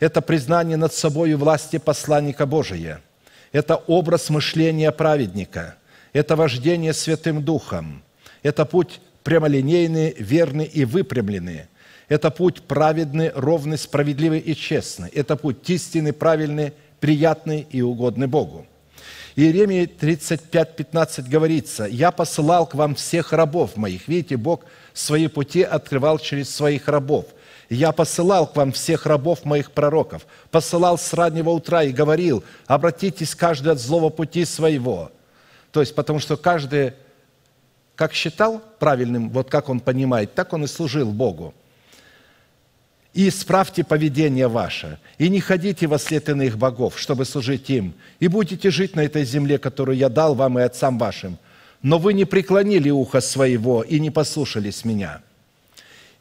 Это 0.01 0.21
признание 0.23 0.77
над 0.77 0.93
собой 0.93 1.33
власти 1.35 1.79
посланника 1.79 2.47
Божия. 2.47 3.01
Это 3.53 3.77
образ 3.77 4.29
мышления 4.29 4.91
праведника. 4.91 5.77
Это 6.13 6.35
вождение 6.35 6.95
Святым 6.95 7.45
Духом. 7.45 8.03
Это 8.43 8.65
путь 8.65 9.01
прямолинейный, 9.23 10.17
верный 10.19 10.65
и 10.65 10.85
выпрямленный– 10.85 11.67
это 12.09 12.31
путь 12.31 12.63
праведный, 12.63 13.31
ровный, 13.35 13.79
справедливый 13.79 14.41
и 14.41 14.55
честный. 14.55 15.09
Это 15.11 15.37
путь 15.37 15.69
истинный, 15.71 16.13
правильный, 16.13 16.73
приятный 17.01 17.67
и 17.71 17.81
угодный 17.83 18.27
Богу. 18.27 18.67
Иеремии 19.35 19.87
35, 19.87 20.77
15 20.77 21.29
говорится, 21.29 21.87
«Я 21.87 22.11
посылал 22.11 22.67
к 22.67 22.75
вам 22.75 22.95
всех 22.95 23.33
рабов 23.33 23.77
моих». 23.77 24.07
Видите, 24.09 24.37
Бог 24.37 24.65
свои 24.93 25.27
пути 25.27 25.63
открывал 25.63 26.19
через 26.19 26.55
своих 26.55 26.87
рабов. 26.89 27.27
«Я 27.71 27.93
посылал 27.93 28.47
к 28.47 28.57
вам 28.57 28.73
всех 28.73 29.07
рабов 29.07 29.47
моих 29.47 29.71
пророков, 29.71 30.27
посылал 30.51 30.99
с 30.99 31.15
раннего 31.15 31.51
утра 31.51 31.83
и 31.83 31.93
говорил, 31.93 32.45
обратитесь 32.67 33.35
каждый 33.35 33.73
от 33.73 33.81
злого 33.81 34.11
пути 34.11 34.45
своего». 34.45 35.11
То 35.71 35.81
есть, 35.81 35.95
потому 35.95 36.19
что 36.19 36.37
каждый, 36.37 36.93
как 37.95 38.13
считал 38.13 38.61
правильным, 38.79 39.31
вот 39.31 39.49
как 39.49 39.71
он 39.71 39.81
понимает, 39.81 40.35
так 40.35 40.53
он 40.53 40.65
и 40.65 40.67
служил 40.67 41.11
Богу 41.11 41.55
и 43.15 43.29
исправьте 43.29 43.85
поведение 43.85 44.49
ваше, 44.49 44.99
и 45.19 45.29
не 45.29 45.41
ходите 45.41 45.87
во 45.87 45.99
след 45.99 46.29
иных 46.29 46.57
богов, 46.57 46.99
чтобы 46.99 47.25
служить 47.25 47.69
им, 47.69 47.95
и 48.21 48.29
будете 48.29 48.71
жить 48.71 48.97
на 48.97 49.01
этой 49.01 49.25
земле, 49.25 49.59
которую 49.59 49.99
я 49.99 50.09
дал 50.09 50.35
вам 50.35 50.59
и 50.59 50.63
отцам 50.63 50.99
вашим. 50.99 51.39
Но 51.83 51.99
вы 51.99 52.15
не 52.15 52.25
преклонили 52.25 52.91
ухо 52.91 53.21
своего 53.21 53.83
и 53.83 54.01
не 54.01 54.11
послушались 54.11 54.85
меня. 54.85 55.21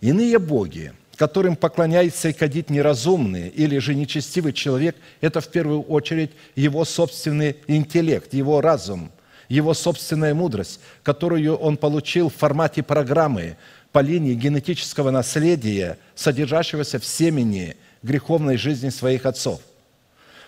Иные 0.02 0.40
боги, 0.40 0.92
которым 1.16 1.56
поклоняется 1.56 2.30
и 2.30 2.34
кадит 2.34 2.70
неразумный 2.70 3.48
или 3.50 3.78
же 3.78 3.94
нечестивый 3.94 4.54
человек, 4.54 4.96
это 5.22 5.40
в 5.40 5.48
первую 5.48 5.84
очередь 5.84 6.32
его 6.56 6.84
собственный 6.84 7.58
интеллект, 7.68 8.34
его 8.34 8.60
разум, 8.60 9.12
его 9.48 9.74
собственная 9.74 10.34
мудрость, 10.34 10.80
которую 11.04 11.56
он 11.56 11.78
получил 11.78 12.30
в 12.30 12.36
формате 12.36 12.82
программы, 12.82 13.58
по 13.92 14.00
линии 14.00 14.34
генетического 14.34 15.12
наследия, 15.12 15.98
содержащегося 16.16 17.00
в 17.00 17.06
семени 17.06 17.76
греховной 18.04 18.58
жизни 18.58 18.90
своих 18.90 19.26
отцов. 19.26 19.62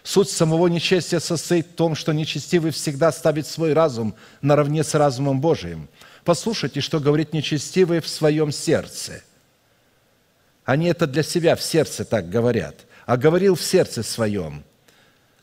Суть 0.04 0.30
самого 0.30 0.68
нечестия 0.68 1.20
состоит 1.20 1.68
в 1.68 1.76
том, 1.76 1.96
что 1.96 2.12
нечестивый 2.12 2.72
всегда 2.72 3.12
ставит 3.12 3.48
свой 3.48 3.74
разум 3.74 4.16
наравне 4.42 4.84
с 4.84 4.94
разумом 4.94 5.40
Божиим. 5.40 5.88
Послушайте, 6.26 6.82
что 6.82 7.00
говорит 7.00 7.34
нечестивый 7.34 8.02
в 8.02 8.08
своем 8.08 8.52
сердце. 8.52 9.24
Они 10.66 10.88
это 10.88 11.08
для 11.08 11.24
себя 11.24 11.56
в 11.56 11.62
сердце 11.62 12.06
так 12.06 12.30
говорят. 12.30 12.76
а 13.06 13.18
говорил 13.18 13.56
в 13.56 13.62
сердце 13.62 14.02
своем, 14.02 14.64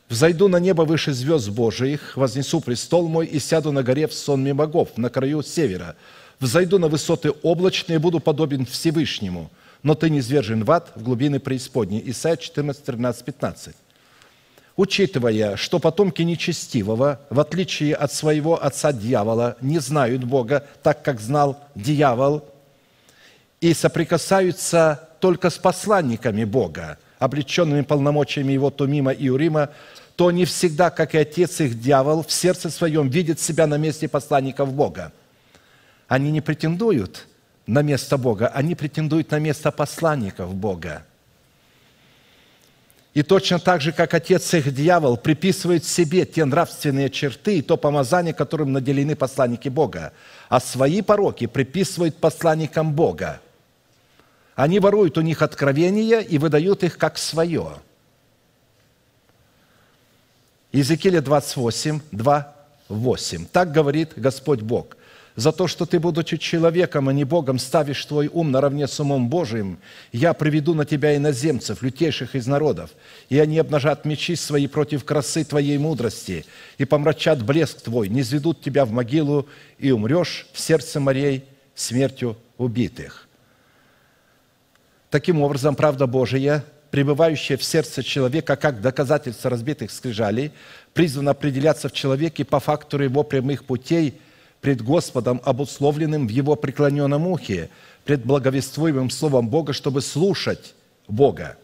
«Взойду 0.09 0.47
на 0.47 0.59
небо 0.59 0.81
выше 0.81 1.13
звезд 1.13 1.49
Божиих, 1.49 2.17
вознесу 2.17 2.59
престол 2.59 3.07
мой 3.07 3.25
и 3.27 3.39
сяду 3.39 3.71
на 3.71 3.81
горе 3.81 4.07
в 4.07 4.13
сонме 4.13 4.53
богов, 4.53 4.97
на 4.97 5.09
краю 5.09 5.41
севера. 5.41 5.95
Взойду 6.41 6.77
на 6.79 6.89
высоты 6.89 7.31
облачные, 7.43 7.99
буду 7.99 8.19
подобен 8.19 8.65
Всевышнему, 8.65 9.49
но 9.83 9.95
ты 9.95 10.09
не 10.09 10.17
низвержен 10.17 10.65
в 10.65 10.71
ад, 10.71 10.91
в 10.95 11.03
глубины 11.03 11.39
преисподней». 11.39 12.01
Исайя 12.05 12.35
14, 12.35 12.83
13, 12.83 13.23
15 13.23 13.75
учитывая, 14.77 15.57
что 15.57 15.77
потомки 15.77 16.23
нечестивого, 16.23 17.19
в 17.29 17.39
отличие 17.39 17.93
от 17.93 18.11
своего 18.13 18.63
отца 18.63 18.91
дьявола, 18.91 19.57
не 19.61 19.77
знают 19.77 20.23
Бога, 20.23 20.65
так 20.81 21.03
как 21.03 21.19
знал 21.19 21.59
дьявол, 21.75 22.43
и 23.59 23.75
соприкасаются 23.75 25.09
только 25.19 25.51
с 25.51 25.57
посланниками 25.59 26.45
Бога, 26.45 26.97
облеченными 27.19 27.81
полномочиями 27.81 28.53
его 28.53 28.71
Тумима 28.71 29.11
и 29.11 29.29
Урима, 29.29 29.69
то 30.15 30.31
не 30.31 30.45
всегда, 30.45 30.89
как 30.89 31.13
и 31.13 31.19
отец 31.19 31.61
их 31.61 31.79
дьявол, 31.79 32.23
в 32.23 32.31
сердце 32.31 32.71
своем 32.71 33.07
видят 33.07 33.39
себя 33.39 33.67
на 33.67 33.77
месте 33.77 34.07
посланников 34.07 34.73
Бога. 34.73 35.11
Они 36.11 36.29
не 36.29 36.41
претендуют 36.41 37.25
на 37.67 37.81
место 37.83 38.17
Бога, 38.17 38.49
они 38.49 38.75
претендуют 38.75 39.31
на 39.31 39.39
место 39.39 39.71
посланников 39.71 40.53
Бога– 40.53 41.05
и 43.13 43.23
точно 43.23 43.59
так 43.59 43.81
же, 43.81 43.91
как 43.91 44.13
отец 44.13 44.53
их 44.53 44.73
дьявол 44.73 45.17
приписывает 45.17 45.83
себе 45.83 46.25
те 46.25 46.45
нравственные 46.45 47.09
черты 47.09 47.57
и 47.57 47.61
то 47.61 47.75
помазание, 47.75 48.33
которым 48.33 48.71
наделены 48.71 49.17
посланники 49.17 49.67
Бога, 49.67 50.13
а 50.47 50.61
свои 50.61 51.01
пороки 51.01 51.45
приписывают 51.45 52.15
посланникам 52.15 52.93
Бога. 52.93 53.41
Они 54.55 54.79
воруют 54.79 55.17
у 55.17 55.21
них 55.21 55.41
откровения 55.41 56.19
и 56.19 56.37
выдают 56.37 56.83
их 56.83 56.97
как 56.97 57.17
свое. 57.17 57.79
Иезекииля 60.71 61.21
28, 61.21 61.99
2, 62.13 62.55
8. 62.87 63.45
Так 63.51 63.73
говорит 63.73 64.13
Господь 64.15 64.61
Бог 64.61 64.95
за 65.41 65.51
то, 65.51 65.67
что 65.67 65.85
ты, 65.85 65.99
будучи 65.99 66.37
человеком, 66.37 67.09
а 67.09 67.13
не 67.13 67.23
Богом, 67.23 67.57
ставишь 67.57 68.05
твой 68.05 68.29
ум 68.31 68.51
наравне 68.51 68.87
с 68.87 68.99
умом 68.99 69.27
Божиим, 69.27 69.79
я 70.11 70.33
приведу 70.33 70.75
на 70.75 70.85
тебя 70.85 71.17
иноземцев, 71.17 71.81
лютейших 71.81 72.35
из 72.35 72.45
народов, 72.45 72.91
и 73.27 73.39
они 73.39 73.57
обнажат 73.57 74.05
мечи 74.05 74.35
свои 74.35 74.67
против 74.67 75.03
красы 75.03 75.43
твоей 75.43 75.79
мудрости, 75.79 76.45
и 76.77 76.85
помрачат 76.85 77.43
блеск 77.43 77.81
твой, 77.81 78.07
не 78.07 78.21
изведут 78.21 78.61
тебя 78.61 78.85
в 78.85 78.91
могилу, 78.91 79.47
и 79.79 79.89
умрешь 79.91 80.45
в 80.53 80.59
сердце 80.59 80.99
морей 80.99 81.43
смертью 81.73 82.37
убитых». 82.57 83.27
Таким 85.09 85.41
образом, 85.41 85.75
правда 85.75 86.05
Божия, 86.07 86.63
пребывающая 86.91 87.57
в 87.57 87.63
сердце 87.63 88.03
человека 88.03 88.55
как 88.55 88.79
доказательство 88.79 89.49
разбитых 89.49 89.91
скрижалей, 89.91 90.51
призвана 90.93 91.31
определяться 91.31 91.89
в 91.89 91.93
человеке 91.93 92.45
по 92.45 92.59
фактору 92.59 93.03
его 93.03 93.23
прямых 93.23 93.65
путей– 93.65 94.21
пред 94.61 94.81
Господом, 94.81 95.41
обусловленным 95.43 96.27
в 96.27 96.29
Его 96.29 96.55
преклоненном 96.55 97.27
ухе, 97.27 97.69
пред 98.05 98.25
благовествуемым 98.25 99.09
Словом 99.09 99.49
Бога, 99.49 99.73
чтобы 99.73 100.01
слушать 100.01 100.73
Бога. 101.07 101.57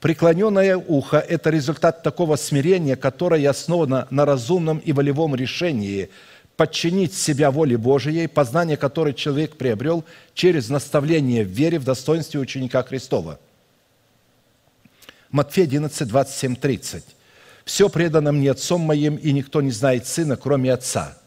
Преклоненное 0.00 0.76
ухо– 0.76 1.18
это 1.28 1.50
результат 1.50 2.02
такого 2.02 2.36
смирения, 2.36 2.96
которое 2.96 3.48
основано 3.48 4.06
на 4.10 4.24
разумном 4.24 4.78
и 4.78 4.92
волевом 4.92 5.34
решении 5.34 6.10
подчинить 6.56 7.14
себя 7.14 7.50
воле 7.50 7.76
Божией, 7.76 8.26
познание 8.26 8.76
которой 8.76 9.14
человек 9.14 9.56
приобрел 9.56 10.04
через 10.34 10.68
наставление 10.68 11.44
в 11.44 11.48
вере 11.48 11.78
в 11.78 11.84
достоинстве 11.84 12.40
ученика 12.40 12.82
Христова. 12.82 13.38
Матфея 15.30 15.66
11, 15.66 16.08
27, 16.08 16.56
30. 16.56 17.04
«Все 17.64 17.88
предано 17.88 18.32
мне 18.32 18.52
Отцом 18.52 18.82
моим, 18.82 19.16
и 19.16 19.32
никто 19.32 19.60
не 19.60 19.70
знает 19.70 20.06
Сына, 20.06 20.36
кроме 20.36 20.72
Отца, 20.72 21.18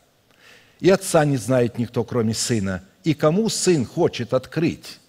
и 0.79 0.89
Отца 0.89 1.25
не 1.25 1.37
знает 1.37 1.77
никто, 1.77 2.03
кроме 2.03 2.33
Сына, 2.33 2.83
и 3.03 3.13
кому 3.13 3.49
Сын 3.49 3.85
хочет 3.85 4.33
открыть. 4.33 4.99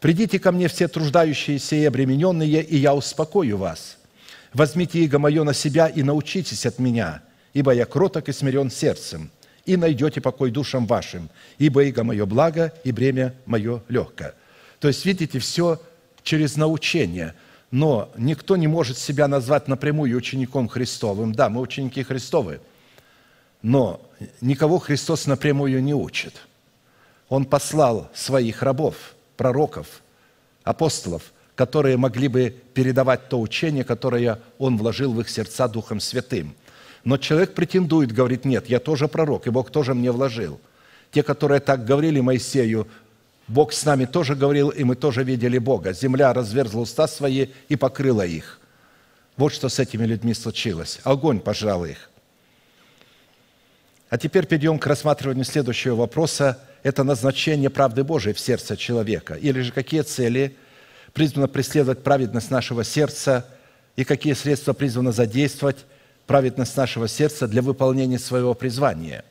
Придите 0.00 0.38
ко 0.38 0.52
мне 0.52 0.68
все 0.68 0.86
труждающиеся 0.86 1.76
и 1.76 1.84
обремененные, 1.84 2.62
и 2.62 2.76
я 2.76 2.94
успокою 2.94 3.56
вас. 3.56 3.98
Возьмите 4.52 5.00
иго 5.00 5.18
мое 5.18 5.44
на 5.44 5.54
себя 5.54 5.88
и 5.88 6.02
научитесь 6.02 6.66
от 6.66 6.78
меня, 6.78 7.22
ибо 7.52 7.72
я 7.72 7.84
кроток 7.84 8.28
и 8.28 8.32
смирен 8.32 8.70
сердцем, 8.70 9.30
и 9.66 9.76
найдете 9.76 10.20
покой 10.20 10.50
душам 10.50 10.86
вашим, 10.86 11.28
ибо 11.58 11.84
иго 11.84 12.04
мое 12.04 12.26
благо, 12.26 12.72
и 12.84 12.92
бремя 12.92 13.34
мое 13.44 13.82
легкое». 13.88 14.34
То 14.78 14.88
есть, 14.88 15.04
видите, 15.04 15.40
все 15.40 15.80
через 16.22 16.56
научение– 16.56 17.34
но 17.70 18.10
никто 18.16 18.56
не 18.56 18.66
может 18.66 18.96
себя 18.98 19.28
назвать 19.28 19.68
напрямую 19.68 20.16
учеником 20.16 20.68
Христовым. 20.68 21.34
Да, 21.34 21.48
мы 21.48 21.60
ученики 21.60 22.02
Христовы, 22.02 22.60
но 23.62 24.00
никого 24.40 24.78
Христос 24.78 25.26
напрямую 25.26 25.82
не 25.82 25.94
учит. 25.94 26.34
Он 27.28 27.44
послал 27.44 28.10
своих 28.14 28.62
рабов, 28.62 29.14
пророков, 29.36 30.02
апостолов, 30.64 31.32
которые 31.54 31.96
могли 31.96 32.28
бы 32.28 32.54
передавать 32.72 33.28
то 33.28 33.40
учение, 33.40 33.84
которое 33.84 34.38
Он 34.58 34.76
вложил 34.76 35.12
в 35.12 35.20
их 35.20 35.28
сердца 35.28 35.68
Духом 35.68 36.00
Святым. 36.00 36.54
Но 37.04 37.16
человек 37.16 37.54
претендует, 37.54 38.12
говорит, 38.12 38.44
нет, 38.44 38.68
я 38.68 38.80
тоже 38.80 39.08
пророк, 39.08 39.46
и 39.46 39.50
Бог 39.50 39.70
тоже 39.70 39.94
мне 39.94 40.12
вложил. 40.12 40.60
Те, 41.10 41.22
которые 41.22 41.60
так 41.60 41.84
говорили 41.84 42.20
Моисею, 42.20 42.86
Бог 43.46 43.72
с 43.72 43.84
нами 43.84 44.04
тоже 44.04 44.34
говорил, 44.34 44.68
и 44.68 44.84
мы 44.84 44.94
тоже 44.94 45.24
видели 45.24 45.58
Бога. 45.58 45.92
Земля 45.92 46.32
разверзла 46.34 46.80
уста 46.80 47.08
свои 47.08 47.48
и 47.68 47.76
покрыла 47.76 48.26
их. 48.26 48.60
Вот 49.36 49.52
что 49.52 49.68
с 49.68 49.78
этими 49.78 50.04
людьми 50.04 50.34
случилось. 50.34 51.00
Огонь 51.04 51.40
пожрал 51.40 51.84
их. 51.84 52.07
А 54.10 54.16
теперь 54.16 54.46
перейдем 54.46 54.78
к 54.78 54.86
рассматриванию 54.86 55.44
следующего 55.44 55.94
вопроса. 55.94 56.58
Это 56.82 57.04
назначение 57.04 57.68
правды 57.68 58.04
Божией 58.04 58.34
в 58.34 58.40
сердце 58.40 58.76
человека. 58.76 59.34
Или 59.34 59.60
же 59.60 59.72
какие 59.72 60.00
цели 60.00 60.56
призвано 61.12 61.48
преследовать 61.48 62.02
праведность 62.02 62.50
нашего 62.50 62.84
сердца 62.84 63.46
и 63.96 64.04
какие 64.04 64.32
средства 64.32 64.72
призвано 64.72 65.12
задействовать 65.12 65.84
праведность 66.26 66.76
нашего 66.76 67.08
сердца 67.08 67.48
для 67.48 67.62
выполнения 67.62 68.18
своего 68.18 68.54
призвания. 68.54 69.24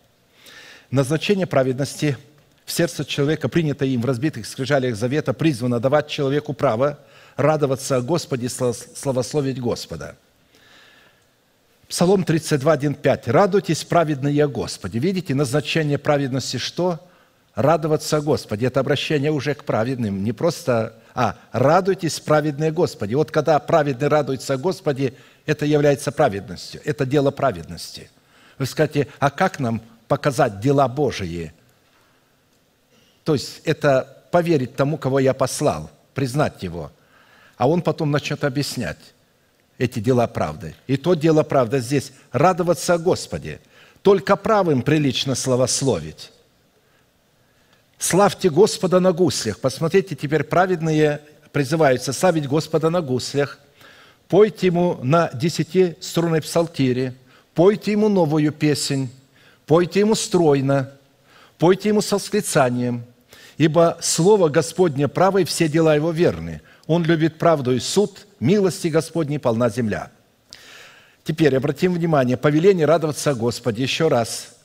Назначение 0.92 1.48
праведности 1.48 2.18
в 2.66 2.72
сердце 2.72 3.06
человека, 3.06 3.50
принятое 3.50 3.90
им 3.90 4.02
в 4.02 4.06
разбитых 4.06 4.46
скрижалях 4.46 4.96
завета, 4.96 5.34
призвано 5.34 5.80
давать 5.80 6.08
человеку 6.08 6.54
право 6.54 7.00
радоваться 7.36 7.98
о 7.98 8.02
Господе, 8.02 8.50
славословить 8.50 9.60
Господа– 9.60 10.18
Псалом 11.88 12.26
32, 12.26 12.74
1, 12.74 12.96
5. 12.96 13.28
«Радуйтесь, 13.30 13.86
праведные 13.86 14.48
Господи». 14.48 14.98
Видите, 14.98 15.34
назначение 15.34 15.98
праведности 15.98 16.58
что? 16.58 17.00
Радоваться 17.56 18.20
Господи. 18.20 18.66
Это 18.66 18.82
обращение 18.82 19.32
уже 19.32 19.56
к 19.56 19.64
праведным. 19.64 20.24
Не 20.24 20.34
просто, 20.34 20.96
а 21.16 21.38
радуйтесь, 21.54 22.20
праведные 22.20 22.72
Господи. 22.72 23.16
Вот 23.16 23.32
когда 23.32 23.58
праведный 23.60 24.10
радуется 24.10 24.58
Господи, 24.58 25.16
это 25.46 25.66
является 25.66 26.12
праведностью. 26.12 26.82
Это 26.84 27.06
дело 27.06 27.32
праведности. 27.32 28.12
Вы 28.58 28.66
скажете, 28.66 29.08
а 29.20 29.30
как 29.30 29.60
нам 29.60 29.82
показать 30.10 30.60
дела 30.60 30.88
Божии? 30.90 31.54
То 33.24 33.34
есть 33.34 33.62
это 33.64 34.26
поверить 34.30 34.76
тому, 34.76 34.98
кого 34.98 35.20
я 35.20 35.34
послал, 35.34 35.90
признать 36.14 36.62
Его. 36.64 36.92
А 37.56 37.68
он 37.68 37.82
потом 37.82 38.12
начнет 38.12 38.44
объяснять 38.44 39.00
эти 39.78 40.00
дела 40.00 40.28
правды. 40.28 40.76
И 40.88 40.98
то 40.98 41.14
дело 41.14 41.44
правда 41.44 41.80
здесь– 41.80 42.12
радоваться 42.32 42.98
Господе. 42.98 43.60
Только 44.02 44.36
правым 44.36 44.82
прилично 44.82 45.36
словословить. 45.36 46.32
Славьте 47.98 48.50
Господа 48.50 49.00
на 49.00 49.12
гуслях. 49.12 49.60
Посмотрите, 49.60 50.16
теперь 50.16 50.44
праведные 50.44 51.22
призываются 51.52 52.14
славить 52.14 52.48
Господа 52.48 52.90
на 52.90 53.02
гуслях. 53.02 53.60
Пойте 54.28 54.68
Ему 54.68 55.00
на 55.02 55.30
десяти 55.34 55.96
струнной 56.00 56.42
псалтире. 56.42 57.16
Пойте 57.54 57.92
Ему 57.92 58.10
новую 58.10 58.52
песнь. 58.52 59.10
Пойте 59.66 60.02
Ему 60.02 60.16
стройно. 60.16 60.92
Пойте 61.58 61.90
Ему 61.90 62.02
с 62.02 62.12
восклицанием. 62.12 63.04
Ибо 63.58 63.98
Слово 64.02 64.50
Господне 64.50 65.08
право 65.08 65.40
и 65.40 65.44
все 65.44 65.68
дела 65.68 65.96
Его 65.96 66.12
верны. 66.12 66.62
Он 66.88 67.04
любит 67.04 67.38
правду 67.38 67.74
и 67.74 67.80
суд, 67.80 68.26
милости 68.40 68.88
Господней 68.88 69.40
полна 69.40 69.70
земля. 69.70 70.10
Теперь 71.24 71.56
обратим 71.56 71.94
внимание, 71.94 72.38
повеление 72.38 72.86
радоваться 72.86 73.34
Господе. 73.34 73.84
Еще 73.84 74.08
раз 74.08 74.56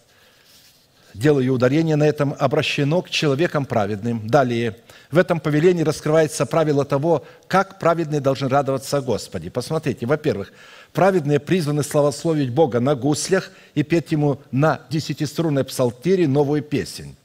делаю 1.13 1.53
ударение 1.53 1.97
на 1.97 2.05
этом, 2.05 2.35
обращено 2.39 3.03
к 3.03 3.11
человекам 3.11 3.67
праведным. 3.67 4.29
Далее, 4.29 4.77
в 5.11 5.19
этом 5.19 5.41
повелении 5.41 5.83
раскрывается 5.83 6.47
правило 6.47 6.85
того, 6.85 7.25
как 7.49 7.81
праведные 7.81 8.21
должны 8.21 8.49
радоваться 8.49 9.01
Господе. 9.01 9.51
Посмотрите, 9.51 10.07
во-первых, 10.07 10.53
праведные 10.93 11.41
призваны 11.41 11.83
славословить 11.83 12.51
Бога 12.51 12.79
на 12.79 12.95
гуслях 12.95 13.51
и 13.75 13.83
петь 13.83 14.13
Ему 14.13 14.41
на 14.53 14.81
десятиструнной 14.89 15.65
псалтире 15.65 16.29
новую 16.29 16.63
песнь. 16.63 17.17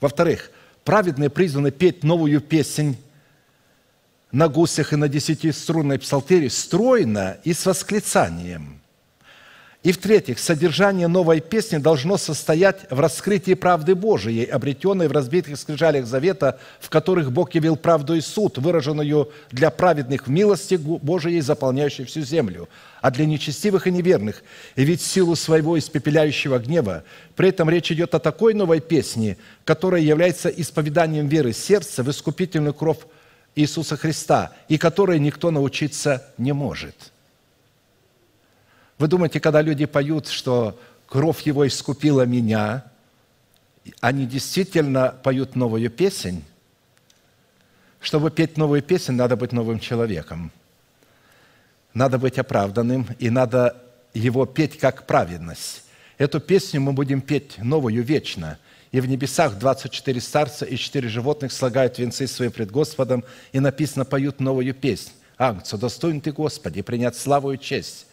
Во-вторых, 0.00 0.50
праведные 0.82 1.30
призваны 1.30 1.70
петь 1.70 2.02
новую 2.02 2.40
песнь 2.40 2.96
на 4.34 4.48
гусях 4.48 4.92
и 4.92 4.96
на 4.96 5.08
десятиструнной 5.08 6.00
псалтире 6.00 6.50
стройно 6.50 7.38
и 7.44 7.54
с 7.54 7.64
восклицанием. 7.66 8.80
И 9.84 9.92
в-третьих, 9.92 10.38
содержание 10.38 11.08
новой 11.08 11.40
песни 11.40 11.76
должно 11.76 12.16
состоять 12.16 12.86
в 12.90 12.98
раскрытии 12.98 13.52
правды 13.52 13.94
Божией, 13.94 14.46
обретенной 14.46 15.08
в 15.08 15.12
разбитых 15.12 15.56
скрижалях 15.56 16.06
завета, 16.06 16.58
в 16.80 16.88
которых 16.88 17.30
Бог 17.30 17.54
явил 17.54 17.76
правду 17.76 18.14
и 18.14 18.22
суд, 18.22 18.58
выраженную 18.58 19.30
для 19.52 19.70
праведных 19.70 20.26
в 20.26 20.30
милости 20.30 20.74
Божией, 20.76 21.40
заполняющей 21.40 22.04
всю 22.04 22.22
землю, 22.22 22.68
а 23.02 23.10
для 23.10 23.26
нечестивых 23.26 23.86
и 23.86 23.92
неверных, 23.92 24.42
и 24.74 24.84
ведь 24.84 25.02
силу 25.02 25.36
своего 25.36 25.78
испепеляющего 25.78 26.58
гнева. 26.58 27.04
При 27.36 27.50
этом 27.50 27.70
речь 27.70 27.92
идет 27.92 28.14
о 28.14 28.18
такой 28.18 28.54
новой 28.54 28.80
песне, 28.80 29.36
которая 29.64 30.00
является 30.00 30.48
исповеданием 30.48 31.28
веры 31.28 31.52
сердца 31.52 32.02
в 32.02 32.10
искупительную 32.10 32.74
кровь 32.74 32.98
Иисуса 33.54 33.96
Христа, 33.96 34.52
и 34.68 34.78
которой 34.78 35.18
никто 35.18 35.50
научиться 35.50 36.24
не 36.38 36.52
может– 36.52 36.96
вы 38.98 39.08
думаете, 39.08 39.40
когда 39.40 39.60
люди 39.60 39.86
поют, 39.86 40.28
что 40.28 40.78
кровь 41.06 41.42
Его 41.42 41.66
искупила 41.66 42.24
меня, 42.24 42.84
они 44.00 44.24
действительно 44.26 45.14
поют 45.22 45.56
новую 45.56 45.90
песнь? 45.90 46.44
Чтобы 48.00 48.30
петь 48.30 48.56
новую 48.56 48.82
песнь, 48.82 49.12
надо 49.12 49.36
быть 49.36 49.52
новым 49.52 49.80
человеком. 49.80 50.52
Надо 51.92 52.18
быть 52.18 52.38
оправданным, 52.38 53.08
и 53.18 53.30
надо 53.30 53.76
его 54.14 54.46
петь 54.46 54.78
как 54.78 55.06
праведность. 55.06 55.84
Эту 56.18 56.40
песню 56.40 56.80
мы 56.80 56.92
будем 56.92 57.20
петь 57.20 57.58
новую 57.58 58.02
вечно. 58.04 58.58
И 58.94 59.00
в 59.00 59.06
небесах 59.06 59.58
24 59.58 60.20
старца 60.20 60.64
и 60.64 60.76
4 60.76 61.08
животных 61.08 61.50
слагают 61.50 61.98
венцы 61.98 62.28
свои 62.28 62.48
пред 62.48 62.70
Господом, 62.70 63.24
и 63.50 63.58
написано, 63.58 64.04
поют 64.04 64.38
новую 64.38 64.72
песнь. 64.72 65.10
Ангцу, 65.36 65.78
достоин 65.78 66.20
ты, 66.20 66.30
Господи, 66.30 66.80
принять 66.80 67.16
славу 67.16 67.50
и 67.50 67.58
честь 67.58 68.06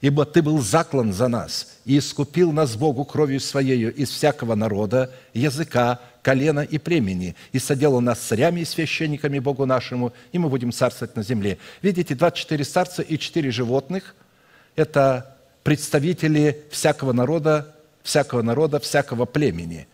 ибо 0.00 0.24
Ты 0.24 0.40
был 0.40 0.58
заклан 0.62 1.12
за 1.12 1.28
нас 1.28 1.76
и 1.84 1.98
искупил 1.98 2.52
нас 2.52 2.74
Богу 2.76 3.04
кровью 3.04 3.38
Своею 3.38 3.94
из 3.94 4.08
всякого 4.08 4.54
народа, 4.54 5.12
языка, 5.34 6.00
колена 6.22 6.60
и 6.60 6.78
племени, 6.78 7.36
и 7.52 7.58
соделал 7.58 8.00
нас 8.00 8.18
царями 8.20 8.60
и 8.60 8.64
священниками 8.64 9.38
Богу 9.38 9.66
нашему, 9.66 10.14
и 10.32 10.38
мы 10.38 10.48
будем 10.48 10.72
царствовать 10.72 11.16
на 11.16 11.22
земле». 11.22 11.58
Видите, 11.82 12.14
24 12.14 12.64
старца 12.64 13.02
и 13.02 13.18
4 13.18 13.50
животных– 13.50 14.14
это 14.74 15.36
представители 15.62 16.64
всякого 16.70 17.12
народа, 17.12 17.76
всякого 18.02 18.40
народа, 18.40 18.80
всякого 18.80 19.26
племени. 19.26 19.86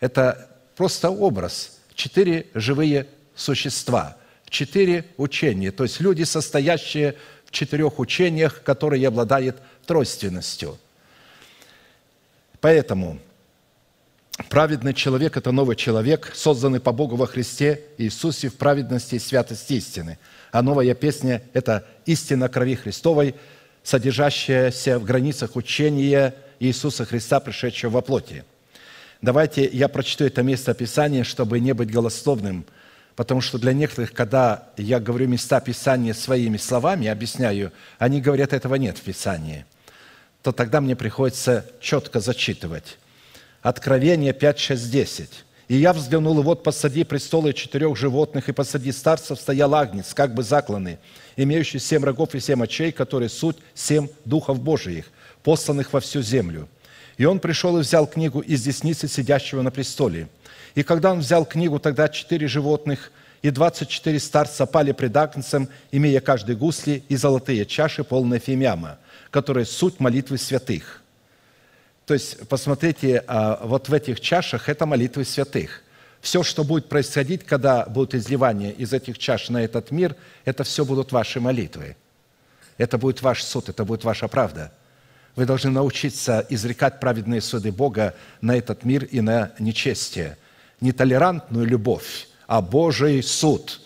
Это 0.00 0.50
просто 0.76 1.10
образ. 1.10 1.78
Четыре 1.94 2.46
живые 2.54 3.06
существа, 3.34 4.16
четыре 4.48 5.06
учения, 5.16 5.70
то 5.70 5.84
есть 5.84 6.00
люди, 6.00 6.24
состоящие 6.24 7.16
в 7.46 7.50
четырех 7.50 7.98
учениях, 7.98 8.62
которые 8.62 9.06
обладают 9.06 9.56
тройственностью. 9.86 10.78
Поэтому 12.60 13.18
праведный 14.50 14.92
человек– 14.92 15.36
это 15.38 15.52
новый 15.52 15.76
человек, 15.76 16.32
созданный 16.34 16.80
по 16.80 16.92
Богу 16.92 17.16
во 17.16 17.26
Христе 17.26 17.82
Иисусе 17.96 18.48
в 18.48 18.56
праведности 18.56 19.14
и 19.14 19.18
святости 19.18 19.74
истины. 19.74 20.18
А 20.52 20.62
новая 20.62 20.94
песня– 20.94 21.42
это 21.52 21.86
истина 22.04 22.48
крови 22.48 22.74
Христовой, 22.74 23.34
содержащаяся 23.82 24.98
в 24.98 25.04
границах 25.04 25.56
учения 25.56 26.34
Иисуса 26.58 27.04
Христа, 27.04 27.40
пришедшего 27.40 27.92
во 27.92 28.00
плоти. 28.02 28.44
Давайте 29.26 29.66
я 29.66 29.88
прочту 29.88 30.24
это 30.24 30.44
место 30.44 30.72
Писания, 30.72 31.24
чтобы 31.24 31.58
не 31.58 31.74
быть 31.74 31.90
голословным– 31.90 32.64
Потому 33.16 33.40
что 33.40 33.58
для 33.58 33.72
некоторых, 33.72 34.12
когда 34.12 34.68
я 34.76 35.00
говорю 35.00 35.26
места 35.26 35.58
Писания 35.60 36.12
своими 36.12 36.58
словами, 36.58 37.08
объясняю, 37.08 37.72
они 37.98 38.20
говорят, 38.20 38.52
этого 38.52 38.74
нет 38.74 38.98
в 38.98 39.00
Писании, 39.00 39.64
то 40.42 40.52
тогда 40.52 40.82
мне 40.82 40.94
приходится 40.94 41.64
четко 41.80 42.20
зачитывать. 42.20 42.98
Откровение 43.62 44.34
5, 44.34 44.58
6, 44.58 44.90
10. 44.90 45.30
«И 45.68 45.76
я 45.76 45.94
взглянул, 45.94 46.38
и 46.38 46.42
вот 46.42 46.62
посади 46.62 47.04
престола 47.04 47.54
четырех 47.54 47.96
животных, 47.96 48.50
и 48.50 48.52
посади 48.52 48.92
старцев 48.92 49.40
стоял 49.40 49.74
агнец, 49.74 50.12
как 50.12 50.34
бы 50.34 50.42
закланный, 50.42 50.98
имеющий 51.36 51.78
семь 51.78 52.04
рогов 52.04 52.34
и 52.34 52.40
семь 52.40 52.62
очей, 52.62 52.92
которые 52.92 53.30
суть 53.30 53.56
семь 53.74 54.08
духов 54.26 54.60
Божиих, 54.60 55.06
посланных 55.42 55.94
во 55.94 56.00
всю 56.00 56.20
землю. 56.20 56.68
И 57.16 57.24
он 57.24 57.40
пришел 57.40 57.78
и 57.78 57.80
взял 57.80 58.06
книгу 58.06 58.40
из 58.40 58.62
десницы 58.62 59.08
сидящего 59.08 59.62
на 59.62 59.70
престоле. 59.70 60.28
И 60.74 60.82
когда 60.82 61.12
он 61.12 61.20
взял 61.20 61.44
книгу, 61.46 61.78
тогда 61.78 62.08
четыре 62.08 62.46
животных 62.46 63.10
и 63.42 63.50
двадцать 63.50 63.88
четыре 63.88 64.20
старца 64.20 64.66
пали 64.66 64.92
пред 64.92 65.16
Агнцем, 65.16 65.68
имея 65.90 66.20
каждый 66.20 66.56
гусли 66.56 67.02
и 67.08 67.16
золотые 67.16 67.64
чаши, 67.64 68.04
полные 68.04 68.40
фимиама, 68.40 68.98
которые 69.30 69.64
суть 69.64 70.00
молитвы 70.00 70.36
святых. 70.36 71.02
То 72.04 72.14
есть, 72.14 72.46
посмотрите, 72.48 73.24
а, 73.26 73.60
вот 73.64 73.88
в 73.88 73.94
этих 73.94 74.20
чашах 74.20 74.68
это 74.68 74.86
молитвы 74.86 75.24
святых. 75.24 75.82
Все, 76.20 76.42
что 76.42 76.64
будет 76.64 76.88
происходить, 76.88 77.44
когда 77.44 77.84
будет 77.86 78.14
изливание 78.14 78.72
из 78.72 78.92
этих 78.92 79.18
чаш 79.18 79.48
на 79.48 79.62
этот 79.62 79.90
мир, 79.90 80.14
это 80.44 80.64
все 80.64 80.84
будут 80.84 81.12
ваши 81.12 81.40
молитвы. 81.40 81.96
Это 82.78 82.98
будет 82.98 83.22
ваш 83.22 83.42
суд, 83.42 83.68
это 83.68 83.84
будет 83.84 84.04
ваша 84.04 84.28
правда. 84.28 84.72
Вы 85.36 85.46
должны 85.46 85.70
научиться 85.70 86.44
изрекать 86.48 86.98
праведные 86.98 87.40
суды 87.40 87.70
Бога 87.70 88.14
на 88.40 88.56
этот 88.56 88.84
мир 88.84 89.04
и 89.04 89.20
на 89.20 89.52
нечестие– 89.58 90.36
не 90.80 90.92
толерантную 90.92 91.66
любовь, 91.66 92.28
а 92.46 92.60
Божий 92.60 93.22
суд. 93.22 93.80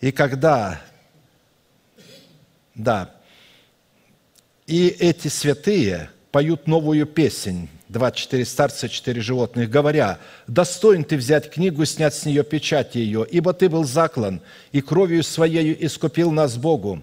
И 0.00 0.12
когда, 0.12 0.80
да, 2.74 3.14
и 4.66 4.88
эти 4.88 5.28
святые 5.28 6.10
поют 6.30 6.66
новую 6.66 7.06
песнь, 7.06 7.68
24 7.88 8.44
старца, 8.44 8.88
4 8.88 9.20
животных, 9.20 9.70
говоря, 9.70 10.18
«Достоин 10.46 11.04
ты 11.04 11.16
взять 11.16 11.50
книгу 11.50 11.84
снять 11.84 12.14
с 12.14 12.24
нее 12.24 12.42
печать 12.42 12.96
ее, 12.96 13.26
ибо 13.30 13.52
ты 13.52 13.68
был 13.68 13.84
заклан, 13.84 14.40
и 14.72 14.80
кровью 14.80 15.22
своею 15.22 15.84
искупил 15.84 16.32
нас 16.32 16.56
Богу, 16.56 17.02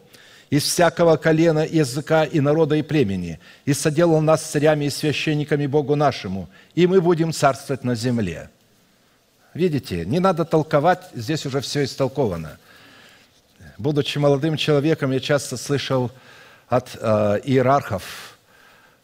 из 0.49 0.63
всякого 0.63 1.15
колена, 1.17 1.65
языка 1.65 2.25
и 2.25 2.39
народа 2.39 2.75
и 2.75 2.81
племени, 2.81 3.39
и 3.65 3.73
соделал 3.73 4.21
нас 4.21 4.43
царями 4.43 4.85
и 4.85 4.89
священниками 4.89 5.67
Богу 5.67 5.95
нашему, 5.95 6.49
и 6.75 6.85
мы 6.85 7.01
будем 7.01 7.31
царствовать 7.31 7.83
на 7.83 7.95
земле». 7.95 8.49
Видите, 9.53 10.03
не 10.05 10.19
надо 10.19 10.45
толковать, 10.45 11.09
здесь 11.13 11.45
уже 11.45 11.61
все 11.61 11.83
истолковано. 11.83 12.57
Будучи 13.77 14.17
молодым 14.17 14.57
человеком, 14.57 15.11
я 15.11 15.19
часто 15.19 15.57
слышал 15.57 16.11
от 16.67 16.97
э, 16.99 17.39
иерархов, 17.43 18.32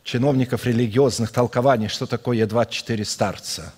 чиновников 0.10 0.65
религиозных 0.65 1.31
толкований, 1.31 1.88
что 1.88 2.06
такое 2.06 2.45
24 2.45 3.06
старца. 3.06 3.73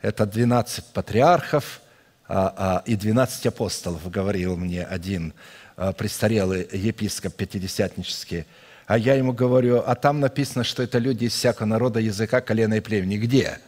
Это 0.00 0.26
12 0.26 0.84
патриархов 0.86 1.80
а, 2.28 2.54
а, 2.56 2.82
и 2.84 2.96
12 2.96 3.46
апостолов, 3.46 4.10
говорил 4.10 4.56
мне 4.56 4.84
один 4.84 5.32
Э, 5.80 5.92
престарелый 5.92 6.68
епископ 6.72 7.36
пятидесятнический, 7.36 8.46
а 8.88 8.98
я 8.98 9.14
ему 9.14 9.32
говорю, 9.32 9.80
а 9.86 9.94
там 9.94 10.18
написано, 10.18 10.64
что 10.64 10.82
это 10.82 10.98
люди 10.98 11.26
из 11.26 11.34
всякого 11.34 11.66
народа, 11.66 12.00
языка, 12.00 12.40
колена 12.40 12.74
и 12.74 12.80
племени. 12.80 13.16
Где? 13.16 13.60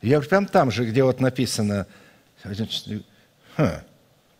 Я 0.00 0.14
говорю, 0.14 0.30
прям 0.30 0.46
там 0.46 0.70
же, 0.70 0.86
где 0.86 1.04
вот 1.04 1.20
написано, 1.20 1.86
хм, 3.58 3.82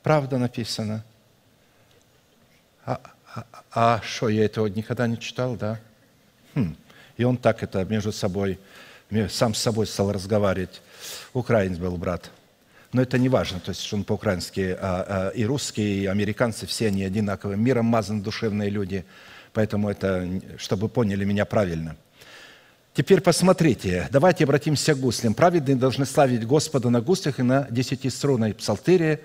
правда 0.02 0.38
написано. 0.38 1.04
А, 2.86 2.98
а, 3.34 3.44
а 3.70 4.00
что, 4.02 4.30
я 4.30 4.46
этого 4.46 4.66
никогда 4.68 5.06
не 5.06 5.18
читал, 5.18 5.56
да? 5.56 5.78
Хм. 6.54 6.76
И 7.16 7.24
он 7.24 7.36
так 7.36 7.62
это 7.62 7.84
между 7.84 8.12
собой, 8.12 8.58
сам 9.28 9.54
с 9.54 9.58
собой 9.58 9.86
стал 9.86 10.12
разговаривать. 10.12 10.80
Украинец 11.32 11.78
был 11.78 11.96
брат– 11.96 12.30
но 12.92 13.00
это 13.00 13.16
не 13.18 13.30
важно, 13.30 13.58
то 13.58 13.70
есть 13.70 13.92
он 13.92 14.04
по-украински, 14.04 14.76
а, 14.78 15.06
а, 15.08 15.28
и 15.30 15.44
русские, 15.44 16.02
и 16.02 16.06
американцы, 16.06 16.66
все 16.66 16.88
они 16.88 17.04
одинаковые, 17.04 17.56
миром 17.56 17.86
мазаны 17.86 18.22
душевные 18.22 18.68
люди, 18.68 19.06
поэтому 19.54 19.88
это, 19.88 20.28
чтобы 20.58 20.88
поняли 20.90 21.24
меня 21.24 21.46
правильно. 21.46 21.96
Теперь 22.92 23.22
посмотрите, 23.22 24.08
давайте 24.10 24.44
обратимся 24.44 24.94
к 24.94 25.00
гуслям. 25.00 25.32
Праведные 25.32 25.76
должны 25.76 26.04
славить 26.04 26.46
Господа 26.46 26.90
на 26.90 27.00
гуслях 27.00 27.40
и 27.40 27.42
на 27.42 27.66
десятиструнной 27.70 28.52
псалтире, 28.52 29.22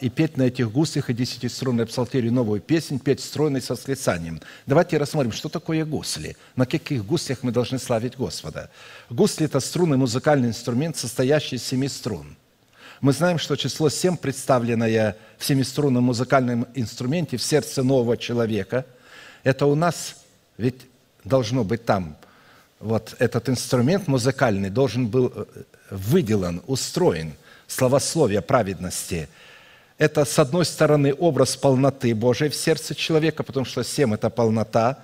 и 0.00 0.10
петь 0.10 0.36
на 0.36 0.42
этих 0.42 0.70
гуслях 0.70 1.08
и 1.08 1.14
десятиструнной 1.14 1.86
псалтире 1.86 2.30
новую 2.30 2.60
песнь, 2.60 2.98
петь 2.98 3.20
стройной 3.20 3.62
со 3.62 3.74
восклицанием. 3.74 4.40
Давайте 4.66 4.98
рассмотрим, 4.98 5.32
что 5.32 5.48
такое 5.48 5.84
гусли, 5.84 6.36
на 6.56 6.66
каких 6.66 7.06
гуслях 7.06 7.38
мы 7.42 7.52
должны 7.52 7.78
славить 7.78 8.16
Господа. 8.16 8.70
Гусли– 9.08 9.46
это 9.46 9.60
струнный 9.60 9.96
музыкальный 9.96 10.48
инструмент, 10.48 10.96
состоящий 10.96 11.56
из 11.56 11.64
семи 11.64 11.88
струн– 11.88 12.36
мы 13.02 13.12
знаем, 13.12 13.38
что 13.38 13.56
число 13.56 13.90
7, 13.90 14.16
представленное 14.16 15.16
в 15.36 15.44
семиструнном 15.44 16.04
музыкальном 16.04 16.68
инструменте 16.76 17.36
в 17.36 17.42
сердце 17.42 17.82
нового 17.82 18.16
человека, 18.16 18.86
это 19.42 19.66
у 19.66 19.74
нас 19.74 20.22
ведь 20.56 20.82
должно 21.24 21.64
быть 21.64 21.84
там. 21.84 22.16
Вот 22.78 23.16
этот 23.18 23.48
инструмент 23.48 24.06
музыкальный 24.06 24.70
должен 24.70 25.08
был 25.08 25.32
э, 25.34 25.44
выделан, 25.90 26.62
устроен, 26.68 27.32
словословие 27.66 28.40
праведности– 28.40 29.28
это, 29.98 30.24
с 30.24 30.38
одной 30.38 30.64
стороны, 30.64 31.14
образ 31.14 31.56
полноты 31.56 32.14
Божией 32.14 32.50
в 32.50 32.54
сердце 32.54 32.94
человека, 32.94 33.42
потому 33.42 33.66
что 33.66 33.82
семь– 33.84 34.14
это 34.14 34.30
полнота, 34.30 35.02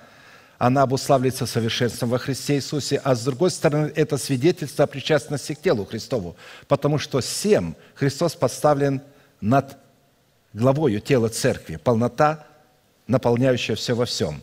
она 0.57 0.81
обуславливается 0.81 1.45
совершенством 1.45 2.09
во 2.09 2.17
Христе 2.17 2.55
Иисусе, 2.55 2.99
а 3.03 3.15
с 3.15 3.23
другой 3.23 3.49
стороны, 3.49 3.91
это 3.95 4.17
свидетельство 4.17 4.83
о 4.83 4.87
причастности 4.87 5.53
к 5.53 5.61
телу 5.61 5.85
Христову, 5.85 6.35
потому 6.67 6.97
что 6.97 7.21
семь 7.21 7.73
Христос 7.95 8.35
поставлен 8.35 9.01
над 9.39 9.77
главою 10.53 10.99
тела 10.99 11.29
церкви, 11.29 11.77
полнота, 11.77 12.45
наполняющая 13.07 13.75
все 13.75 13.93
во 13.93 14.05
всем. 14.05 14.41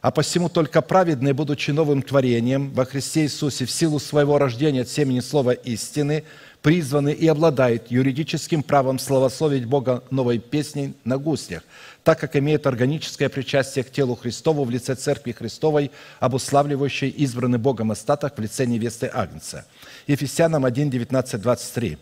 А 0.00 0.10
посему 0.10 0.48
только 0.48 0.82
праведные, 0.82 1.32
будучи 1.32 1.70
новым 1.70 2.02
творением 2.02 2.72
во 2.72 2.84
Христе 2.84 3.22
Иисусе 3.22 3.64
в 3.64 3.70
силу 3.70 3.98
своего 3.98 4.38
рождения 4.38 4.82
от 4.82 4.88
семени 4.88 5.20
слова 5.20 5.52
истины, 5.52 6.24
призваны 6.64 7.12
и 7.12 7.28
обладают 7.28 7.90
юридическим 7.90 8.62
правом 8.62 8.98
славословить 8.98 9.66
Бога 9.66 10.02
новой 10.10 10.38
песней 10.38 10.94
на 11.04 11.18
гуслях, 11.18 11.62
так 12.02 12.18
как 12.18 12.36
имеют 12.36 12.66
органическое 12.66 13.28
причастие 13.28 13.84
к 13.84 13.90
телу 13.90 14.16
Христову 14.16 14.64
в 14.64 14.70
лице 14.70 14.94
Церкви 14.94 15.32
Христовой, 15.32 15.90
обуславливающей 16.20 17.10
избранный 17.10 17.58
Богом 17.58 17.90
остаток 17.90 18.38
в 18.38 18.40
лице 18.40 18.64
невесты 18.64 19.10
Агнца. 19.12 19.66
Ефесянам 20.06 20.64
1, 20.64 20.88
19, 20.88 21.42
23 21.42 21.98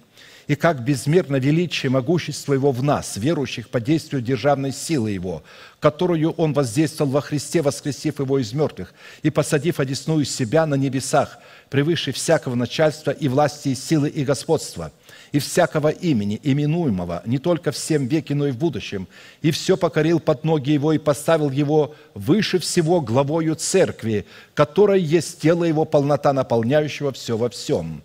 и 0.46 0.54
как 0.54 0.82
безмерно 0.82 1.36
величие 1.36 1.90
могущество 1.90 2.54
Его 2.54 2.72
в 2.72 2.82
нас, 2.82 3.16
верующих 3.16 3.68
по 3.68 3.80
действию 3.80 4.22
державной 4.22 4.72
силы 4.72 5.10
Его, 5.10 5.42
которую 5.80 6.32
Он 6.32 6.52
воздействовал 6.52 7.10
во 7.10 7.20
Христе, 7.20 7.62
воскресив 7.62 8.20
Его 8.20 8.38
из 8.38 8.52
мертвых 8.52 8.94
и 9.22 9.30
посадив 9.30 9.80
одесную 9.80 10.24
себя 10.24 10.66
на 10.66 10.74
небесах, 10.74 11.38
превыше 11.70 12.12
всякого 12.12 12.54
начальства 12.54 13.10
и 13.10 13.28
власти, 13.28 13.70
и 13.70 13.74
силы, 13.74 14.08
и 14.08 14.24
господства, 14.24 14.92
и 15.30 15.38
всякого 15.38 15.88
имени, 15.88 16.40
именуемого 16.42 17.22
не 17.24 17.38
только 17.38 17.72
в 17.72 17.76
всем 17.76 18.06
веке, 18.06 18.34
но 18.34 18.48
и 18.48 18.52
в 18.52 18.58
будущем, 18.58 19.08
и 19.40 19.50
все 19.50 19.76
покорил 19.76 20.20
под 20.20 20.44
ноги 20.44 20.70
Его 20.70 20.92
и 20.92 20.98
поставил 20.98 21.50
Его 21.50 21.94
выше 22.14 22.58
всего 22.58 23.00
главою 23.00 23.54
Церкви, 23.54 24.26
которая 24.54 24.98
есть 24.98 25.40
тело 25.40 25.64
Его, 25.64 25.84
полнота 25.84 26.32
наполняющего 26.32 27.12
все 27.12 27.36
во 27.36 27.48
всем». 27.48 28.02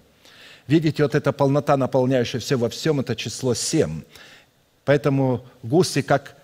Видите, 0.67 1.03
вот 1.03 1.15
эта 1.15 1.31
полнота, 1.31 1.77
наполняющая 1.77 2.39
все 2.39 2.57
во 2.57 2.69
всем, 2.69 2.99
это 2.99 3.15
число 3.15 3.53
семь. 3.53 4.01
Поэтому 4.83 5.45
гусли, 5.63 6.01
как 6.01 6.35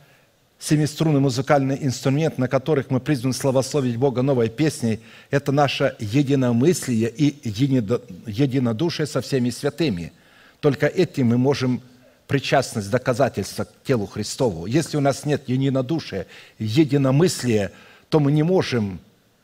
семиструнный 0.59 1.19
музыкальный 1.19 1.77
инструмент, 1.81 2.37
на 2.37 2.47
которых 2.47 2.89
мы 2.89 3.01
призваны 3.01 3.33
славословить 3.33 3.97
Бога 3.97 4.21
новой 4.21 4.49
песней, 4.49 5.01
это 5.29 5.51
наше 5.51 5.95
единомыслие 5.99 7.09
и 7.09 7.35
единодушие 7.43 9.07
со 9.07 9.19
всеми 9.19 9.49
святыми. 9.49 10.13
Только 10.61 10.87
этим 10.87 11.27
мы 11.27 11.37
можем 11.37 11.81
причастность, 12.27 12.89
доказательства 12.89 13.65
к 13.65 13.83
телу 13.83 14.05
Христову. 14.05 14.65
Если 14.65 14.95
у 14.95 15.01
нас 15.01 15.25
нет 15.25 15.49
единодушия, 15.49 16.27
единомыслия, 16.59 17.73
то 18.07 18.21
мы 18.21 18.31
не 18.31 18.43
можем 18.43 19.01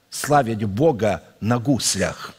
славить 0.09 0.63
Бога 0.63 1.21
на 1.41 1.59
гуслях 1.59 2.33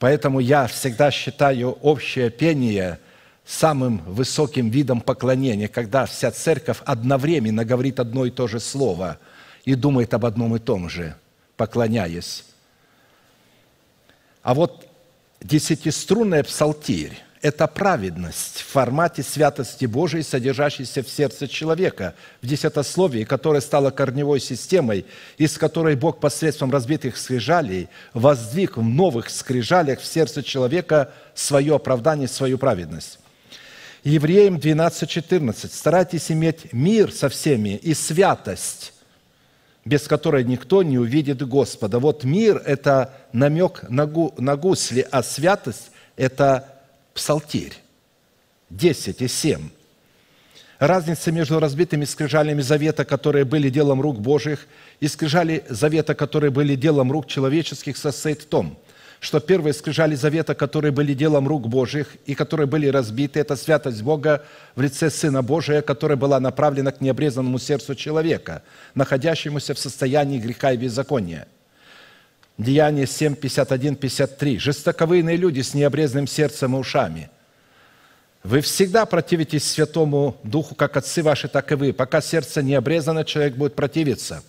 Поэтому 0.00 0.40
я 0.40 0.66
всегда 0.66 1.10
считаю 1.10 1.72
общее 1.72 2.30
пение 2.30 2.98
самым 3.44 3.98
высоким 3.98 4.70
видом 4.70 5.02
поклонения, 5.02 5.68
когда 5.68 6.06
вся 6.06 6.30
церковь 6.30 6.78
одновременно 6.86 7.66
говорит 7.66 8.00
одно 8.00 8.24
и 8.24 8.30
то 8.30 8.48
же 8.48 8.60
слово 8.60 9.18
и 9.66 9.74
думает 9.74 10.14
об 10.14 10.24
одном 10.24 10.56
и 10.56 10.58
том 10.58 10.88
же, 10.88 11.14
поклоняясь. 11.58 12.46
А 14.42 14.54
вот 14.54 14.88
десятиструнная 15.42 16.44
псалтирь 16.44 17.18
это 17.42 17.66
праведность 17.66 18.60
в 18.60 18.66
формате 18.66 19.22
святости 19.22 19.86
Божией, 19.86 20.22
содержащейся 20.22 21.02
в 21.02 21.08
сердце 21.08 21.48
человека, 21.48 22.14
в 22.42 22.46
десятословии, 22.46 23.24
которое 23.24 23.62
стало 23.62 23.90
корневой 23.90 24.40
системой, 24.40 25.06
из 25.38 25.56
которой 25.56 25.96
Бог 25.96 26.20
посредством 26.20 26.70
разбитых 26.70 27.16
скрижалей 27.16 27.88
воздвиг 28.12 28.76
в 28.76 28.82
новых 28.82 29.30
скрижалях 29.30 30.00
в 30.00 30.06
сердце 30.06 30.42
человека 30.42 31.12
свое 31.34 31.76
оправдание, 31.76 32.28
свою 32.28 32.58
праведность. 32.58 33.18
Евреям 34.04 34.56
12:14. 34.56 35.74
«Старайтесь 35.74 36.30
иметь 36.30 36.72
мир 36.72 37.10
со 37.10 37.30
всеми 37.30 37.76
и 37.76 37.94
святость, 37.94 38.92
без 39.86 40.02
которой 40.02 40.44
никто 40.44 40.82
не 40.82 40.98
увидит 40.98 41.46
Господа». 41.46 41.98
Вот 41.98 42.24
мир– 42.24 42.62
это 42.66 43.14
намек 43.32 43.82
на, 43.88 44.06
гусли, 44.06 45.06
а 45.10 45.22
святость– 45.22 45.90
это 46.16 46.79
псалтирь. 47.20 47.74
10 48.70 49.20
и 49.20 49.28
7. 49.28 49.68
Разница 50.78 51.30
между 51.30 51.60
разбитыми 51.60 52.06
скрижалями 52.06 52.62
завета, 52.62 53.04
которые 53.04 53.44
были 53.44 53.68
делом 53.68 54.00
рук 54.00 54.18
Божьих, 54.18 54.66
и 55.00 55.08
скрижали 55.08 55.62
завета, 55.68 56.14
которые 56.14 56.50
были 56.50 56.76
делом 56.76 57.12
рук 57.12 57.26
человеческих, 57.26 57.98
состоит 57.98 58.40
в 58.40 58.46
том, 58.46 58.78
что 59.20 59.38
первые 59.38 59.74
скрижали 59.74 60.14
завета, 60.14 60.54
которые 60.54 60.92
были 60.92 61.12
делом 61.12 61.46
рук 61.46 61.68
Божьих 61.68 62.16
и 62.24 62.34
которые 62.34 62.66
были 62.66 62.86
разбиты, 62.86 63.40
это 63.40 63.54
святость 63.54 64.00
Бога 64.00 64.42
в 64.74 64.80
лице 64.80 65.10
Сына 65.10 65.42
Божия, 65.42 65.82
которая 65.82 66.16
была 66.16 66.40
направлена 66.40 66.90
к 66.90 67.02
необрезанному 67.02 67.58
сердцу 67.58 67.94
человека, 67.94 68.62
находящемуся 68.94 69.74
в 69.74 69.78
состоянии 69.78 70.38
греха 70.38 70.72
и 70.72 70.78
беззакония– 70.78 71.46
Деяние 72.60 73.06
7, 73.06 73.36
51, 73.36 73.96
53. 73.96 74.58
«Жестоковыйные 74.58 75.36
люди 75.36 75.62
с 75.62 75.72
необрезанным 75.72 76.26
сердцем 76.26 76.76
и 76.76 76.78
ушами. 76.78 77.30
Вы 78.42 78.60
всегда 78.60 79.06
противитесь 79.06 79.64
Святому 79.64 80.36
Духу, 80.44 80.74
как 80.74 80.98
отцы 80.98 81.22
ваши, 81.22 81.48
так 81.48 81.72
и 81.72 81.74
вы. 81.74 81.94
Пока 81.94 82.20
сердце 82.20 82.62
не 82.62 82.74
обрезано, 82.74 83.24
человек 83.24 83.54
будет 83.54 83.74
противиться. 83.74 84.42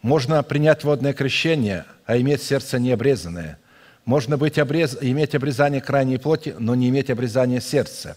Можно 0.00 0.42
принять 0.42 0.84
водное 0.84 1.12
крещение, 1.12 1.84
а 2.06 2.16
иметь 2.16 2.42
сердце 2.42 2.78
необрезанное. 2.78 3.58
Можно 4.06 4.38
быть 4.38 4.58
обрез... 4.58 4.96
иметь 5.02 5.34
обрезание 5.34 5.82
крайней 5.82 6.16
плоти, 6.16 6.54
но 6.58 6.74
не 6.74 6.88
иметь 6.88 7.10
обрезания 7.10 7.60
сердца. 7.60 8.16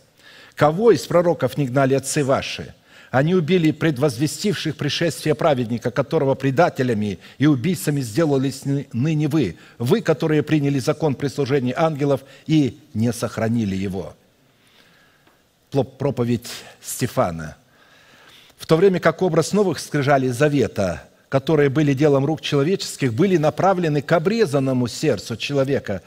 Кого 0.56 0.92
из 0.92 1.06
пророков 1.06 1.58
не 1.58 1.68
гнали 1.68 1.96
отцы 1.96 2.24
ваши– 2.24 2.74
они 3.12 3.36
убили 3.36 3.72
предвозвестивших 3.72 4.78
пришествие 4.78 5.36
праведника, 5.36 5.92
которого 5.92 6.34
предателями 6.34 7.20
и 7.38 7.46
убийцами 7.46 8.00
сделались 8.00 8.64
ныне 8.94 9.28
вы, 9.28 9.58
вы, 9.78 10.02
которые 10.02 10.44
приняли 10.44 10.80
закон 10.80 11.16
прислужения 11.16 11.74
ангелов 11.78 12.22
и 12.48 12.80
не 12.94 13.12
сохранили 13.12 13.76
его. 13.76 14.16
Проповедь 15.72 16.50
Стефана. 16.82 17.58
В 18.58 18.66
то 18.66 18.78
время 18.78 19.02
как 19.02 19.22
образ 19.22 19.52
новых 19.52 19.80
скрижалей 19.80 20.30
завета, 20.30 21.04
которые 21.28 21.70
были 21.70 21.94
делом 21.94 22.26
рук 22.26 22.40
человеческих, 22.40 23.14
были 23.14 23.36
направлены 23.36 24.02
к 24.02 24.12
обрезанному 24.14 24.88
сердцу 24.88 25.36
человека, 25.36 26.02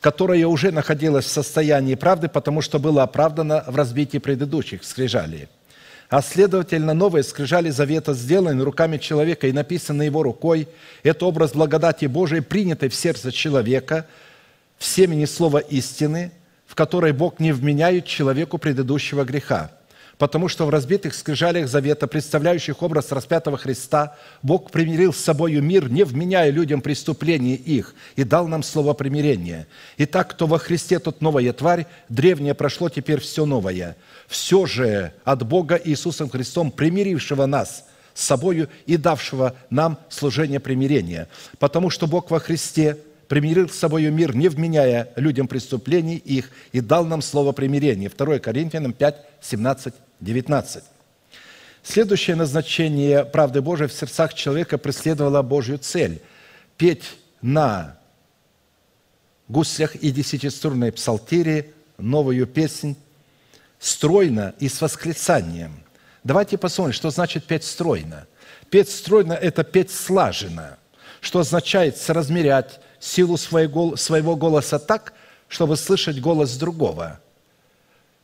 которое 0.00 0.46
уже 0.46 0.70
находилось 0.70 1.26
в 1.26 1.30
состоянии 1.30 1.96
правды, 1.96 2.28
потому 2.28 2.62
что 2.62 2.78
было 2.78 3.02
оправдано 3.02 3.62
в 3.66 3.76
разбитии 3.76 4.18
предыдущих 4.18 4.84
скрижалей– 4.84 5.48
а 6.08 6.22
следовательно, 6.22 6.94
новые 6.94 7.24
скрижали 7.24 7.70
завета 7.70 8.14
сделаны 8.14 8.62
руками 8.62 8.98
человека 8.98 9.48
и 9.48 9.52
написаны 9.52 10.02
его 10.02 10.22
рукой. 10.22 10.68
Это 11.02 11.26
образ 11.26 11.52
благодати 11.52 12.06
Божией, 12.06 12.42
принятой 12.42 12.88
в 12.88 12.94
сердце 12.94 13.32
человека, 13.32 14.06
в 14.78 14.84
семени 14.84 15.24
слова 15.24 15.58
истины, 15.58 16.30
в 16.66 16.74
которой 16.74 17.12
Бог 17.12 17.40
не 17.40 17.52
вменяет 17.52 18.06
человеку 18.06 18.58
предыдущего 18.58 19.24
греха. 19.24 19.72
Потому 20.18 20.48
что 20.48 20.64
в 20.64 20.70
разбитых 20.70 21.14
скрижалях 21.14 21.68
завета, 21.68 22.06
представляющих 22.06 22.82
образ 22.82 23.12
распятого 23.12 23.58
Христа, 23.58 24.16
Бог 24.42 24.70
примирил 24.70 25.12
с 25.12 25.18
собою 25.18 25.62
мир, 25.62 25.90
не 25.90 26.04
вменяя 26.04 26.50
людям 26.50 26.80
преступления 26.80 27.54
их, 27.54 27.94
и 28.16 28.24
дал 28.24 28.48
нам 28.48 28.62
слово 28.62 28.94
примирения. 28.94 29.66
Итак, 29.98 30.30
кто 30.30 30.46
во 30.46 30.58
Христе, 30.58 30.98
тот 30.98 31.20
новая 31.20 31.52
тварь, 31.52 31.86
древнее 32.08 32.54
прошло, 32.54 32.88
теперь 32.88 33.20
все 33.20 33.44
новое– 33.44 33.96
все 34.28 34.66
же 34.66 35.12
от 35.24 35.46
Бога 35.46 35.80
Иисусом 35.82 36.28
Христом, 36.28 36.70
примирившего 36.70 37.46
нас 37.46 37.84
с 38.14 38.24
собою 38.24 38.68
и 38.86 38.96
давшего 38.96 39.54
нам 39.70 39.98
служение 40.08 40.60
примирения. 40.60 41.28
Потому 41.58 41.90
что 41.90 42.06
Бог 42.06 42.30
во 42.30 42.40
Христе 42.40 42.98
примирил 43.28 43.68
с 43.68 43.76
собою 43.76 44.12
мир, 44.12 44.34
не 44.34 44.48
вменяя 44.48 45.08
людям 45.16 45.48
преступлений 45.48 46.16
их, 46.16 46.50
и 46.72 46.80
дал 46.80 47.04
нам 47.04 47.22
слово 47.22 47.52
примирения. 47.52 48.10
2 48.10 48.38
Коринфянам 48.38 48.92
5, 48.92 49.16
17, 49.42 49.94
19. 50.20 50.82
Следующее 51.82 52.36
назначение 52.36 53.24
правды 53.24 53.60
Божией 53.60 53.88
в 53.88 53.92
сердцах 53.92 54.34
человека 54.34 54.78
преследовало 54.78 55.42
Божью 55.42 55.78
цель– 55.78 56.20
петь 56.76 57.04
на 57.40 57.96
гуслях 59.48 59.94
и 59.94 60.10
десятиструнной 60.10 60.92
псалтире 60.92 61.72
новую 61.98 62.46
песнь 62.46 62.96
стройно 63.78 64.54
и 64.58 64.68
с 64.68 64.80
восклицанием. 64.80 65.82
Давайте 66.24 66.58
посмотрим, 66.58 66.92
что 66.92 67.10
значит 67.10 67.44
петь 67.44 67.64
стройно. 67.64 68.26
Петь 68.70 68.90
стройно– 68.90 69.32
это 69.34 69.62
петь 69.62 69.92
слаженно, 69.92 70.78
что 71.20 71.38
означает 71.38 71.96
соразмерять 71.96 72.80
силу 72.98 73.36
своего 73.36 74.36
голоса 74.36 74.78
так, 74.78 75.12
чтобы 75.48 75.76
слышать 75.76 76.20
голос 76.20 76.56
другого, 76.56 77.20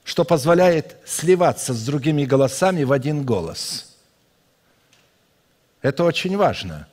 что 0.05 0.25
позволяет 0.25 0.97
сливаться 1.05 1.75
с 1.75 1.85
другими 1.85 2.25
голосами 2.25 2.83
в 2.83 2.93
один 2.93 3.25
голос. 3.25 3.97
Это 5.81 6.05
очень 6.05 6.37
важно. 6.37 6.89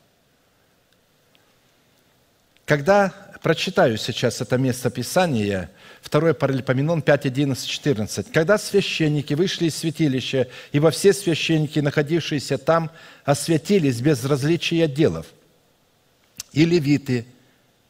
Когда 2.65 3.13
прочитаю 3.41 3.97
сейчас 3.97 4.41
это 4.41 4.57
место 4.57 4.89
Писания, 4.89 5.71
2 6.09 6.33
Паралипоменон 6.33 7.01
5, 7.01 7.25
11, 7.25 7.67
14. 7.67 8.31
«Когда 8.31 8.57
священники 8.57 9.33
вышли 9.33 9.65
из 9.65 9.75
святилища, 9.75 10.47
ибо 10.71 10.91
все 10.91 11.13
священники, 11.13 11.79
находившиеся 11.79 12.57
там, 12.57 12.91
освятились 13.25 14.01
без 14.01 14.23
различия 14.23 14.87
делов, 14.87 15.27
и 16.51 16.65
левиты, 16.65 17.25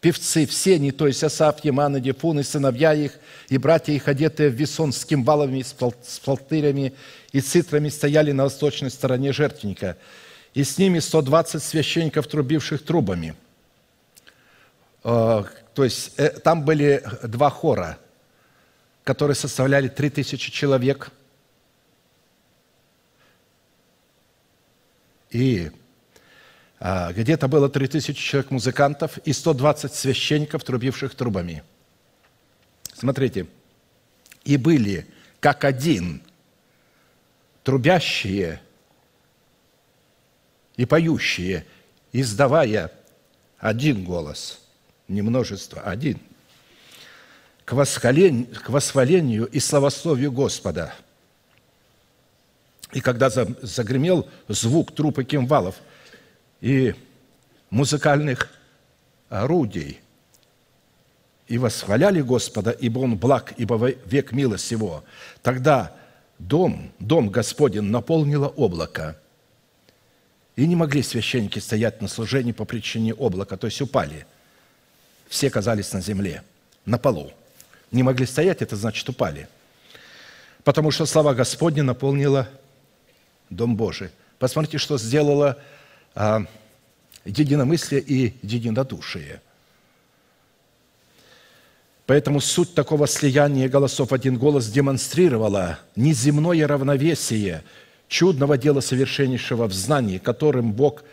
певцы, 0.02 0.46
все 0.46 0.76
они, 0.76 0.92
то 0.92 1.08
есть 1.08 1.24
Асаф, 1.24 1.64
Еман 1.64 1.98
и 1.98 2.02
Дефун, 2.02 2.40
и 2.40 2.44
сыновья 2.44 2.94
их, 2.94 3.14
и 3.50 3.58
братья 3.58 3.94
их, 3.94 4.08
одетые 4.08 4.50
в 4.50 4.54
весон 4.54 4.94
с 4.94 5.06
кимвалами, 5.06 5.62
с 5.62 6.20
палтырями 6.20 6.94
и 7.32 7.42
цитрами, 7.42 7.90
стояли 7.90 8.32
на 8.32 8.44
восточной 8.44 8.90
стороне 8.90 9.34
жертвенника, 9.34 9.98
и 10.54 10.64
с 10.64 10.78
ними 10.78 11.00
120 11.00 11.62
священников, 11.62 12.28
трубивших 12.28 12.84
трубами». 12.84 13.36
Э, 15.04 15.44
то 15.74 15.84
есть 15.84 16.14
э, 16.18 16.30
там 16.30 16.66
были 16.66 17.04
два 17.24 17.50
хора, 17.50 17.98
которые 19.04 19.36
составляли 19.36 19.88
3000 19.88 20.52
человек. 20.52 21.12
И 25.32 25.72
где-то 26.80 27.50
было 27.50 27.70
3000 27.70 28.14
человек 28.18 28.52
музыкантов 28.52 29.18
и 29.20 29.34
120 29.34 29.94
священников, 29.94 30.64
трубивших 30.64 31.14
трубами. 31.14 31.64
Смотрите, 32.94 33.48
и 34.46 34.56
были 34.56 35.06
как 35.42 35.66
один 35.66 36.22
трубящие 37.64 38.62
и 40.78 40.86
поющие, 40.86 41.66
издавая 42.14 42.92
один 43.58 44.06
голос, 44.06 44.62
не 45.10 45.22
множество, 45.22 45.82
а 45.82 45.92
один, 45.92 46.22
к 47.66 47.74
восхвалению, 47.74 48.48
к 48.56 48.70
восхвалению 48.70 49.46
и 49.48 49.60
славословию 49.60 50.32
Господа. 50.32 50.94
И 52.94 53.02
когда 53.02 53.30
загремел 53.30 54.30
звук 54.48 54.96
трупа 54.96 55.26
кимвалов– 55.26 55.76
и 56.62 56.96
музыкальных 57.70 58.50
орудий, 59.30 60.00
и 61.48 61.58
восхваляли 61.58 62.22
Господа, 62.22 62.72
ибо 62.72 63.00
Он 63.00 63.18
благ, 63.18 63.54
ибо 63.58 63.94
век 64.06 64.32
милость 64.32 64.72
Его. 64.72 65.04
Тогда 65.42 65.96
дом, 66.38 66.92
дом 67.00 67.30
Господень 67.30 67.82
наполнило 67.84 68.48
облако, 68.48 69.18
и 70.56 70.68
не 70.68 70.76
могли 70.76 71.02
священники 71.02 71.60
стоять 71.60 72.02
на 72.02 72.08
служении 72.08 72.52
по 72.52 72.66
причине 72.66 73.14
облака, 73.14 73.58
то 73.58 73.68
есть 73.68 73.82
упали. 73.82 74.26
Все 75.28 75.48
оказались 75.48 75.94
на 75.94 76.02
земле, 76.02 76.44
на 76.86 76.98
полу. 76.98 77.32
Не 77.92 78.04
могли 78.04 78.26
стоять, 78.26 78.62
это 78.62 78.76
значит 78.76 79.08
упали. 79.08 79.48
Потому 80.64 80.92
что 80.92 81.06
слава 81.06 81.34
Господня 81.34 81.84
наполнила 81.84 82.50
Дом 83.50 83.76
Божий. 83.76 84.10
Посмотрите, 84.38 84.78
что 84.78 84.98
сделала 84.98 85.58
единомыслие 87.26 88.02
и 88.02 88.34
единодушие. 88.42 89.42
Поэтому 92.06 92.42
суть 92.42 92.74
такого 92.74 93.08
слияния 93.08 93.70
голосов 93.70 94.14
один 94.14 94.38
голос 94.38 94.68
демонстрировала 94.68 95.80
неземное 95.96 96.68
равновесие 96.68 97.64
чудного 98.08 98.58
дела 98.58 98.82
совершеннейшего 98.82 99.68
в 99.68 99.74
знании, 99.74 100.18
которым 100.18 100.74
Бог 100.74 101.04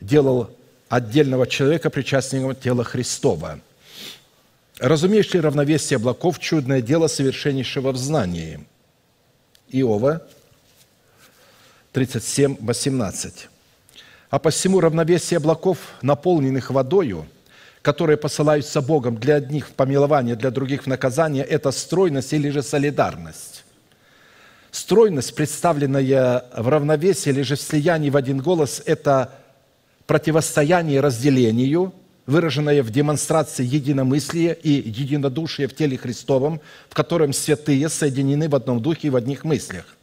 делал 0.00 0.50
отдельного 0.90 1.46
человека 1.46 1.88
причастником 1.88 2.54
тела 2.54 2.84
Христова. 2.84 3.60
Разумеешь 4.78 5.32
ли 5.32 5.40
равновесие 5.40 5.96
облаков 5.96 6.38
чудное 6.38 6.82
дело 6.82 7.06
совершеннейшего 7.06 7.92
в 7.92 7.96
знании? 7.96 8.66
Иова 9.68 10.22
37, 11.92 12.58
18. 12.60 13.48
А 14.30 14.38
посему 14.38 14.80
равновесие 14.80 15.38
облаков, 15.38 15.78
наполненных 16.02 16.70
водою, 16.70 17.26
которые 17.82 18.16
посылаются 18.16 18.80
Богом 18.80 19.16
для 19.16 19.36
одних 19.36 19.68
в 19.68 19.72
помилование, 19.72 20.34
для 20.34 20.50
других 20.50 20.82
в 20.82 20.86
наказание, 20.86 21.44
это 21.44 21.70
стройность 21.70 22.32
или 22.32 22.50
же 22.50 22.62
солидарность. 22.62 23.64
Стройность, 24.72 25.34
представленная 25.34 26.44
в 26.56 26.68
равновесии 26.68 27.30
или 27.30 27.42
же 27.42 27.54
в 27.54 27.60
слиянии 27.60 28.10
в 28.10 28.16
один 28.16 28.38
голос, 28.38 28.82
это 28.84 29.32
противостояние 30.06 31.00
разделению, 31.00 31.94
выраженное 32.26 32.82
в 32.82 32.90
демонстрации 32.90 33.64
единомыслия 33.64 34.52
и 34.52 34.70
единодушия 34.70 35.68
в 35.68 35.74
теле 35.74 35.96
Христовом, 35.96 36.60
в 36.90 36.94
котором 36.94 37.32
святые 37.32 37.88
соединены 37.88 38.48
в 38.48 38.56
одном 38.56 38.82
духе 38.82 39.06
и 39.06 39.10
в 39.10 39.16
одних 39.16 39.44
мыслях. 39.44 39.96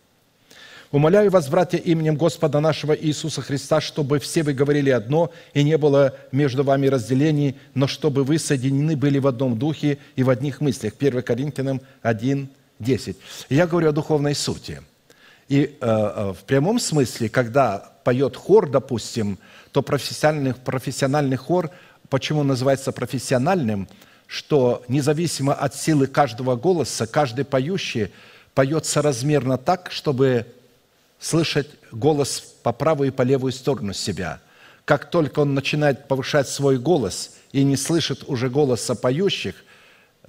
Умоляю 0.94 1.32
вас, 1.32 1.50
братья, 1.50 1.80
именем 1.80 2.16
Господа 2.16 2.60
нашего 2.60 2.94
Иисуса 2.94 3.42
Христа, 3.42 3.82
чтобы 3.82 4.20
все 4.20 4.44
вы 4.44 4.54
говорили 4.54 4.92
одно, 4.92 5.32
и 5.56 5.64
не 5.64 5.76
было 5.76 6.14
между 6.32 6.64
вами 6.64 6.86
разделений, 6.86 7.56
но 7.74 7.88
чтобы 7.88 8.24
вы 8.24 8.38
соединены 8.38 8.96
были 8.96 9.18
в 9.18 9.26
одном 9.26 9.58
духе 9.58 9.98
и 10.16 10.22
в 10.22 10.30
одних 10.30 10.62
мыслях. 10.62 10.94
1 11.00 11.24
Коринфянам 11.24 11.82
1, 12.04 12.48
10. 12.78 13.18
Я 13.50 13.66
говорю 13.66 13.90
о 13.90 13.92
духовной 13.92 14.36
сути. 14.36 14.84
И 15.50 15.64
э, 15.64 15.70
э, 15.82 16.34
в 16.40 16.44
прямом 16.46 16.78
смысле, 16.80 17.28
когда 17.28 17.80
поет 18.04 18.36
хор, 18.36 18.70
допустим, 18.70 19.40
то 19.72 19.82
профессиональный, 19.82 20.54
профессиональный 20.54 21.38
хор, 21.38 21.72
почему 22.10 22.44
называется 22.44 22.92
профессиональным, 22.92 23.88
что 24.28 24.84
независимо 24.88 25.56
от 25.56 25.74
силы 25.74 26.06
каждого 26.06 26.56
голоса, 26.56 27.08
каждый 27.08 27.46
поющий 27.46 28.12
поет 28.54 28.86
соразмерно 28.86 29.58
так, 29.58 29.90
чтобы 29.90 30.46
слышать 31.24 31.70
голос 31.92 32.42
по 32.64 32.74
правую 32.74 33.08
и 33.08 33.12
по 33.12 33.22
левую 33.22 33.54
сторону 33.54 33.94
себя. 33.94 34.42
Как 34.84 35.10
только 35.10 35.40
он 35.40 35.54
начинает 35.54 36.10
повышать 36.10 36.50
свой 36.50 36.78
голос 36.78 37.38
и 37.54 37.64
не 37.64 37.78
слышит 37.78 38.26
уже 38.28 38.50
голоса 38.50 38.94
поющих, 38.94 39.56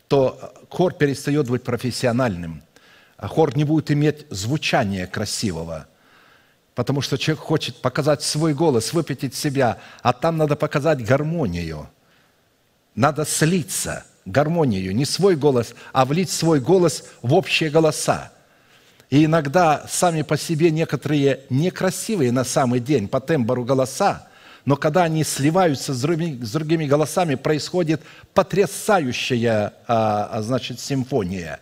то 0.06 0.54
хор 0.68 0.92
перестает 0.92 1.48
быть 1.48 1.64
профессиональным. 1.64 2.62
А 3.16 3.26
хор 3.26 3.56
не 3.56 3.64
будет 3.64 3.90
иметь 3.90 4.26
звучания 4.30 5.08
красивого, 5.08 5.88
потому 6.76 7.00
что 7.00 7.18
человек 7.18 7.42
хочет 7.42 7.76
показать 7.76 8.22
свой 8.22 8.54
голос, 8.54 8.92
выпятить 8.92 9.34
себя, 9.34 9.78
а 10.02 10.12
там 10.12 10.36
надо 10.36 10.54
показать 10.54 11.04
гармонию. 11.04 11.88
Надо 12.94 13.24
слиться, 13.24 14.04
гармонию, 14.26 14.94
не 14.94 15.04
свой 15.04 15.34
голос, 15.34 15.74
а 15.92 16.04
влить 16.04 16.30
свой 16.30 16.60
голос 16.60 17.04
в 17.20 17.34
общие 17.34 17.68
голоса– 17.68 18.30
и 19.14 19.26
иногда 19.26 19.84
сами 19.88 20.22
по 20.22 20.36
себе 20.36 20.72
некоторые 20.72 21.42
некрасивые 21.48 22.32
на 22.32 22.42
самый 22.42 22.80
день 22.80 23.06
по 23.06 23.20
тембру 23.20 23.64
голоса, 23.64 24.26
но 24.64 24.74
когда 24.74 25.04
они 25.04 25.22
сливаются 25.22 25.94
с 25.94 26.00
другими, 26.00 26.42
с 26.44 26.50
другими 26.50 26.84
голосами, 26.86 27.36
происходит 27.36 28.02
потрясающая, 28.32 29.72
а, 29.86 30.30
а, 30.32 30.42
значит, 30.42 30.80
симфония. 30.80 31.60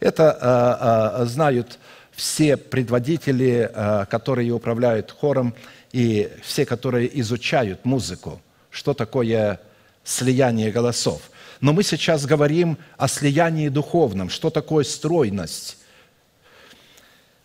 Это 0.00 0.38
а, 0.40 1.26
знают 1.26 1.78
все 2.12 2.56
предводители, 2.56 3.70
которые 4.08 4.50
управляют 4.52 5.10
хором, 5.10 5.54
и 5.92 6.30
все, 6.42 6.64
которые 6.64 7.20
изучают 7.20 7.84
музыку, 7.84 8.40
что 8.70 8.94
такое 8.94 9.60
слияние 10.02 10.72
голосов. 10.72 11.20
Но 11.60 11.74
мы 11.74 11.82
сейчас 11.82 12.24
говорим 12.24 12.78
о 12.96 13.06
слиянии 13.06 13.68
духовном, 13.68 14.30
что 14.30 14.48
такое 14.48 14.84
стройность, 14.84 15.76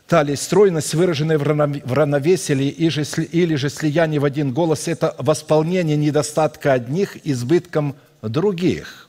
Далее, 0.10 0.38
стройность, 0.38 0.96
выраженная 0.96 1.38
в 1.38 1.94
равновесии 1.94 2.70
или 2.70 3.56
же 3.56 3.70
слияние 3.70 4.20
в 4.20 4.26
один 4.26 4.54
голос, 4.54 4.88
это 4.88 5.16
восполнение 5.20 5.96
недостатка 5.96 6.74
одних 6.74 7.16
избытком 7.28 7.96
других. 8.24 9.08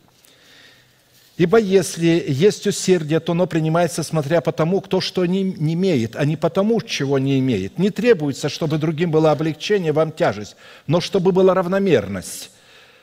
Ибо 1.39 1.59
если 1.59 2.23
есть 2.29 2.67
усердие, 2.67 3.19
то 3.21 3.33
оно 3.33 3.47
принимается, 3.47 4.03
смотря 4.03 4.43
по 4.43 4.53
тому, 4.53 4.83
кто 4.83 5.01
что 5.01 5.25
не, 5.25 5.43
не 5.43 5.73
имеет, 5.73 6.17
а 6.17 6.27
не 6.27 6.37
потому, 6.37 6.83
чего 6.83 7.19
не 7.19 7.39
имеет. 7.39 7.79
Не 7.79 7.89
требуется, 7.89 8.51
чтобы 8.51 8.77
другим 8.77 9.11
было 9.11 9.31
облегчение, 9.31 9.93
вам 9.93 10.13
тяжесть, 10.13 10.55
но 10.87 11.01
чтобы 11.01 11.33
была 11.33 11.55
равномерность. 11.55 12.51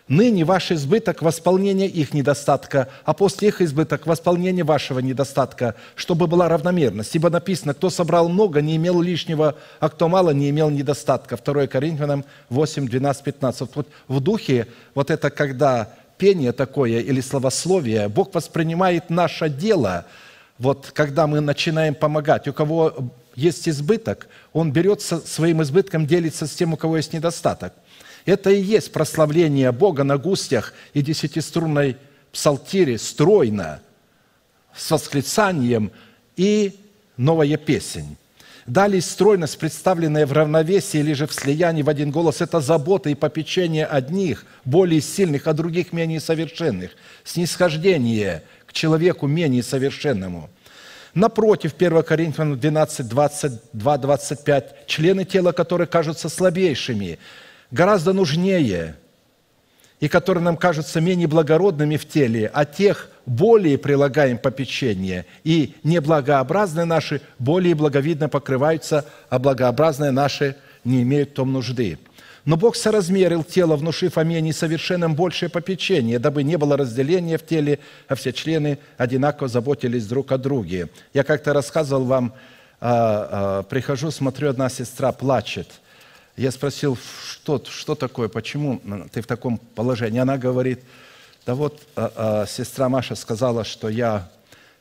Ныне 0.08 0.46
ваш 0.46 0.72
избыток– 0.72 1.22
восполнение 1.22 1.88
их 1.88 2.14
недостатка, 2.14 2.88
а 3.04 3.14
после 3.14 3.50
их 3.50 3.62
избыток– 3.62 4.06
восполнение 4.08 4.64
вашего 4.64 5.00
недостатка, 5.00 5.76
чтобы 5.96 6.28
была 6.28 6.48
равномерность. 6.48 7.14
Ибо 7.14 7.30
написано, 7.30 7.74
кто 7.74 7.90
собрал 7.90 8.30
много, 8.30 8.62
не 8.62 8.78
имел 8.78 9.02
лишнего, 9.02 9.56
а 9.82 9.90
кто 9.90 10.08
мало, 10.08 10.30
не 10.30 10.50
имел 10.50 10.70
недостатка. 10.70 11.38
2 11.38 11.68
Коринфянам 11.68 12.24
8, 12.50 12.88
12, 12.88 13.24
15. 13.24 13.70
Вот 13.76 13.88
в 14.08 14.22
духе 14.22 14.68
вот 14.96 15.12
это 15.12 15.30
когда 15.30 15.90
пение 16.18 16.54
такое 16.54 17.02
или 17.02 17.20
словословие, 17.20 18.08
Бог 18.08 18.34
воспринимает 18.34 19.10
наше 19.10 19.50
дело, 19.50 20.06
вот 20.58 20.92
когда 20.94 21.28
мы 21.28 21.42
начинаем 21.42 21.94
помогать. 21.94 22.48
У 22.48 22.54
кого 22.54 22.94
есть 23.36 23.68
избыток, 23.68 24.30
он 24.54 24.72
берет 24.72 25.02
со 25.02 25.20
своим 25.20 25.62
избытком, 25.62 26.08
делится 26.08 26.48
с 26.48 26.52
тем, 26.52 26.74
у 26.74 26.78
кого 26.78 26.96
есть 26.96 27.12
недостаток. 27.12 27.74
Это 28.28 28.50
и 28.52 28.62
есть 28.62 28.92
прославление 28.92 29.72
Бога 29.72 30.04
на 30.04 30.18
густях 30.18 30.74
и 30.94 31.02
десятиструнной 31.02 31.96
псалтире 32.34 32.98
стройно, 32.98 33.80
с 34.76 34.92
восклицанием 34.92 35.92
и 36.36 36.76
новая 37.16 37.56
песень. 37.56 38.18
Далее 38.66 39.02
стройность, 39.02 39.58
представленная 39.58 40.26
в 40.26 40.34
равновесии 40.34 41.00
или 41.00 41.14
же 41.14 41.26
в 41.26 41.34
слиянии 41.34 41.84
в 41.84 41.90
один 41.90 42.12
голос, 42.12 42.42
это 42.42 42.60
забота 42.60 43.10
и 43.10 43.16
попечение 43.16 43.86
одних, 43.86 44.46
более 44.66 45.00
сильных, 45.00 45.48
а 45.48 45.54
других 45.54 45.94
менее 45.94 46.20
совершенных. 46.20 46.92
Снисхождение 47.24 48.44
к 48.66 48.74
человеку 48.74 49.28
менее 49.28 49.64
совершенному. 49.64 50.50
Напротив, 51.14 51.76
1 51.80 52.04
Коринфянам 52.04 52.60
12, 52.60 53.08
22, 53.08 53.98
25, 53.98 54.86
члены 54.86 55.24
тела, 55.24 55.54
которые 55.54 55.88
кажутся 55.88 56.28
слабейшими, 56.28 57.20
гораздо 57.72 58.14
нужнее– 58.14 58.96
и 60.00 60.08
которые 60.08 60.44
нам 60.44 60.58
кажутся 60.58 61.02
менее 61.02 61.28
благородными 61.28 61.98
в 61.98 62.08
теле, 62.08 62.50
а 62.54 62.66
тех 62.66 63.10
более 63.26 63.78
прилагаем 63.78 64.38
попечение, 64.38 65.26
и 65.44 65.74
неблагообразные 65.84 66.86
наши 66.86 67.22
более 67.40 67.76
благовидно 67.76 68.30
покрываются, 68.30 69.06
а 69.30 69.40
благообразные 69.40 70.12
наши 70.12 70.56
не 70.84 71.02
имеют 71.02 71.34
том 71.34 71.52
нужды. 71.52 71.98
Но 72.46 72.56
Бог 72.56 72.78
соразмерил 72.78 73.44
тело, 73.44 73.76
внушив 73.76 74.18
о 74.18 74.24
менее 74.24 74.54
совершенном 74.54 75.16
большее 75.16 75.50
попечение, 75.50 76.18
дабы 76.18 76.44
не 76.44 76.58
было 76.58 76.78
разделения 76.78 77.38
в 77.38 77.46
теле, 77.46 77.80
а 78.08 78.16
все 78.16 78.32
члены 78.32 78.78
одинаково 78.98 79.50
заботились 79.50 80.06
друг 80.06 80.32
о 80.32 80.38
друге. 80.38 80.88
Я 81.14 81.24
как-то 81.24 81.52
рассказывал 81.52 82.06
вам, 82.06 82.34
а, 82.80 83.60
а, 83.60 83.64
прихожу, 83.64 84.12
смотрю, 84.12 84.50
одна 84.50 84.70
сестра 84.70 85.12
плачет– 85.12 85.68
я 86.38 86.52
спросил, 86.52 86.98
что, 87.28 87.64
что 87.66 87.96
такое, 87.96 88.30
почему 88.30 88.80
ты 89.12 89.22
в 89.22 89.28
таком 89.28 89.58
положении? 89.58 90.20
Она 90.20 90.38
говорит, 90.38 90.82
да 91.48 91.56
вот 91.56 91.82
а, 91.96 92.12
а, 92.16 92.46
сестра 92.46 92.90
Маша 92.90 93.16
сказала, 93.16 93.64
что 93.64 93.90
я 93.90 94.30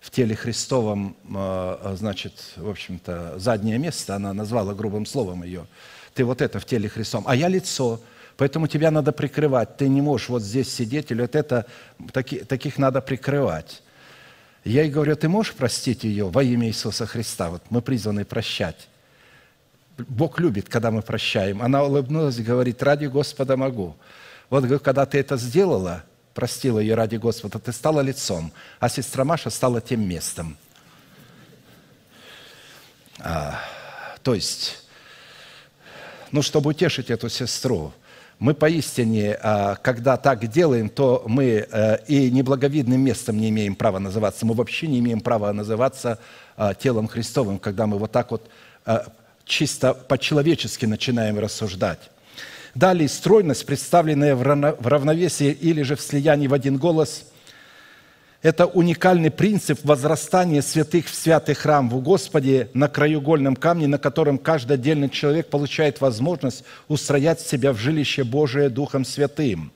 в 0.01 0.11
теле 0.11 0.37
Христовом, 0.37 1.17
а, 1.35 1.81
а, 1.83 1.97
значит, 1.97 2.53
в 2.57 2.69
общем-то, 2.69 3.39
заднее 3.39 3.79
место, 3.79 4.17
она 4.17 4.35
назвала 4.35 4.75
грубым 4.75 5.07
словом 5.07 5.45
ее. 5.45 5.67
Ты 6.13 6.25
вот 6.25 6.43
это 6.43 6.61
в 6.61 6.67
теле 6.67 6.91
Христовом, 6.91 7.27
а 7.27 7.35
я 7.35 7.49
лицо, 7.49 8.01
поэтому 8.37 8.67
тебя 8.67 8.91
надо 8.91 9.13
прикрывать. 9.13 9.79
Ты 9.79 9.89
не 9.89 10.03
можешь 10.03 10.29
вот 10.29 10.43
здесь 10.43 10.73
сидеть, 10.73 11.11
или 11.11 11.23
вот 11.23 11.35
это, 11.35 11.67
таки, 12.13 12.41
таких 12.41 12.77
надо 12.77 13.01
прикрывать. 13.01 13.83
Я 14.63 14.83
ей 14.83 14.91
говорю, 14.91 15.17
ты 15.17 15.29
можешь 15.31 15.55
простить 15.55 16.05
ее 16.05 16.29
во 16.29 16.43
имя 16.43 16.69
Иисуса 16.69 17.07
Христа? 17.07 17.49
Вот 17.49 17.63
мы 17.71 17.81
призваны 17.81 18.27
прощать. 18.27 18.89
Бог 19.99 20.39
любит, 20.41 20.69
когда 20.69 20.91
мы 20.91 21.03
прощаем. 21.03 21.63
Она 21.63 21.83
улыбнулась 21.83 22.39
и 22.39 22.43
говорит, 22.43 22.83
ради 22.83 23.07
Господа 23.07 23.57
могу. 23.57 23.97
Вот 24.51 24.67
когда 24.83 25.07
ты 25.07 25.19
это 25.19 25.37
сделала, 25.37 26.05
простила 26.35 26.79
ее 26.79 26.95
ради 26.95 27.17
Господа, 27.17 27.59
ты 27.59 27.73
стала 27.73 28.01
лицом, 28.01 28.53
а 28.79 28.89
сестра 28.89 29.25
Маша 29.25 29.51
стала 29.51 29.81
тем 29.81 30.07
местом. 30.07 30.57
А, 33.19 33.59
то 34.23 34.35
есть, 34.35 34.85
ну, 36.31 36.43
чтобы 36.43 36.71
утешить 36.71 37.11
эту 37.11 37.31
сестру, 37.31 37.93
мы 38.39 38.53
поистине, 38.53 39.39
а, 39.43 39.77
когда 39.77 40.19
так 40.19 40.47
делаем, 40.47 40.91
то 40.91 41.25
мы 41.27 41.67
а, 41.73 41.95
и 42.07 42.31
неблаговидным 42.31 43.01
местом 43.01 43.39
не 43.39 43.49
имеем 43.49 43.75
права 43.75 43.99
называться. 43.99 44.45
Мы 44.45 44.53
вообще 44.55 44.89
не 44.89 44.99
имеем 44.99 45.21
права 45.21 45.53
называться 45.55 46.19
а, 46.57 46.75
телом 46.75 47.09
Христовым, 47.09 47.59
когда 47.59 47.87
мы 47.87 47.99
вот 47.99 48.13
так 48.13 48.31
вот 48.31 48.51
чисто 49.47 49.95
по-человечески 49.95 50.85
начинаем 50.85 51.39
рассуждать. 51.39 52.11
Далее, 52.75 53.09
стройность, 53.09 53.65
представленная 53.65 54.35
в 54.35 54.43
равновесии 54.87 55.51
или 55.51 55.81
же 55.81 55.97
в 55.97 56.03
слиянии 56.03 56.47
в 56.47 56.53
один 56.53 56.77
голос, 56.77 57.25
это 58.43 58.67
уникальный 58.67 59.31
принцип 59.31 59.81
возрастания 59.83 60.61
святых 60.61 61.07
в 61.07 61.15
святый 61.15 61.55
храм 61.55 61.89
в 61.89 62.03
Господе 62.03 62.69
на 62.75 62.89
краеугольном 62.89 63.57
камне, 63.57 63.87
на 63.87 63.99
котором 63.99 64.37
каждый 64.37 64.75
отдельный 64.75 65.09
человек 65.09 65.49
получает 65.49 66.03
возможность 66.03 66.65
устроять 66.87 67.41
себя 67.41 67.73
в 67.73 67.79
жилище 67.79 68.25
Божие 68.25 68.69
Духом 68.69 69.07
Святым 69.07 69.73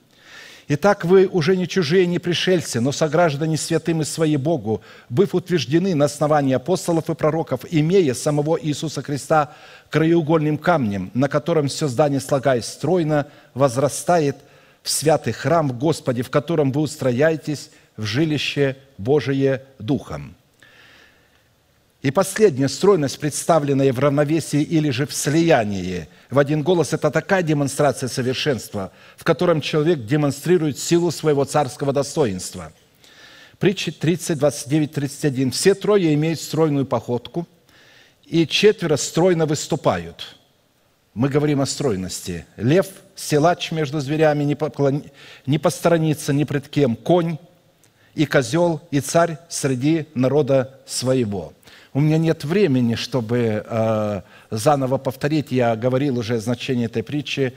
Итак, 0.73 1.03
вы 1.03 1.27
уже 1.27 1.57
не 1.57 1.67
чужие, 1.67 2.05
не 2.05 2.17
пришельцы, 2.17 2.79
но 2.79 2.93
сограждане 2.93 3.57
святым 3.57 4.03
и 4.03 4.05
свои 4.05 4.37
Богу, 4.37 4.81
быв 5.09 5.35
утверждены 5.35 5.93
на 5.95 6.05
основании 6.05 6.53
апостолов 6.53 7.09
и 7.09 7.13
пророков, 7.13 7.65
имея 7.69 8.13
самого 8.13 8.57
Иисуса 8.57 9.01
Христа 9.01 9.53
краеугольным 9.89 10.57
камнем, 10.57 11.11
на 11.13 11.27
котором 11.27 11.67
все 11.67 11.89
здание, 11.89 12.21
слагаясь 12.21 12.67
стройно, 12.67 13.27
возрастает 13.53 14.37
в 14.81 14.89
святый 14.89 15.33
храм 15.33 15.67
в 15.67 15.77
Господе, 15.77 16.21
в 16.21 16.29
котором 16.29 16.71
вы 16.71 16.79
устрояетесь 16.83 17.69
в 17.97 18.05
жилище 18.05 18.77
Божие 18.97 19.63
Духом». 19.77 20.37
И 22.01 22.09
последняя 22.09 22.67
стройность, 22.67 23.19
представленная 23.19 23.93
в 23.93 23.99
равновесии 23.99 24.61
или 24.61 24.89
же 24.89 25.05
в 25.05 25.13
слиянии 25.13 26.07
в 26.31 26.39
один 26.39 26.63
голос, 26.63 26.93
это 26.93 27.11
такая 27.11 27.43
демонстрация 27.43 28.09
совершенства, 28.09 28.91
в 29.17 29.23
котором 29.23 29.61
человек 29.61 30.05
демонстрирует 30.05 30.79
силу 30.79 31.11
своего 31.11 31.45
царского 31.45 31.93
достоинства. 31.93 32.71
Притчи 33.59 33.91
30, 33.91 34.39
29, 34.39 34.91
31. 34.91 35.51
«Все 35.51 35.75
трое 35.75 36.15
имеют 36.15 36.41
стройную 36.41 36.87
походку, 36.87 37.47
и 38.25 38.47
четверо 38.47 38.95
стройно 38.97 39.45
выступают». 39.45 40.37
Мы 41.13 41.29
говорим 41.29 41.61
о 41.61 41.67
стройности. 41.67 42.45
Лев, 42.55 42.87
силач 43.15 43.69
между 43.71 43.99
зверями, 43.99 44.43
не, 44.43 44.55
поклон... 44.55 45.03
не 45.45 45.59
посторонится 45.59 46.33
ни 46.33 46.45
пред 46.45 46.67
кем, 46.67 46.95
конь 46.95 47.37
и 48.15 48.25
козел, 48.25 48.81
и 48.89 49.01
царь 49.01 49.37
среди 49.49 50.07
народа 50.15 50.79
своего– 50.87 51.53
у 51.93 51.99
меня 51.99 52.17
нет 52.17 52.45
времени, 52.45 52.95
чтобы 52.95 53.65
э, 53.65 54.21
заново 54.49 54.97
повторить. 54.97 55.51
Я 55.51 55.75
говорил 55.75 56.19
уже 56.19 56.39
значение 56.39 56.85
этой 56.85 57.03
притчи, 57.03 57.53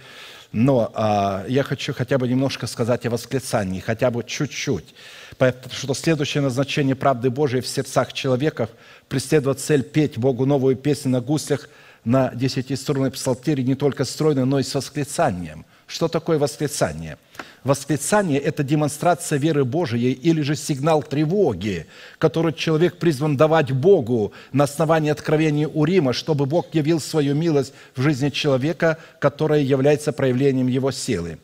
но 0.51 0.93
э, 0.95 1.51
я 1.51 1.63
хочу 1.63 1.95
хотя 1.95 2.19
бы 2.19 2.27
немножко 2.27 2.67
сказать 2.67 3.07
о 3.07 3.11
восклицании, 3.11 3.81
хотя 3.81 4.11
бы 4.11 4.25
чуть-чуть. 4.25 4.95
Потому 5.39 5.73
что 5.73 5.95
следующее 5.95 6.43
назначение 6.43 6.97
правды 6.97 7.31
Божией 7.31 7.63
в 7.63 7.67
сердцах 7.67 8.13
человеков 8.13 8.71
преследует 9.09 9.61
цель 9.61 9.85
петь 9.85 10.19
Богу 10.19 10.47
новую 10.47 10.77
песню 10.77 11.13
на 11.13 11.21
гуслях 11.21 11.69
на 12.05 12.33
десятиструнной 12.35 13.11
псалтире 13.11 13.63
не 13.63 13.75
только 13.77 14.05
стройно, 14.05 14.45
но 14.45 14.59
и 14.59 14.63
с 14.63 14.75
восклицанием. 14.75 15.65
Что 15.87 16.09
такое 16.09 16.39
восклицание? 16.39 17.19
Восклицание– 17.63 18.39
это 18.41 18.63
демонстрация 18.63 19.39
веры 19.39 19.65
Божией 19.65 20.13
или 20.13 20.41
же 20.43 20.55
сигнал 20.55 21.03
тревоги, 21.03 21.87
который 22.19 22.53
человек 22.53 22.99
призван 22.99 23.37
давать 23.37 23.73
Богу 23.73 24.33
на 24.53 24.65
основании 24.65 25.11
откровения 25.11 25.69
Урима, 25.69 26.13
чтобы 26.13 26.47
Бог 26.47 26.75
явил 26.75 27.01
свою 27.01 27.35
милость 27.35 27.73
в 27.95 28.03
жизни 28.03 28.31
человека, 28.31 28.99
которая 29.19 29.61
является 29.61 30.13
проявлением 30.13 30.69
его 30.69 30.91
силы. 30.91 31.39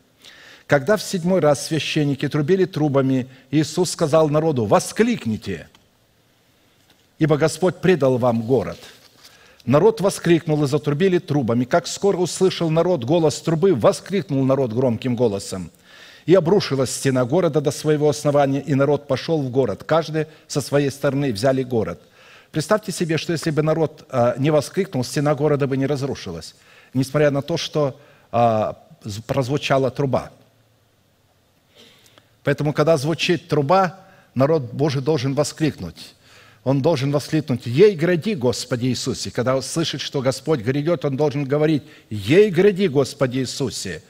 Когда 0.66 0.96
в 0.96 1.02
седьмой 1.02 1.40
раз 1.40 1.66
священники 1.66 2.28
трубили 2.28 2.64
трубами, 2.64 3.26
Иисус 3.50 3.90
сказал 3.90 4.28
народу, 4.28 4.66
«Воскликните, 4.66 5.68
ибо 7.18 7.36
Господь 7.36 7.80
предал 7.80 8.18
вам 8.18 8.42
город». 8.42 8.78
Народ 9.70 10.00
воскликнул 10.00 10.64
и 10.64 10.66
затрубили 10.66 11.18
трубами. 11.18 11.62
Как 11.62 11.86
скоро 11.86 12.16
услышал 12.16 12.70
народ 12.70 13.04
голос 13.04 13.40
трубы, 13.40 13.72
воскликнул 13.72 14.44
народ 14.44 14.72
громким 14.72 15.14
голосом. 15.14 15.70
И 16.26 16.34
обрушилась 16.34 16.90
стена 16.90 17.24
города 17.24 17.60
до 17.60 17.70
своего 17.70 18.08
основания, 18.08 18.60
и 18.60 18.74
народ 18.74 19.06
пошел 19.06 19.40
в 19.40 19.48
город. 19.48 19.84
Каждый 19.84 20.26
со 20.48 20.60
своей 20.60 20.90
стороны 20.90 21.32
взяли 21.32 21.62
город. 21.62 22.00
Представьте 22.50 22.90
себе, 22.90 23.16
что 23.16 23.32
если 23.32 23.52
бы 23.52 23.62
народ 23.62 24.06
а, 24.10 24.34
не 24.38 24.50
воскликнул, 24.50 25.04
стена 25.04 25.36
города 25.36 25.68
бы 25.68 25.76
не 25.76 25.86
разрушилась, 25.86 26.56
несмотря 26.92 27.30
на 27.30 27.40
то, 27.40 27.56
что 27.56 27.96
а, 28.32 28.76
прозвучала 29.28 29.92
труба. 29.92 30.32
Поэтому, 32.42 32.72
когда 32.72 32.96
звучит 32.96 33.46
труба, 33.46 34.00
народ 34.34 34.72
Божий 34.72 35.00
должен 35.00 35.34
воскликнуть. 35.34 36.16
Он 36.62 36.82
должен 36.82 37.10
воскликнуть, 37.10 37.66
«Ей 37.66 37.94
гради, 37.94 38.34
Господи 38.34 38.86
Иисусе!» 38.86 39.30
Когда 39.30 39.56
он 39.56 39.62
слышит, 39.62 40.00
что 40.00 40.20
Господь 40.20 40.60
грядет, 40.60 41.04
он 41.04 41.16
должен 41.16 41.44
говорить, 41.44 41.82
«Ей 42.10 42.50
гради, 42.50 42.88
Господи 42.88 43.38
Иисусе!» 43.38 44.02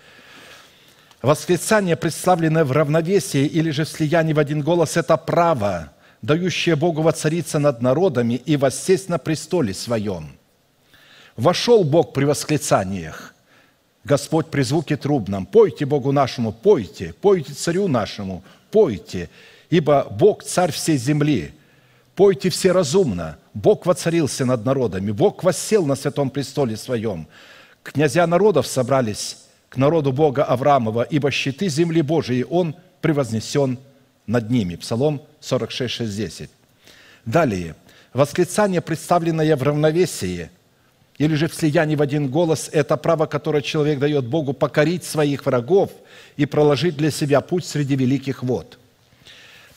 Восклицание, 1.22 1.96
представленное 1.96 2.64
в 2.64 2.72
равновесии 2.72 3.44
или 3.44 3.70
же 3.70 3.84
в 3.84 3.88
слиянии 3.88 4.32
в 4.32 4.38
один 4.38 4.62
голос, 4.62 4.96
это 4.96 5.16
право, 5.16 5.92
дающее 6.22 6.76
Богу 6.76 7.02
воцариться 7.02 7.58
над 7.58 7.82
народами 7.82 8.34
и 8.34 8.56
воссесть 8.56 9.08
на 9.08 9.18
престоле 9.18 9.74
своем. 9.74 10.32
Вошел 11.36 11.84
Бог 11.84 12.14
при 12.14 12.24
восклицаниях. 12.24 13.34
Господь 14.02 14.46
при 14.50 14.62
звуке 14.62 14.96
трубном. 14.96 15.44
Пойте 15.44 15.84
Богу 15.84 16.10
нашему, 16.10 16.52
пойте, 16.52 17.14
пойте 17.20 17.52
царю 17.52 17.86
нашему, 17.86 18.42
пойте, 18.70 19.28
ибо 19.68 20.06
Бог 20.10 20.42
царь 20.42 20.72
всей 20.72 20.96
земли. 20.96 21.52
Пойте 22.20 22.50
все 22.50 22.72
разумно. 22.72 23.38
Бог 23.54 23.86
воцарился 23.86 24.44
над 24.44 24.62
народами, 24.62 25.10
Бог 25.10 25.42
воссел 25.42 25.86
на 25.86 25.94
святом 25.94 26.28
престоле 26.28 26.76
своем. 26.76 27.26
Князья 27.82 28.26
народов 28.26 28.66
собрались 28.66 29.38
к 29.70 29.78
народу 29.78 30.12
Бога 30.12 30.44
Авраамова, 30.44 31.00
ибо 31.00 31.30
щиты 31.30 31.70
земли 31.70 32.02
Божией 32.02 32.44
Он 32.44 32.76
превознесен 33.00 33.78
над 34.26 34.50
ними. 34.50 34.76
Псалом 34.76 35.22
46, 35.40 35.94
6, 35.94 36.14
10. 36.14 36.50
Далее. 37.24 37.74
Восклицание, 38.12 38.82
представленное 38.82 39.56
в 39.56 39.62
равновесии– 39.62 40.50
или 41.16 41.34
же 41.34 41.48
в 41.48 41.54
слиянии 41.54 41.96
в 41.96 42.02
один 42.02 42.28
голос– 42.28 42.68
это 42.72 42.98
право, 42.98 43.26
которое 43.26 43.62
человек 43.62 43.98
дает 43.98 44.26
Богу 44.26 44.52
покорить 44.54 45.04
своих 45.04 45.44
врагов 45.46 45.90
и 46.38 46.44
проложить 46.46 46.96
для 46.98 47.10
себя 47.10 47.40
путь 47.42 47.66
среди 47.66 47.94
великих 47.94 48.42
вод. 48.42 48.78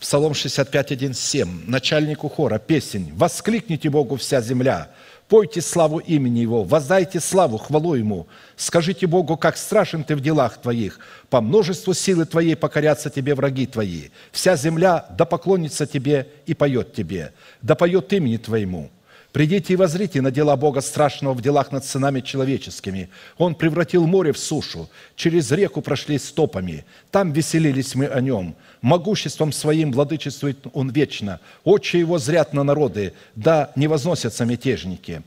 Псалом 0.03 0.33
65, 0.33 0.91
1, 0.91 1.13
7. 1.13 1.63
Начальнику 1.65 2.27
хора, 2.27 2.59
песень. 2.59 3.13
«Воскликните 3.15 3.89
Богу 3.89 4.17
вся 4.17 4.41
земля, 4.41 4.89
пойте 5.29 5.61
славу 5.61 5.99
имени 5.99 6.39
Его, 6.39 6.65
воздайте 6.65 7.21
славу, 7.21 7.57
хвалу 7.57 7.95
Ему. 7.95 8.27
Скажите 8.57 9.07
Богу, 9.07 9.37
как 9.37 9.55
страшен 9.55 10.03
Ты 10.03 10.17
в 10.17 10.19
делах 10.19 10.57
Твоих. 10.57 10.99
По 11.29 11.39
множеству 11.39 11.93
силы 11.93 12.25
Твоей 12.25 12.57
покорятся 12.57 13.09
Тебе 13.09 13.33
враги 13.33 13.65
Твои. 13.65 14.09
Вся 14.33 14.57
земля 14.57 15.05
да 15.17 15.23
поклонится 15.23 15.85
Тебе 15.85 16.27
и 16.47 16.53
поет 16.53 16.93
Тебе, 16.93 17.31
да 17.61 17.75
поет 17.75 18.11
имени 18.11 18.35
Твоему». 18.35 18.91
Придите 19.33 19.73
и 19.73 19.75
возрите 19.75 20.21
на 20.21 20.29
дела 20.29 20.55
Бога 20.55 20.79
страшного 20.81 21.33
в 21.33 21.41
делах 21.41 21.71
над 21.71 21.83
сынами 21.83 22.21
человеческими. 22.21 23.09
Он 23.39 23.55
превратил 23.55 24.05
море 24.05 24.31
в 24.31 24.37
сушу, 24.37 24.91
через 25.15 25.51
реку 25.51 25.81
прошли 25.81 26.19
стопами. 26.19 26.85
Там 27.09 27.31
веселились 27.31 27.95
мы 27.95 28.05
о 28.05 28.21
нем. 28.21 28.55
Могуществом 28.83 29.53
своим 29.53 29.93
владычествует 29.93 30.57
он 30.73 30.89
вечно. 30.89 31.39
Очи 31.63 31.95
его 31.95 32.19
зрят 32.19 32.53
на 32.53 32.63
народы, 32.63 33.13
да 33.33 33.71
не 33.77 33.87
возносятся 33.87 34.43
мятежники. 34.43 35.21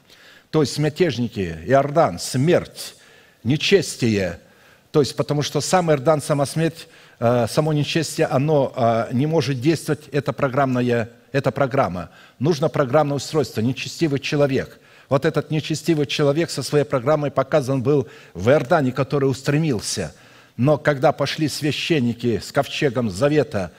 То 0.50 0.60
есть 0.60 0.76
мятежники, 0.78 1.56
Иордан, 1.64 2.18
смерть, 2.18 2.96
нечестие. 3.44 4.40
То 4.90 5.00
есть 5.00 5.16
потому 5.16 5.40
что 5.40 5.62
сам 5.62 5.90
Иордан, 5.90 6.20
сама 6.20 6.44
смерть, 6.44 6.86
э, 7.18 7.46
само 7.48 7.72
нечестие, 7.72 8.26
оно 8.26 8.74
э, 8.76 9.08
не 9.12 9.24
может 9.24 9.58
действовать, 9.58 10.06
это 10.12 10.34
программное 10.34 11.08
эта 11.32 11.50
программа. 11.50 12.10
Нужно 12.38 12.68
программное 12.68 13.16
устройство, 13.16 13.62
нечестивый 13.62 14.20
человек. 14.20 14.78
Вот 15.08 15.24
этот 15.24 15.50
нечестивый 15.50 16.04
человек 16.04 16.50
со 16.50 16.62
своей 16.62 16.84
программой 16.84 17.30
показан 17.30 17.82
был 17.82 18.06
в 18.34 18.50
Иордане, 18.50 18.92
который 18.92 19.30
устремился. 19.30 20.14
Но 20.56 20.78
когда 20.78 21.12
пошли 21.12 21.48
священники 21.48 22.38
с 22.38 22.50
ковчегом 22.50 23.10
завета, 23.10 23.72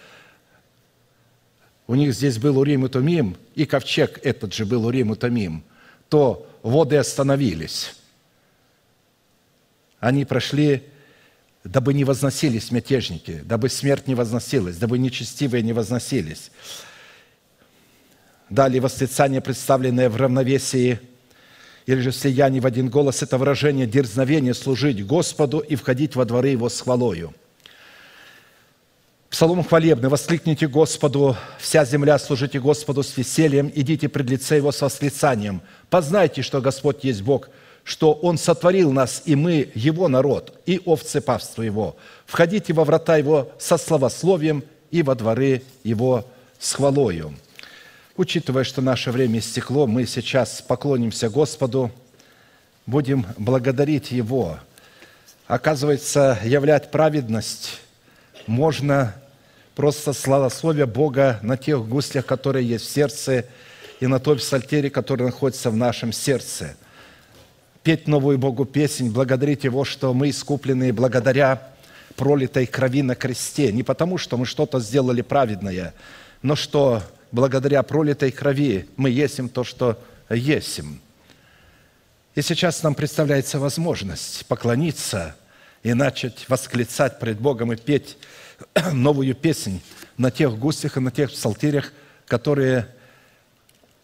у 1.88 1.96
них 1.96 2.14
здесь 2.14 2.38
был 2.38 2.60
Урим 2.60 2.86
и 2.86 2.90
Тумим, 2.90 3.38
и 3.56 3.66
ковчег 3.66 4.20
этот 4.24 4.54
же 4.54 4.66
был 4.66 4.86
Урим 4.86 5.14
и 5.14 5.16
Тумим, 5.16 5.64
то 6.10 6.48
воды 6.62 6.98
остановились. 6.98 7.96
Они 10.00 10.26
прошли, 10.26 10.84
дабы 11.64 11.94
не 11.94 12.04
возносились 12.04 12.72
мятежники, 12.72 13.42
дабы 13.44 13.70
смерть 13.70 14.08
не 14.08 14.16
возносилась, 14.16 14.78
дабы 14.78 15.00
нечестивые 15.00 15.64
не 15.64 15.74
возносились. 15.74 16.52
Далее 18.50 18.82
восклицание, 18.82 19.42
представленное 19.42 20.10
в 20.10 20.16
равновесии 20.16 21.00
или 21.88 22.02
же 22.02 22.12
слиянии 22.12 22.60
в 22.60 22.66
один 22.66 22.90
голос, 22.90 23.24
это 23.24 23.38
выражение 23.38 23.88
дерзновения 23.88 24.54
служить 24.54 25.04
Господу 25.06 25.60
и 25.60 25.76
входить 25.76 26.16
во 26.16 26.26
дворы 26.26 26.50
Его 26.50 26.70
с 26.70 26.82
хвалою. 26.82 27.34
Псалом 29.30 29.64
хвалебный. 29.64 30.10
«Воскликните 30.10 30.68
Господу, 30.68 31.36
вся 31.60 31.86
земля, 31.86 32.20
служите 32.20 32.60
Господу 32.60 33.04
с 33.04 33.16
весельем, 33.18 33.72
идите 33.74 34.10
пред 34.10 34.30
лице 34.30 34.58
Его 34.58 34.72
с 34.72 34.82
восклицанием. 34.82 35.62
Познайте, 35.90 36.42
что 36.42 36.62
Господь 36.62 37.04
есть 37.04 37.22
Бог, 37.22 37.50
что 37.84 38.14
Он 38.14 38.38
сотворил 38.38 38.92
нас, 38.92 39.22
и 39.26 39.36
мы 39.36 39.72
Его 39.74 40.10
народ, 40.10 40.60
и 40.66 40.82
овцы 40.84 41.22
павства 41.22 41.62
Его. 41.62 41.96
Входите 42.26 42.74
во 42.74 42.84
врата 42.84 43.16
Его 43.16 43.52
со 43.60 43.78
словословием 43.78 44.64
и 44.92 45.04
во 45.04 45.16
дворы 45.16 45.64
Его 45.84 46.26
с 46.60 46.74
хвалою». 46.74 47.34
Учитывая, 48.18 48.64
что 48.64 48.82
наше 48.82 49.12
время 49.12 49.38
истекло, 49.38 49.86
мы 49.86 50.08
сейчас 50.08 50.64
поклонимся 50.64 51.30
Господу, 51.30 51.92
будем 52.88 53.28
благодарить 53.38 54.10
Его. 54.10 54.58
Оказывается, 55.46 56.40
являть 56.44 56.90
праведность 56.90 57.80
можно 58.48 59.14
просто 59.76 60.14
славословие 60.14 60.88
Бога 60.88 61.40
на 61.44 61.58
тех 61.58 61.88
гуслях, 61.88 62.26
которые 62.26 62.68
есть 62.68 62.86
в 62.86 62.90
сердце, 62.90 63.46
и 64.00 64.08
на 64.08 64.20
той 64.20 64.38
псалтере, 64.38 64.90
который 64.90 65.28
находится 65.28 65.70
в 65.70 65.76
нашем 65.76 66.12
сердце. 66.12 66.76
Петь 67.84 68.08
новую 68.08 68.40
Богу 68.40 68.66
песнь, 68.66 69.12
благодарить 69.12 69.64
Его, 69.64 69.86
что 69.86 70.16
мы 70.16 70.32
искуплены 70.32 70.92
благодаря 70.92 71.70
пролитой 72.16 72.66
крови 72.66 73.04
на 73.04 73.14
кресте. 73.14 73.72
Не 73.72 73.84
потому, 73.84 74.18
что 74.18 74.38
мы 74.38 74.48
что-то 74.48 74.80
сделали 74.80 75.22
праведное, 75.22 75.94
но 76.42 76.56
что 76.56 77.04
благодаря 77.32 77.84
пролитой 77.84 78.32
крови 78.32 78.88
мы 78.96 79.10
есим 79.10 79.50
то, 79.50 79.64
что 79.64 80.02
есим. 80.30 81.02
И 82.36 82.42
сейчас 82.42 82.84
нам 82.84 82.94
представляется 82.94 83.60
возможность 83.60 84.46
поклониться 84.46 85.36
и 85.84 85.94
начать 85.94 86.48
восклицать 86.50 87.20
пред 87.20 87.40
Богом 87.40 87.74
и 87.74 87.76
петь 87.76 88.18
новую 88.94 89.36
песнь 89.36 89.82
на 90.18 90.32
тех 90.32 90.58
густях 90.58 90.98
и 90.98 91.00
на 91.00 91.12
тех 91.12 91.32
псалтирях, 91.32 91.92
которые 92.28 92.88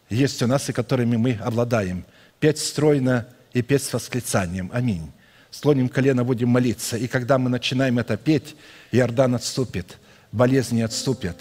есть 0.09 0.41
у 0.41 0.47
нас 0.47 0.69
и 0.69 0.73
которыми 0.73 1.15
мы 1.17 1.33
обладаем. 1.41 2.05
Петь 2.39 2.59
стройно 2.59 3.27
и 3.53 3.61
петь 3.61 3.83
с 3.83 3.93
восклицанием. 3.93 4.69
Аминь. 4.73 5.11
Слоним 5.51 5.87
колено, 5.87 6.23
будем 6.23 6.49
молиться. 6.49 6.97
И 6.97 7.07
когда 7.07 7.37
мы 7.37 7.49
начинаем 7.49 7.99
это 7.99 8.17
петь, 8.17 8.55
Иордан 8.91 9.35
отступит, 9.35 9.97
болезни 10.31 10.81
отступят, 10.81 11.37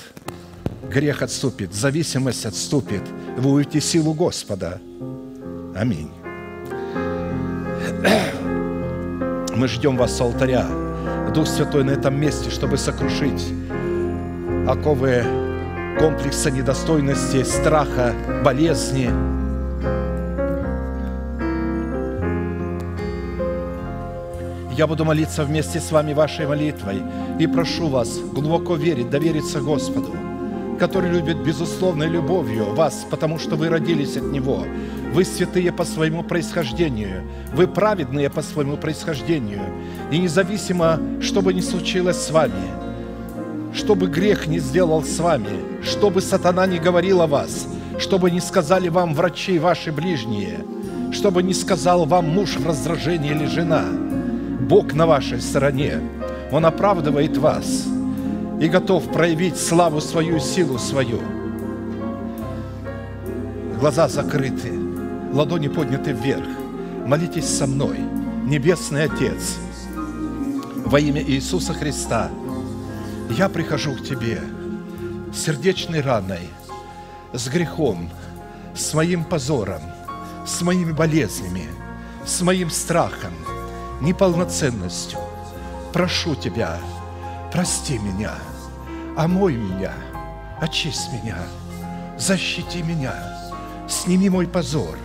грех 0.91 1.23
отступит, 1.23 1.73
зависимость 1.73 2.47
отступит. 2.47 3.03
Вы 3.37 3.51
увидите 3.51 3.81
силу 3.81 4.15
Господа. 4.15 4.81
Аминь. 5.75 6.11
Мы 9.57 9.69
ждем 9.69 9.97
вас 9.97 10.17
с 10.17 10.21
алтаря. 10.21 10.67
Дух 11.35 11.47
Святой 11.47 11.85
на 11.85 11.93
этом 11.93 12.21
месте, 12.21 12.51
чтобы 12.51 12.77
сокрушить 12.77 13.43
оковы 14.69 15.25
комплекса 15.99 16.51
недостойности, 16.51 17.43
страха, 17.43 18.15
болезни. 18.45 19.11
Я 24.77 24.87
буду 24.87 25.05
молиться 25.05 25.45
вместе 25.45 25.81
с 25.81 25.91
вами 25.91 26.13
вашей 26.13 26.47
молитвой 26.47 27.03
и 27.39 27.47
прошу 27.47 27.89
вас 27.89 28.19
глубоко 28.19 28.75
верить, 28.75 29.11
довериться 29.11 29.61
Господу– 29.61 30.15
который 30.79 31.11
любит 31.11 31.39
безусловной 31.39 32.09
любовью 32.09 32.75
вас, 32.75 33.07
потому 33.11 33.39
что 33.39 33.57
вы 33.57 33.69
родились 33.69 34.17
от 34.17 34.25
Него. 34.25 34.65
Вы 35.13 35.25
святые 35.25 35.73
по 35.73 35.85
своему 35.85 36.23
происхождению, 36.23 37.23
вы 37.55 37.67
праведные 37.67 38.31
по 38.31 38.43
своему 38.43 38.77
происхождению. 38.77 39.63
И 40.11 40.19
независимо, 40.19 40.99
что 41.21 41.43
бы 41.43 41.53
ни 41.53 41.61
случилось 41.61 42.17
с 42.17 42.31
вами, 42.31 42.53
что 43.75 43.95
бы 43.95 44.07
грех 44.07 44.47
не 44.47 44.59
сделал 44.59 45.03
с 45.03 45.19
вами, 45.19 45.83
что 45.83 46.11
бы 46.11 46.21
сатана 46.21 46.67
не 46.67 46.79
говорил 46.79 47.23
о 47.23 47.27
вас, 47.27 47.67
что 47.99 48.19
бы 48.19 48.31
не 48.31 48.41
сказали 48.41 48.89
вам 48.89 49.15
врачи 49.15 49.59
ваши 49.59 49.93
ближние, 49.93 50.61
что 51.13 51.31
бы 51.31 51.43
не 51.43 51.55
сказал 51.55 52.07
вам 52.07 52.29
муж 52.29 52.57
в 52.57 52.67
раздражении 52.67 53.31
или 53.31 53.47
жена, 53.47 53.85
Бог 54.61 54.95
на 54.95 55.07
вашей 55.07 55.41
стороне. 55.41 56.01
Он 56.51 56.67
оправдывает 56.67 57.37
вас– 57.37 57.87
и 58.61 58.69
готов 58.69 59.11
проявить 59.13 59.57
славу 59.57 60.01
свою, 60.01 60.39
силу 60.39 60.79
свою. 60.79 61.21
Глаза 63.79 64.09
закрыты, 64.09 64.73
ладони 65.33 65.69
подняты 65.69 66.13
вверх. 66.13 66.47
Молитесь 67.07 67.49
со 67.49 67.67
мной, 67.67 67.99
Небесный 68.45 69.05
Отец, 69.05 69.59
во 70.85 71.01
имя 71.01 71.23
Иисуса 71.23 71.75
Христа. 71.75 72.31
Я 73.31 73.49
прихожу 73.49 73.95
к 73.95 74.03
Тебе 74.05 74.41
сердечной 75.35 76.01
раной, 76.01 76.49
с 77.33 77.49
грехом, 77.49 78.11
с 78.75 78.95
моим 78.95 79.25
позором, 79.25 79.83
с 80.47 80.63
моими 80.63 80.93
болезнями, 80.93 81.67
с 82.25 82.41
моим 82.43 82.71
страхом, 82.71 83.33
неполноценностью. 84.01 85.19
Прошу 85.93 86.35
Тебя, 86.35 86.79
прости 87.53 87.99
меня– 87.99 88.35
омой 89.17 89.57
меня, 89.57 89.93
очисть 90.61 91.11
меня, 91.13 91.37
защити 92.19 92.83
меня, 92.83 93.15
сними 93.89 94.29
мой 94.29 94.47
позор, 94.47 94.97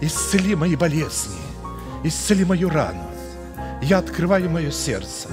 исцели 0.00 0.54
мои 0.54 0.76
болезни, 0.76 1.38
исцели 2.04 2.44
мою 2.44 2.70
рану. 2.70 3.04
Я 3.82 3.98
открываю 3.98 4.50
мое 4.50 4.70
сердце. 4.70 5.28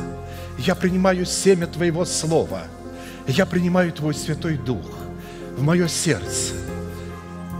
Я 0.57 0.76
принимаю 0.76 1.26
семя 1.26 1.68
Твоего 1.68 2.06
Слова. 2.06 2.64
Я 3.28 3.45
принимаю 3.45 3.91
Твой 3.91 4.14
Святой 4.14 4.56
Дух 4.56 4.86
в 5.57 5.64
мое 5.64 5.88
сердце. 5.88 6.53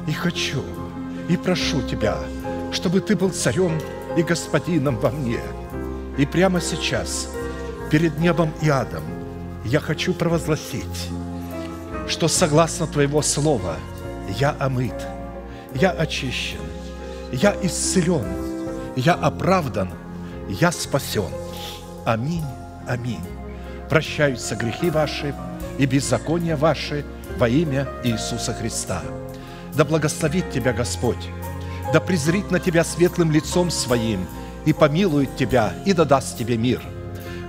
И 0.08 0.12
хочу, 0.12 0.64
и 1.28 1.38
прошу 1.38 1.82
Тебя, 1.82 2.18
чтобы 2.72 3.02
Ты 3.02 3.16
был 3.16 3.32
царем 3.32 3.80
и 4.16 4.22
господином 4.22 4.98
во 4.98 5.10
мне. 5.10 5.40
И 6.18 6.26
прямо 6.26 6.62
сейчас, 6.62 7.30
перед 7.92 8.18
небом 8.20 8.52
и 8.62 8.70
адом, 8.70 9.04
я 9.64 9.80
хочу 9.80 10.14
провозгласить, 10.14 11.10
что 12.08 12.28
согласно 12.28 12.88
Твоего 12.88 13.22
Слова 13.22 13.76
я 14.38 14.56
омыт, 14.60 14.96
я 15.74 15.92
очищен, 15.92 16.60
я 17.32 17.56
исцелен, 17.62 18.26
я 18.96 19.14
оправдан, 19.14 19.90
я 20.48 20.72
спасен. 20.72 21.30
Аминь, 22.06 22.46
аминь. 22.88 23.26
Прощаются 23.90 24.56
грехи 24.56 24.90
ваши 24.90 25.36
и 25.78 25.86
беззакония 25.86 26.56
ваши 26.56 27.06
во 27.38 27.50
имя 27.50 27.88
Иисуса 28.04 28.54
Христа. 28.54 29.02
Да 29.76 29.84
благословит 29.84 30.52
тебя 30.52 30.74
Господь, 30.74 31.30
да 31.92 32.00
презрит 32.00 32.52
на 32.52 32.60
тебя 32.60 32.84
светлым 32.84 33.32
лицом 33.32 33.70
своим 33.70 34.28
и 34.66 34.74
помилует 34.74 35.36
тебя 35.36 35.74
и 35.86 35.94
да 35.94 36.06
даст 36.06 36.38
тебе 36.38 36.58
мир. 36.58 36.82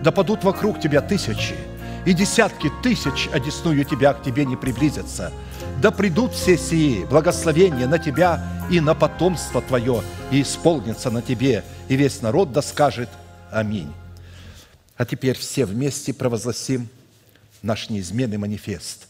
Да 0.07 0.13
падут 0.13 0.45
вокруг 0.45 0.81
тебя 0.81 1.01
тысячи 1.01 1.57
и 2.05 2.13
десятки 2.13 2.71
тысяч, 2.81 3.29
одесную 3.33 3.85
тебя 3.85 4.13
к 4.13 4.23
тебе 4.23 4.45
не 4.45 4.55
приблизятся. 4.55 5.33
Да 5.83 5.91
придут 5.91 6.33
все 6.33 6.57
сии 6.57 7.05
благословения 7.05 7.89
на 7.89 7.99
тебя 7.99 8.41
и 8.71 8.79
на 8.79 8.95
потомство 8.95 9.61
твое, 9.61 10.05
и 10.31 10.43
исполнится 10.43 11.11
на 11.11 11.23
тебе, 11.23 11.65
и 11.89 11.97
весь 11.97 12.23
народ 12.23 12.53
да 12.53 12.63
скажет 12.63 13.09
Аминь. 13.51 13.93
А 14.97 15.05
теперь 15.05 15.37
все 15.37 15.65
вместе 15.65 16.15
провозгласим 16.15 16.89
наш 17.63 17.91
неизменный 17.91 18.37
манифест, 18.37 19.09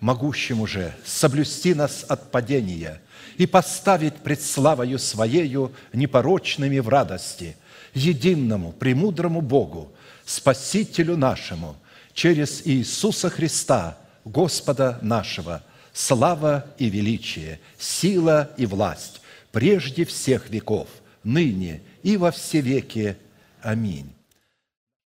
могущему 0.00 0.66
же 0.66 0.94
соблюсти 1.04 1.74
нас 1.74 2.06
от 2.08 2.30
падения 2.30 3.02
и 3.36 3.44
поставить 3.44 4.14
пред 4.14 4.40
славою 4.40 4.98
Своею 4.98 5.72
непорочными 5.92 6.78
в 6.78 6.88
радости, 6.88 7.54
единому, 7.92 8.72
премудрому 8.72 9.42
Богу, 9.42 9.92
Спасителю 10.28 11.16
нашему, 11.16 11.74
через 12.12 12.60
Иисуса 12.66 13.30
Христа, 13.30 13.96
Господа 14.26 14.98
нашего, 15.00 15.62
слава 15.94 16.66
и 16.76 16.90
величие, 16.90 17.60
сила 17.78 18.50
и 18.58 18.66
власть, 18.66 19.22
прежде 19.52 20.04
всех 20.04 20.50
веков, 20.50 20.88
ныне 21.24 21.80
и 22.02 22.18
во 22.18 22.30
все 22.30 22.60
веки. 22.60 23.16
Аминь. 23.62 24.12